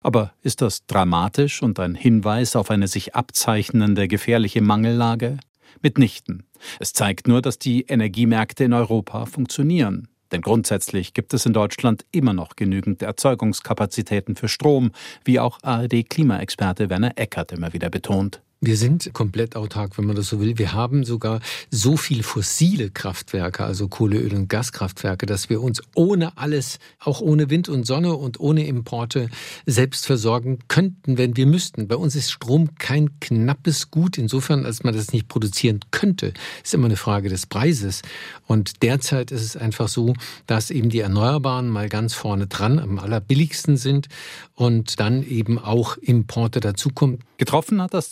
Aber 0.00 0.32
ist 0.42 0.62
das 0.62 0.86
dramatisch 0.86 1.62
und 1.62 1.80
ein 1.80 1.94
Hinweis 1.94 2.56
auf 2.56 2.70
eine 2.70 2.88
sich 2.88 3.14
abzeichnende 3.14 4.08
gefährliche 4.08 4.60
Mangellage? 4.60 5.38
Mitnichten. 5.82 6.44
Es 6.80 6.92
zeigt 6.92 7.28
nur, 7.28 7.42
dass 7.42 7.58
die 7.58 7.82
Energiemärkte 7.82 8.64
in 8.64 8.72
Europa 8.72 9.26
funktionieren. 9.26 10.08
Denn 10.34 10.42
grundsätzlich 10.42 11.14
gibt 11.14 11.32
es 11.32 11.46
in 11.46 11.52
Deutschland 11.52 12.04
immer 12.10 12.32
noch 12.32 12.56
genügend 12.56 13.02
Erzeugungskapazitäten 13.02 14.34
für 14.34 14.48
Strom, 14.48 14.90
wie 15.24 15.38
auch 15.38 15.60
ARD-Klimaexperte 15.62 16.90
Werner 16.90 17.12
Eckert 17.14 17.52
immer 17.52 17.72
wieder 17.72 17.88
betont. 17.88 18.43
Wir 18.66 18.78
sind 18.78 19.12
komplett 19.12 19.56
autark, 19.56 19.98
wenn 19.98 20.06
man 20.06 20.16
das 20.16 20.28
so 20.28 20.40
will. 20.40 20.56
Wir 20.56 20.72
haben 20.72 21.04
sogar 21.04 21.40
so 21.70 21.98
viel 21.98 22.22
fossile 22.22 22.88
Kraftwerke, 22.88 23.62
also 23.62 23.88
Kohle, 23.88 24.18
Öl 24.18 24.32
und 24.34 24.48
Gaskraftwerke, 24.48 25.26
dass 25.26 25.50
wir 25.50 25.60
uns 25.60 25.82
ohne 25.94 26.38
alles, 26.38 26.78
auch 26.98 27.20
ohne 27.20 27.50
Wind 27.50 27.68
und 27.68 27.86
Sonne 27.86 28.14
und 28.14 28.40
ohne 28.40 28.66
Importe 28.66 29.28
selbst 29.66 30.06
versorgen 30.06 30.60
könnten, 30.68 31.18
wenn 31.18 31.36
wir 31.36 31.44
müssten. 31.44 31.88
Bei 31.88 31.96
uns 31.96 32.16
ist 32.16 32.30
Strom 32.30 32.74
kein 32.78 33.20
knappes 33.20 33.90
Gut, 33.90 34.16
insofern, 34.16 34.64
als 34.64 34.82
man 34.82 34.94
das 34.94 35.12
nicht 35.12 35.28
produzieren 35.28 35.80
könnte. 35.90 36.32
Ist 36.62 36.72
immer 36.72 36.86
eine 36.86 36.96
Frage 36.96 37.28
des 37.28 37.44
Preises. 37.44 38.00
Und 38.46 38.82
derzeit 38.82 39.30
ist 39.30 39.42
es 39.42 39.58
einfach 39.58 39.88
so, 39.88 40.14
dass 40.46 40.70
eben 40.70 40.88
die 40.88 41.00
Erneuerbaren 41.00 41.68
mal 41.68 41.90
ganz 41.90 42.14
vorne 42.14 42.46
dran 42.46 42.78
am 42.78 42.98
allerbilligsten 42.98 43.76
sind 43.76 44.08
und 44.54 45.00
dann 45.00 45.22
eben 45.22 45.58
auch 45.58 45.98
Importe 45.98 46.60
dazukommen. 46.60 47.18
Getroffen 47.36 47.82
hat 47.82 47.92
das 47.92 48.10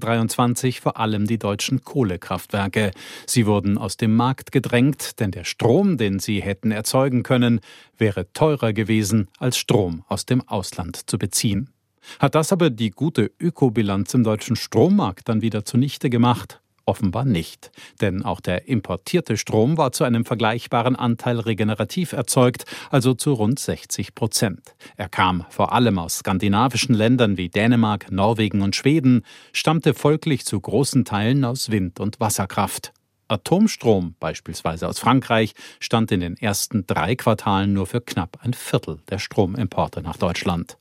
2023 0.00 0.80
vor 0.80 0.98
allem 0.98 1.26
die 1.26 1.38
deutschen 1.38 1.82
Kohlekraftwerke. 1.84 2.92
Sie 3.26 3.46
wurden 3.46 3.78
aus 3.78 3.96
dem 3.96 4.16
Markt 4.16 4.52
gedrängt, 4.52 5.20
denn 5.20 5.30
der 5.30 5.44
Strom, 5.44 5.98
den 5.98 6.18
sie 6.18 6.42
hätten 6.42 6.70
erzeugen 6.70 7.22
können, 7.22 7.60
wäre 7.98 8.32
teurer 8.32 8.72
gewesen, 8.72 9.28
als 9.38 9.58
Strom 9.58 10.04
aus 10.08 10.26
dem 10.26 10.46
Ausland 10.48 11.10
zu 11.10 11.18
beziehen. 11.18 11.70
Hat 12.18 12.34
das 12.34 12.52
aber 12.52 12.70
die 12.70 12.90
gute 12.90 13.30
Ökobilanz 13.38 14.14
im 14.14 14.24
deutschen 14.24 14.56
Strommarkt 14.56 15.28
dann 15.28 15.42
wieder 15.42 15.64
zunichte 15.64 16.10
gemacht? 16.10 16.61
Offenbar 16.84 17.24
nicht, 17.24 17.70
denn 18.00 18.24
auch 18.24 18.40
der 18.40 18.66
importierte 18.68 19.36
Strom 19.36 19.76
war 19.76 19.92
zu 19.92 20.02
einem 20.02 20.24
vergleichbaren 20.24 20.96
Anteil 20.96 21.38
regenerativ 21.38 22.12
erzeugt, 22.12 22.64
also 22.90 23.14
zu 23.14 23.34
rund 23.34 23.60
60 23.60 24.14
Prozent. 24.16 24.74
Er 24.96 25.08
kam 25.08 25.44
vor 25.48 25.72
allem 25.72 25.98
aus 25.98 26.18
skandinavischen 26.18 26.94
Ländern 26.94 27.36
wie 27.36 27.48
Dänemark, 27.48 28.10
Norwegen 28.10 28.62
und 28.62 28.74
Schweden, 28.74 29.24
stammte 29.52 29.94
folglich 29.94 30.44
zu 30.44 30.60
großen 30.60 31.04
Teilen 31.04 31.44
aus 31.44 31.70
Wind- 31.70 32.00
und 32.00 32.18
Wasserkraft. 32.18 32.92
Atomstrom, 33.28 34.14
beispielsweise 34.20 34.88
aus 34.88 34.98
Frankreich, 34.98 35.54
stand 35.80 36.12
in 36.12 36.20
den 36.20 36.36
ersten 36.36 36.86
drei 36.86 37.16
Quartalen 37.16 37.72
nur 37.72 37.86
für 37.86 38.00
knapp 38.00 38.38
ein 38.42 38.54
Viertel 38.54 39.00
der 39.08 39.18
Stromimporte 39.18 40.02
nach 40.02 40.16
Deutschland. 40.16 40.76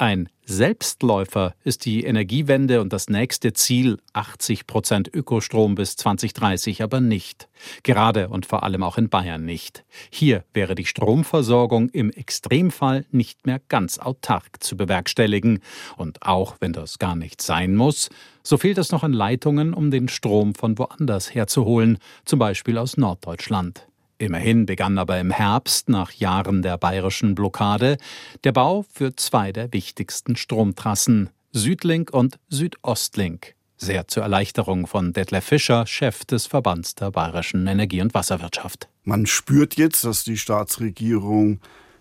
Ein 0.00 0.28
Selbstläufer 0.44 1.56
ist 1.64 1.84
die 1.84 2.04
Energiewende 2.04 2.80
und 2.80 2.92
das 2.92 3.08
nächste 3.08 3.52
Ziel 3.52 3.98
80 4.12 4.68
Prozent 4.68 5.10
Ökostrom 5.12 5.74
bis 5.74 5.96
2030 5.96 6.84
aber 6.84 7.00
nicht. 7.00 7.48
Gerade 7.82 8.28
und 8.28 8.46
vor 8.46 8.62
allem 8.62 8.84
auch 8.84 8.96
in 8.96 9.08
Bayern 9.08 9.44
nicht. 9.44 9.84
Hier 10.08 10.44
wäre 10.54 10.76
die 10.76 10.86
Stromversorgung 10.86 11.88
im 11.88 12.12
Extremfall 12.12 13.06
nicht 13.10 13.44
mehr 13.44 13.60
ganz 13.68 13.98
autark 13.98 14.62
zu 14.62 14.76
bewerkstelligen. 14.76 15.58
Und 15.96 16.22
auch 16.22 16.58
wenn 16.60 16.72
das 16.72 17.00
gar 17.00 17.16
nicht 17.16 17.42
sein 17.42 17.74
muss, 17.74 18.08
so 18.44 18.56
fehlt 18.56 18.78
es 18.78 18.92
noch 18.92 19.02
an 19.02 19.12
Leitungen, 19.12 19.74
um 19.74 19.90
den 19.90 20.06
Strom 20.06 20.54
von 20.54 20.78
woanders 20.78 21.34
herzuholen, 21.34 21.98
zum 22.24 22.38
Beispiel 22.38 22.78
aus 22.78 22.96
Norddeutschland. 22.98 23.87
Immerhin 24.18 24.66
begann 24.66 24.98
aber 24.98 25.20
im 25.20 25.30
Herbst, 25.30 25.88
nach 25.88 26.10
Jahren 26.10 26.62
der 26.62 26.76
bayerischen 26.76 27.36
Blockade, 27.36 27.98
der 28.42 28.50
Bau 28.50 28.84
für 28.92 29.14
zwei 29.14 29.52
der 29.52 29.72
wichtigsten 29.72 30.34
Stromtrassen, 30.34 31.30
Südlink 31.52 32.12
und 32.12 32.40
Südostlink. 32.48 33.54
Sehr 33.76 34.08
zur 34.08 34.24
Erleichterung 34.24 34.88
von 34.88 35.12
Detlef 35.12 35.44
Fischer, 35.44 35.86
Chef 35.86 36.24
des 36.24 36.48
Verbands 36.48 36.96
der 36.96 37.12
bayerischen 37.12 37.64
Energie- 37.68 38.00
und 38.02 38.12
Wasserwirtschaft. 38.12 38.88
Man 39.04 39.24
spürt 39.26 39.76
jetzt, 39.76 40.04
dass 40.04 40.24
die 40.24 40.36
Staatsregierung 40.36 41.60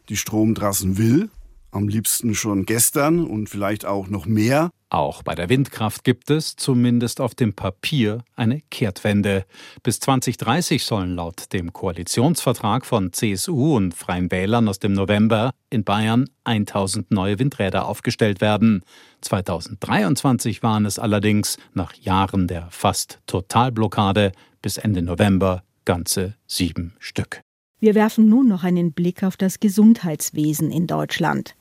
die 0.09 0.18
Stromtrassen 0.18 0.97
will 0.97 1.30
am 1.72 1.88
liebsten 1.88 2.34
schon 2.36 2.65
gestern 2.65 3.26
und 3.26 3.49
vielleicht 3.49 3.86
auch 3.86 4.07
noch 4.07 4.26
mehr. 4.26 4.72
Auch 4.89 5.22
bei 5.22 5.36
der 5.36 5.49
Windkraft 5.49 6.05
gibt 6.05 6.30
es, 6.30 6.55
zumindest 6.55 7.20
auf 7.20 7.36
dem 7.36 7.53
Papier, 7.53 8.24
eine 8.36 8.61
Kehrtwende. 8.72 9.45
Bis 9.84 9.99
2030 9.99 10.86
sollen 10.86 11.15
laut 11.15 11.51
dem 11.51 11.74
Koalitionsvertrag 11.74 12.86
von 12.86 13.11
CSU 13.11 13.76
und 13.76 13.93
Freien 13.93 14.32
Wählern 14.32 14.70
aus 14.70 14.80
dem 14.80 14.93
November 14.93 15.51
in 15.70 15.84
Bayern 15.84 16.30
1000 16.45 17.11
neue 17.11 17.38
Windräder 17.38 17.86
aufgestellt 17.86 18.39
werden. 18.39 18.84
2023 19.22 20.63
waren 20.63 20.86
es 20.86 20.99
allerdings 20.99 21.57
nach 21.74 21.93
Jahren 21.95 22.47
der 22.47 22.70
fast 22.72 23.20
Totalblockade 23.28 24.32
bis 24.61 24.78
Ende 24.78 25.01
November 25.01 25.63
ganze 25.84 26.36
sieben 26.47 26.95
Stück. 26.99 27.41
Wir 27.80 27.93
werfen 27.93 28.28
nun 28.28 28.47
noch 28.47 28.63
einen 28.63 28.91
Blick 28.91 29.23
auf 29.23 29.38
das 29.38 29.59
Gesundheitswesen 29.59 30.71
in 30.71 30.88
Deutschland. 30.88 31.55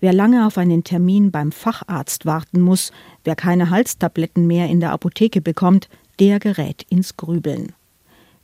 Wer 0.00 0.14
lange 0.14 0.46
auf 0.46 0.56
einen 0.56 0.82
Termin 0.82 1.30
beim 1.30 1.52
Facharzt 1.52 2.24
warten 2.24 2.60
muss, 2.60 2.90
wer 3.24 3.36
keine 3.36 3.70
Halstabletten 3.70 4.46
mehr 4.46 4.68
in 4.68 4.80
der 4.80 4.92
Apotheke 4.92 5.40
bekommt, 5.40 5.88
der 6.18 6.40
gerät 6.40 6.84
ins 6.88 7.16
Grübeln. 7.16 7.72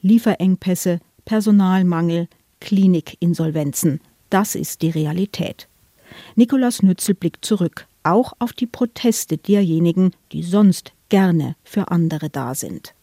Lieferengpässe, 0.02 1.00
Personalmangel, 1.24 2.28
Klinikinsolvenzen, 2.60 4.00
das 4.28 4.54
ist 4.54 4.82
die 4.82 4.90
Realität. 4.90 5.68
Nikolaus 6.36 6.82
Nützel 6.82 7.14
blickt 7.14 7.44
zurück, 7.44 7.86
auch 8.02 8.34
auf 8.38 8.52
die 8.52 8.66
Proteste 8.66 9.38
derjenigen, 9.38 10.12
die 10.32 10.42
sonst 10.42 10.92
gerne 11.08 11.56
für 11.64 11.88
andere 11.90 12.28
da 12.28 12.54
sind. 12.54 12.94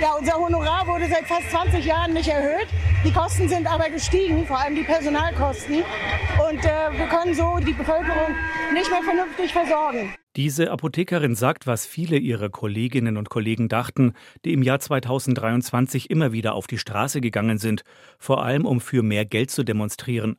Ja, 0.00 0.14
unser 0.18 0.34
Honorar 0.34 0.86
wurde 0.86 1.06
seit 1.10 1.26
fast 1.26 1.50
20 1.50 1.84
Jahren 1.84 2.14
nicht 2.14 2.28
erhöht. 2.28 2.68
Die 3.04 3.12
Kosten 3.12 3.50
sind 3.50 3.66
aber 3.66 3.90
gestiegen, 3.90 4.46
vor 4.46 4.58
allem 4.58 4.74
die 4.74 4.82
Personalkosten. 4.82 5.76
Und 5.76 6.64
äh, 6.64 6.98
wir 6.98 7.06
können 7.06 7.34
so 7.34 7.58
die 7.58 7.74
Bevölkerung 7.74 8.34
nicht 8.72 8.88
mehr 8.90 9.02
vernünftig 9.02 9.52
versorgen. 9.52 10.14
Diese 10.36 10.70
Apothekerin 10.70 11.34
sagt, 11.34 11.66
was 11.66 11.84
viele 11.84 12.16
ihrer 12.16 12.48
Kolleginnen 12.48 13.18
und 13.18 13.28
Kollegen 13.28 13.68
dachten, 13.68 14.14
die 14.46 14.54
im 14.54 14.62
Jahr 14.62 14.80
2023 14.80 16.08
immer 16.08 16.32
wieder 16.32 16.54
auf 16.54 16.66
die 16.66 16.78
Straße 16.78 17.20
gegangen 17.20 17.58
sind, 17.58 17.82
vor 18.18 18.42
allem 18.42 18.64
um 18.64 18.80
für 18.80 19.02
mehr 19.02 19.26
Geld 19.26 19.50
zu 19.50 19.64
demonstrieren. 19.64 20.38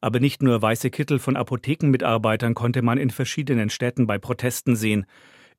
Aber 0.00 0.20
nicht 0.20 0.40
nur 0.40 0.62
weiße 0.62 0.90
Kittel 0.90 1.18
von 1.18 1.34
Apothekenmitarbeitern 1.34 2.54
konnte 2.54 2.82
man 2.82 2.96
in 2.96 3.10
verschiedenen 3.10 3.70
Städten 3.70 4.06
bei 4.06 4.18
Protesten 4.18 4.76
sehen. 4.76 5.04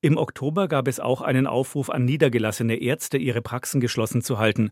Im 0.03 0.17
Oktober 0.17 0.67
gab 0.67 0.87
es 0.87 0.99
auch 0.99 1.21
einen 1.21 1.45
Aufruf 1.45 1.91
an 1.91 2.05
niedergelassene 2.05 2.75
Ärzte, 2.77 3.19
ihre 3.19 3.43
Praxen 3.43 3.79
geschlossen 3.79 4.23
zu 4.23 4.39
halten. 4.39 4.71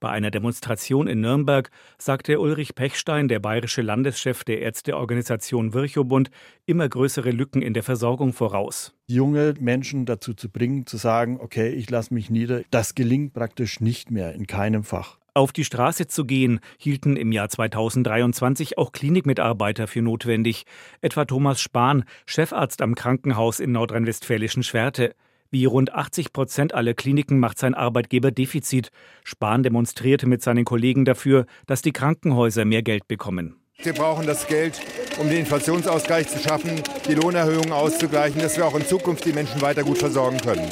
Bei 0.00 0.08
einer 0.08 0.30
Demonstration 0.30 1.06
in 1.06 1.20
Nürnberg 1.20 1.70
sagte 1.98 2.40
Ulrich 2.40 2.74
Pechstein, 2.74 3.28
der 3.28 3.40
bayerische 3.40 3.82
Landeschef 3.82 4.42
der 4.42 4.62
Ärzteorganisation 4.62 5.74
Virchobund, 5.74 6.30
immer 6.64 6.88
größere 6.88 7.30
Lücken 7.30 7.60
in 7.60 7.74
der 7.74 7.82
Versorgung 7.82 8.32
voraus. 8.32 8.94
Junge 9.06 9.52
Menschen 9.60 10.06
dazu 10.06 10.32
zu 10.32 10.48
bringen, 10.48 10.86
zu 10.86 10.96
sagen, 10.96 11.38
okay, 11.38 11.68
ich 11.68 11.90
lasse 11.90 12.14
mich 12.14 12.30
nieder, 12.30 12.62
das 12.70 12.94
gelingt 12.94 13.34
praktisch 13.34 13.80
nicht 13.80 14.10
mehr 14.10 14.32
in 14.32 14.46
keinem 14.46 14.82
Fach. 14.82 15.19
Auf 15.32 15.52
die 15.52 15.64
Straße 15.64 16.08
zu 16.08 16.24
gehen, 16.24 16.60
hielten 16.76 17.16
im 17.16 17.30
Jahr 17.30 17.48
2023 17.48 18.78
auch 18.78 18.90
Klinikmitarbeiter 18.90 19.86
für 19.86 20.02
notwendig, 20.02 20.64
etwa 21.00 21.24
Thomas 21.24 21.60
Spahn, 21.60 22.04
Chefarzt 22.26 22.82
am 22.82 22.96
Krankenhaus 22.96 23.60
in 23.60 23.72
nordrhein-westfälischen 23.72 24.64
Schwerte. 24.64 25.14
Wie 25.52 25.64
rund 25.64 25.92
80 25.92 26.32
Prozent 26.32 26.74
aller 26.74 26.94
Kliniken 26.94 27.38
macht 27.38 27.58
sein 27.58 27.74
Arbeitgeber 27.74 28.30
Defizit. 28.30 28.90
Spahn 29.24 29.62
demonstrierte 29.62 30.26
mit 30.26 30.42
seinen 30.42 30.64
Kollegen 30.64 31.04
dafür, 31.04 31.46
dass 31.66 31.82
die 31.82 31.92
Krankenhäuser 31.92 32.64
mehr 32.64 32.82
Geld 32.82 33.06
bekommen. 33.08 33.56
Wir 33.82 33.92
brauchen 33.94 34.26
das 34.26 34.46
Geld, 34.46 34.80
um 35.18 35.28
den 35.28 35.38
Inflationsausgleich 35.38 36.28
zu 36.28 36.38
schaffen, 36.38 36.82
die 37.08 37.14
Lohnerhöhungen 37.14 37.72
auszugleichen, 37.72 38.40
dass 38.40 38.56
wir 38.56 38.66
auch 38.66 38.74
in 38.74 38.84
Zukunft 38.84 39.24
die 39.24 39.32
Menschen 39.32 39.62
weiter 39.62 39.84
gut 39.84 39.98
versorgen 39.98 40.38
können. 40.38 40.68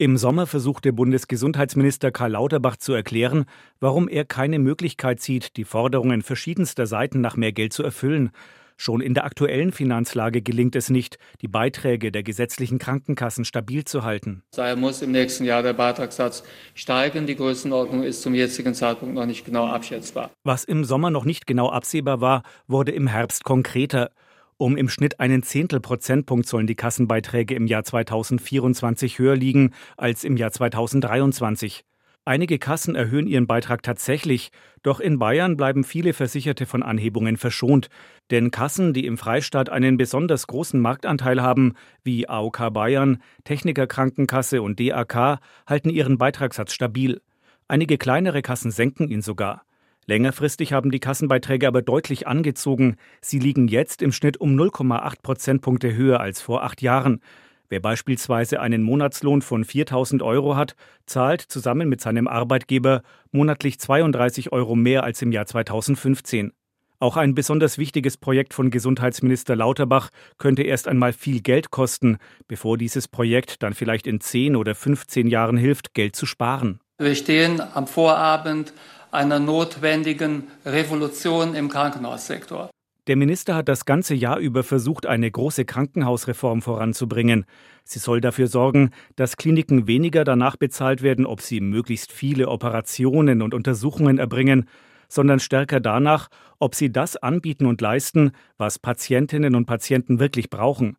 Im 0.00 0.16
Sommer 0.16 0.46
versuchte 0.46 0.94
Bundesgesundheitsminister 0.94 2.10
Karl 2.10 2.30
Lauterbach 2.30 2.78
zu 2.78 2.94
erklären, 2.94 3.44
warum 3.80 4.08
er 4.08 4.24
keine 4.24 4.58
Möglichkeit 4.58 5.20
sieht, 5.20 5.58
die 5.58 5.64
Forderungen 5.64 6.22
verschiedenster 6.22 6.86
Seiten 6.86 7.20
nach 7.20 7.36
mehr 7.36 7.52
Geld 7.52 7.74
zu 7.74 7.82
erfüllen. 7.82 8.30
Schon 8.78 9.02
in 9.02 9.12
der 9.12 9.26
aktuellen 9.26 9.72
Finanzlage 9.72 10.40
gelingt 10.40 10.74
es 10.74 10.88
nicht, 10.88 11.18
die 11.42 11.48
Beiträge 11.48 12.10
der 12.10 12.22
gesetzlichen 12.22 12.78
Krankenkassen 12.78 13.44
stabil 13.44 13.84
zu 13.84 14.02
halten. 14.02 14.42
Daher 14.56 14.76
muss 14.76 15.02
im 15.02 15.12
nächsten 15.12 15.44
Jahr 15.44 15.62
der 15.62 15.74
Beitragssatz 15.74 16.44
steigen. 16.74 17.26
Die 17.26 17.36
Größenordnung 17.36 18.02
ist 18.02 18.22
zum 18.22 18.34
jetzigen 18.34 18.72
Zeitpunkt 18.72 19.14
noch 19.14 19.26
nicht 19.26 19.44
genau 19.44 19.66
abschätzbar. 19.66 20.30
Was 20.44 20.64
im 20.64 20.86
Sommer 20.86 21.10
noch 21.10 21.26
nicht 21.26 21.46
genau 21.46 21.68
absehbar 21.68 22.22
war, 22.22 22.42
wurde 22.66 22.92
im 22.92 23.06
Herbst 23.06 23.44
konkreter. 23.44 24.12
Um 24.60 24.76
im 24.76 24.90
Schnitt 24.90 25.20
einen 25.20 25.42
Zehntelprozentpunkt 25.42 26.46
sollen 26.46 26.66
die 26.66 26.74
Kassenbeiträge 26.74 27.54
im 27.54 27.66
Jahr 27.66 27.82
2024 27.82 29.18
höher 29.18 29.34
liegen 29.34 29.72
als 29.96 30.22
im 30.22 30.36
Jahr 30.36 30.52
2023. 30.52 31.82
Einige 32.26 32.58
Kassen 32.58 32.94
erhöhen 32.94 33.26
ihren 33.26 33.46
Beitrag 33.46 33.82
tatsächlich, 33.82 34.50
doch 34.82 35.00
in 35.00 35.18
Bayern 35.18 35.56
bleiben 35.56 35.82
viele 35.82 36.12
Versicherte 36.12 36.66
von 36.66 36.82
Anhebungen 36.82 37.38
verschont. 37.38 37.88
Denn 38.30 38.50
Kassen, 38.50 38.92
die 38.92 39.06
im 39.06 39.16
Freistaat 39.16 39.70
einen 39.70 39.96
besonders 39.96 40.46
großen 40.46 40.78
Marktanteil 40.78 41.40
haben, 41.40 41.72
wie 42.04 42.28
AOK 42.28 42.70
Bayern, 42.70 43.22
Techniker 43.44 43.86
Krankenkasse 43.86 44.60
und 44.60 44.78
DAK, 44.78 45.40
halten 45.66 45.88
ihren 45.88 46.18
Beitragssatz 46.18 46.74
stabil. 46.74 47.22
Einige 47.66 47.96
kleinere 47.96 48.42
Kassen 48.42 48.72
senken 48.72 49.08
ihn 49.08 49.22
sogar. 49.22 49.62
Längerfristig 50.10 50.72
haben 50.72 50.90
die 50.90 50.98
Kassenbeiträge 50.98 51.68
aber 51.68 51.82
deutlich 51.82 52.26
angezogen. 52.26 52.96
Sie 53.20 53.38
liegen 53.38 53.68
jetzt 53.68 54.02
im 54.02 54.10
Schnitt 54.10 54.38
um 54.38 54.58
0,8 54.58 55.22
Prozentpunkte 55.22 55.94
höher 55.94 56.18
als 56.18 56.40
vor 56.42 56.64
acht 56.64 56.82
Jahren. 56.82 57.20
Wer 57.68 57.78
beispielsweise 57.78 58.58
einen 58.58 58.82
Monatslohn 58.82 59.40
von 59.40 59.64
4000 59.64 60.20
Euro 60.24 60.56
hat, 60.56 60.74
zahlt 61.06 61.42
zusammen 61.42 61.88
mit 61.88 62.00
seinem 62.00 62.26
Arbeitgeber 62.26 63.02
monatlich 63.30 63.78
32 63.78 64.50
Euro 64.50 64.74
mehr 64.74 65.04
als 65.04 65.22
im 65.22 65.30
Jahr 65.30 65.46
2015. 65.46 66.54
Auch 66.98 67.16
ein 67.16 67.36
besonders 67.36 67.78
wichtiges 67.78 68.16
Projekt 68.16 68.52
von 68.52 68.72
Gesundheitsminister 68.72 69.54
Lauterbach 69.54 70.10
könnte 70.38 70.64
erst 70.64 70.88
einmal 70.88 71.12
viel 71.12 71.40
Geld 71.40 71.70
kosten, 71.70 72.18
bevor 72.48 72.76
dieses 72.76 73.06
Projekt 73.06 73.62
dann 73.62 73.74
vielleicht 73.74 74.08
in 74.08 74.20
10 74.20 74.56
oder 74.56 74.74
15 74.74 75.28
Jahren 75.28 75.56
hilft, 75.56 75.94
Geld 75.94 76.16
zu 76.16 76.26
sparen. 76.26 76.80
Wir 76.98 77.14
stehen 77.14 77.62
am 77.74 77.86
Vorabend 77.86 78.74
einer 79.12 79.38
notwendigen 79.38 80.48
Revolution 80.64 81.54
im 81.54 81.68
Krankenhaussektor. 81.68 82.70
Der 83.06 83.16
Minister 83.16 83.56
hat 83.56 83.68
das 83.68 83.86
ganze 83.86 84.14
Jahr 84.14 84.38
über 84.38 84.62
versucht, 84.62 85.06
eine 85.06 85.30
große 85.30 85.64
Krankenhausreform 85.64 86.62
voranzubringen. 86.62 87.44
Sie 87.82 87.98
soll 87.98 88.20
dafür 88.20 88.46
sorgen, 88.46 88.90
dass 89.16 89.36
Kliniken 89.36 89.86
weniger 89.86 90.22
danach 90.22 90.56
bezahlt 90.56 91.02
werden, 91.02 91.26
ob 91.26 91.40
sie 91.40 91.60
möglichst 91.60 92.12
viele 92.12 92.48
Operationen 92.48 93.42
und 93.42 93.54
Untersuchungen 93.54 94.18
erbringen, 94.18 94.68
sondern 95.08 95.40
stärker 95.40 95.80
danach, 95.80 96.28
ob 96.60 96.74
sie 96.74 96.92
das 96.92 97.16
anbieten 97.16 97.66
und 97.66 97.80
leisten, 97.80 98.32
was 98.58 98.78
Patientinnen 98.78 99.56
und 99.56 99.66
Patienten 99.66 100.20
wirklich 100.20 100.50
brauchen. 100.50 100.96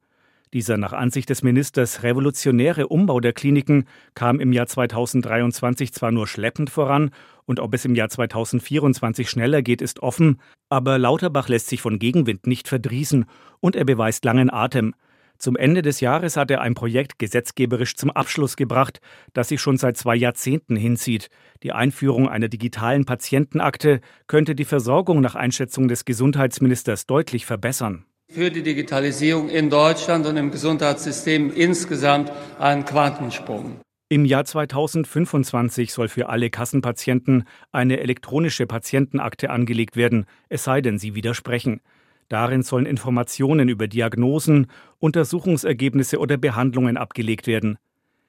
Dieser 0.53 0.75
nach 0.75 0.91
Ansicht 0.91 1.29
des 1.29 1.43
Ministers 1.43 2.03
revolutionäre 2.03 2.87
Umbau 2.87 3.21
der 3.21 3.31
Kliniken 3.31 3.85
kam 4.15 4.41
im 4.41 4.51
Jahr 4.51 4.67
2023 4.67 5.93
zwar 5.93 6.11
nur 6.11 6.27
schleppend 6.27 6.69
voran, 6.69 7.11
und 7.45 7.59
ob 7.59 7.73
es 7.73 7.85
im 7.85 7.95
Jahr 7.95 8.09
2024 8.09 9.29
schneller 9.29 9.61
geht, 9.61 9.81
ist 9.81 10.01
offen, 10.01 10.41
aber 10.69 10.97
Lauterbach 10.97 11.47
lässt 11.47 11.67
sich 11.67 11.81
von 11.81 11.99
Gegenwind 11.99 12.47
nicht 12.47 12.67
verdrießen 12.67 13.25
und 13.61 13.75
er 13.77 13.85
beweist 13.85 14.25
langen 14.25 14.49
Atem. 14.49 14.93
Zum 15.37 15.55
Ende 15.55 15.81
des 15.81 16.01
Jahres 16.01 16.37
hat 16.37 16.51
er 16.51 16.61
ein 16.61 16.75
Projekt 16.75 17.17
gesetzgeberisch 17.17 17.95
zum 17.95 18.11
Abschluss 18.11 18.57
gebracht, 18.57 18.99
das 19.33 19.49
sich 19.49 19.59
schon 19.59 19.77
seit 19.77 19.97
zwei 19.97 20.15
Jahrzehnten 20.15 20.75
hinzieht. 20.75 21.29
Die 21.63 21.71
Einführung 21.71 22.29
einer 22.29 22.49
digitalen 22.49 23.05
Patientenakte 23.05 24.01
könnte 24.27 24.53
die 24.53 24.65
Versorgung 24.65 25.21
nach 25.21 25.35
Einschätzung 25.35 25.87
des 25.87 26.05
Gesundheitsministers 26.05 27.05
deutlich 27.05 27.45
verbessern 27.45 28.05
für 28.31 28.49
die 28.49 28.63
Digitalisierung 28.63 29.49
in 29.49 29.69
Deutschland 29.69 30.25
und 30.25 30.37
im 30.37 30.51
Gesundheitssystem 30.51 31.51
insgesamt 31.53 32.31
ein 32.59 32.85
Quantensprung. 32.85 33.81
Im 34.07 34.23
Jahr 34.23 34.45
2025 34.45 35.91
soll 35.91 36.07
für 36.07 36.29
alle 36.29 36.49
Kassenpatienten 36.49 37.43
eine 37.73 37.99
elektronische 37.99 38.67
Patientenakte 38.67 39.49
angelegt 39.49 39.97
werden, 39.97 40.25
es 40.47 40.63
sei 40.63 40.81
denn, 40.81 40.97
sie 40.97 41.13
widersprechen. 41.13 41.81
Darin 42.29 42.63
sollen 42.63 42.85
Informationen 42.85 43.67
über 43.67 43.89
Diagnosen, 43.89 44.67
Untersuchungsergebnisse 44.99 46.17
oder 46.17 46.37
Behandlungen 46.37 46.95
abgelegt 46.95 47.47
werden. 47.47 47.77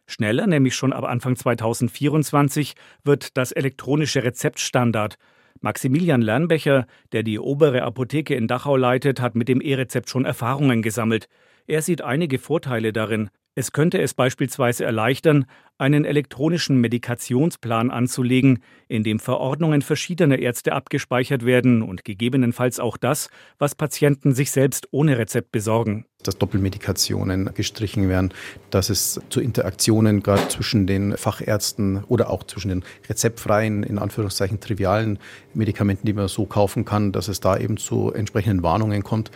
Schneller, 0.09 0.49
nämlich 0.49 0.75
schon 0.75 0.93
ab 0.93 1.05
Anfang 1.05 1.37
2024, 1.37 2.75
wird 3.05 3.37
das 3.37 3.53
elektronische 3.53 4.25
Rezept 4.25 4.59
Standard. 4.59 5.17
Maximilian 5.63 6.23
Lernbecher, 6.23 6.87
der 7.13 7.23
die 7.23 7.39
obere 7.39 7.83
Apotheke 7.83 8.35
in 8.35 8.49
Dachau 8.49 8.77
leitet, 8.77 9.21
hat 9.21 9.37
mit 9.37 9.47
dem 9.49 9.61
E-Rezept 9.61 10.11
schon 10.11 10.25
Erfahrungen 10.25 10.83
gesammelt. 10.83 11.29
Er 11.69 11.83
sieht 11.83 12.03
einige 12.03 12.41
Vorteile 12.41 12.93
darin. 12.93 13.31
Es 13.55 13.73
könnte 13.73 14.01
es 14.01 14.15
beispielsweise 14.15 14.87
erleichtern, 14.87 15.45
einen 15.77 16.07
elektronischen 16.07 16.81
Medikationsplan 16.81 17.91
anzulegen, 17.91 18.63
in 18.89 19.05
dem 19.05 19.19
Verordnungen 19.19 19.83
verschiedener 19.83 20.39
Ärzte 20.39 20.73
abgespeichert 20.73 21.45
werden 21.45 21.83
und 21.83 22.03
gegebenenfalls 22.03 22.81
auch 22.81 22.97
das, 22.97 23.29
was 23.59 23.75
Patienten 23.75 24.33
sich 24.33 24.53
selbst 24.53 24.89
ohne 24.91 25.19
Rezept 25.19 25.53
besorgen. 25.53 26.07
Dass 26.23 26.39
Doppelmedikationen 26.39 27.53
gestrichen 27.53 28.09
werden, 28.09 28.33
dass 28.71 28.89
es 28.89 29.21
zu 29.29 29.41
Interaktionen 29.41 30.23
gerade 30.23 30.49
zwischen 30.49 30.87
den 30.87 31.19
Fachärzten 31.19 32.05
oder 32.05 32.31
auch 32.31 32.45
zwischen 32.45 32.69
den 32.69 32.85
rezeptfreien, 33.07 33.83
in 33.83 33.99
Anführungszeichen 33.99 34.61
trivialen 34.61 35.19
Medikamenten, 35.53 36.07
die 36.07 36.15
man 36.15 36.29
so 36.29 36.47
kaufen 36.47 36.87
kann, 36.87 37.13
dass 37.13 37.29
es 37.29 37.41
da 37.41 37.59
eben 37.59 37.77
zu 37.77 38.13
entsprechenden 38.13 38.63
Warnungen 38.63 39.03
kommt 39.03 39.31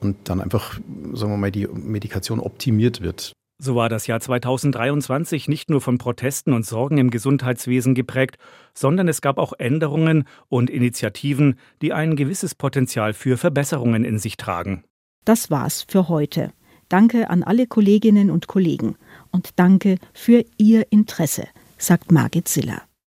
und 0.00 0.28
dann 0.28 0.40
einfach, 0.40 0.80
sagen 1.12 1.32
wir 1.32 1.36
mal, 1.36 1.52
die 1.52 1.68
Medikation 1.68 2.40
optimiert 2.40 3.00
wird. 3.00 3.32
So 3.62 3.74
war 3.74 3.90
das 3.90 4.06
Jahr 4.06 4.20
2023 4.20 5.46
nicht 5.46 5.68
nur 5.68 5.82
von 5.82 5.98
Protesten 5.98 6.54
und 6.54 6.64
Sorgen 6.64 6.96
im 6.96 7.10
Gesundheitswesen 7.10 7.94
geprägt, 7.94 8.38
sondern 8.72 9.06
es 9.06 9.20
gab 9.20 9.36
auch 9.36 9.52
Änderungen 9.58 10.24
und 10.48 10.70
Initiativen, 10.70 11.58
die 11.82 11.92
ein 11.92 12.16
gewisses 12.16 12.54
Potenzial 12.54 13.12
für 13.12 13.36
Verbesserungen 13.36 14.02
in 14.02 14.18
sich 14.18 14.38
tragen. 14.38 14.84
Das 15.26 15.50
war's 15.50 15.84
für 15.86 16.08
heute. 16.08 16.54
Danke 16.88 17.28
an 17.28 17.42
alle 17.42 17.66
Kolleginnen 17.66 18.30
und 18.30 18.46
Kollegen 18.46 18.96
und 19.30 19.50
danke 19.56 19.96
für 20.14 20.42
Ihr 20.56 20.86
Interesse, 20.90 21.44
sagt 21.76 22.10
Margit 22.10 22.48
Siller. 22.48 22.89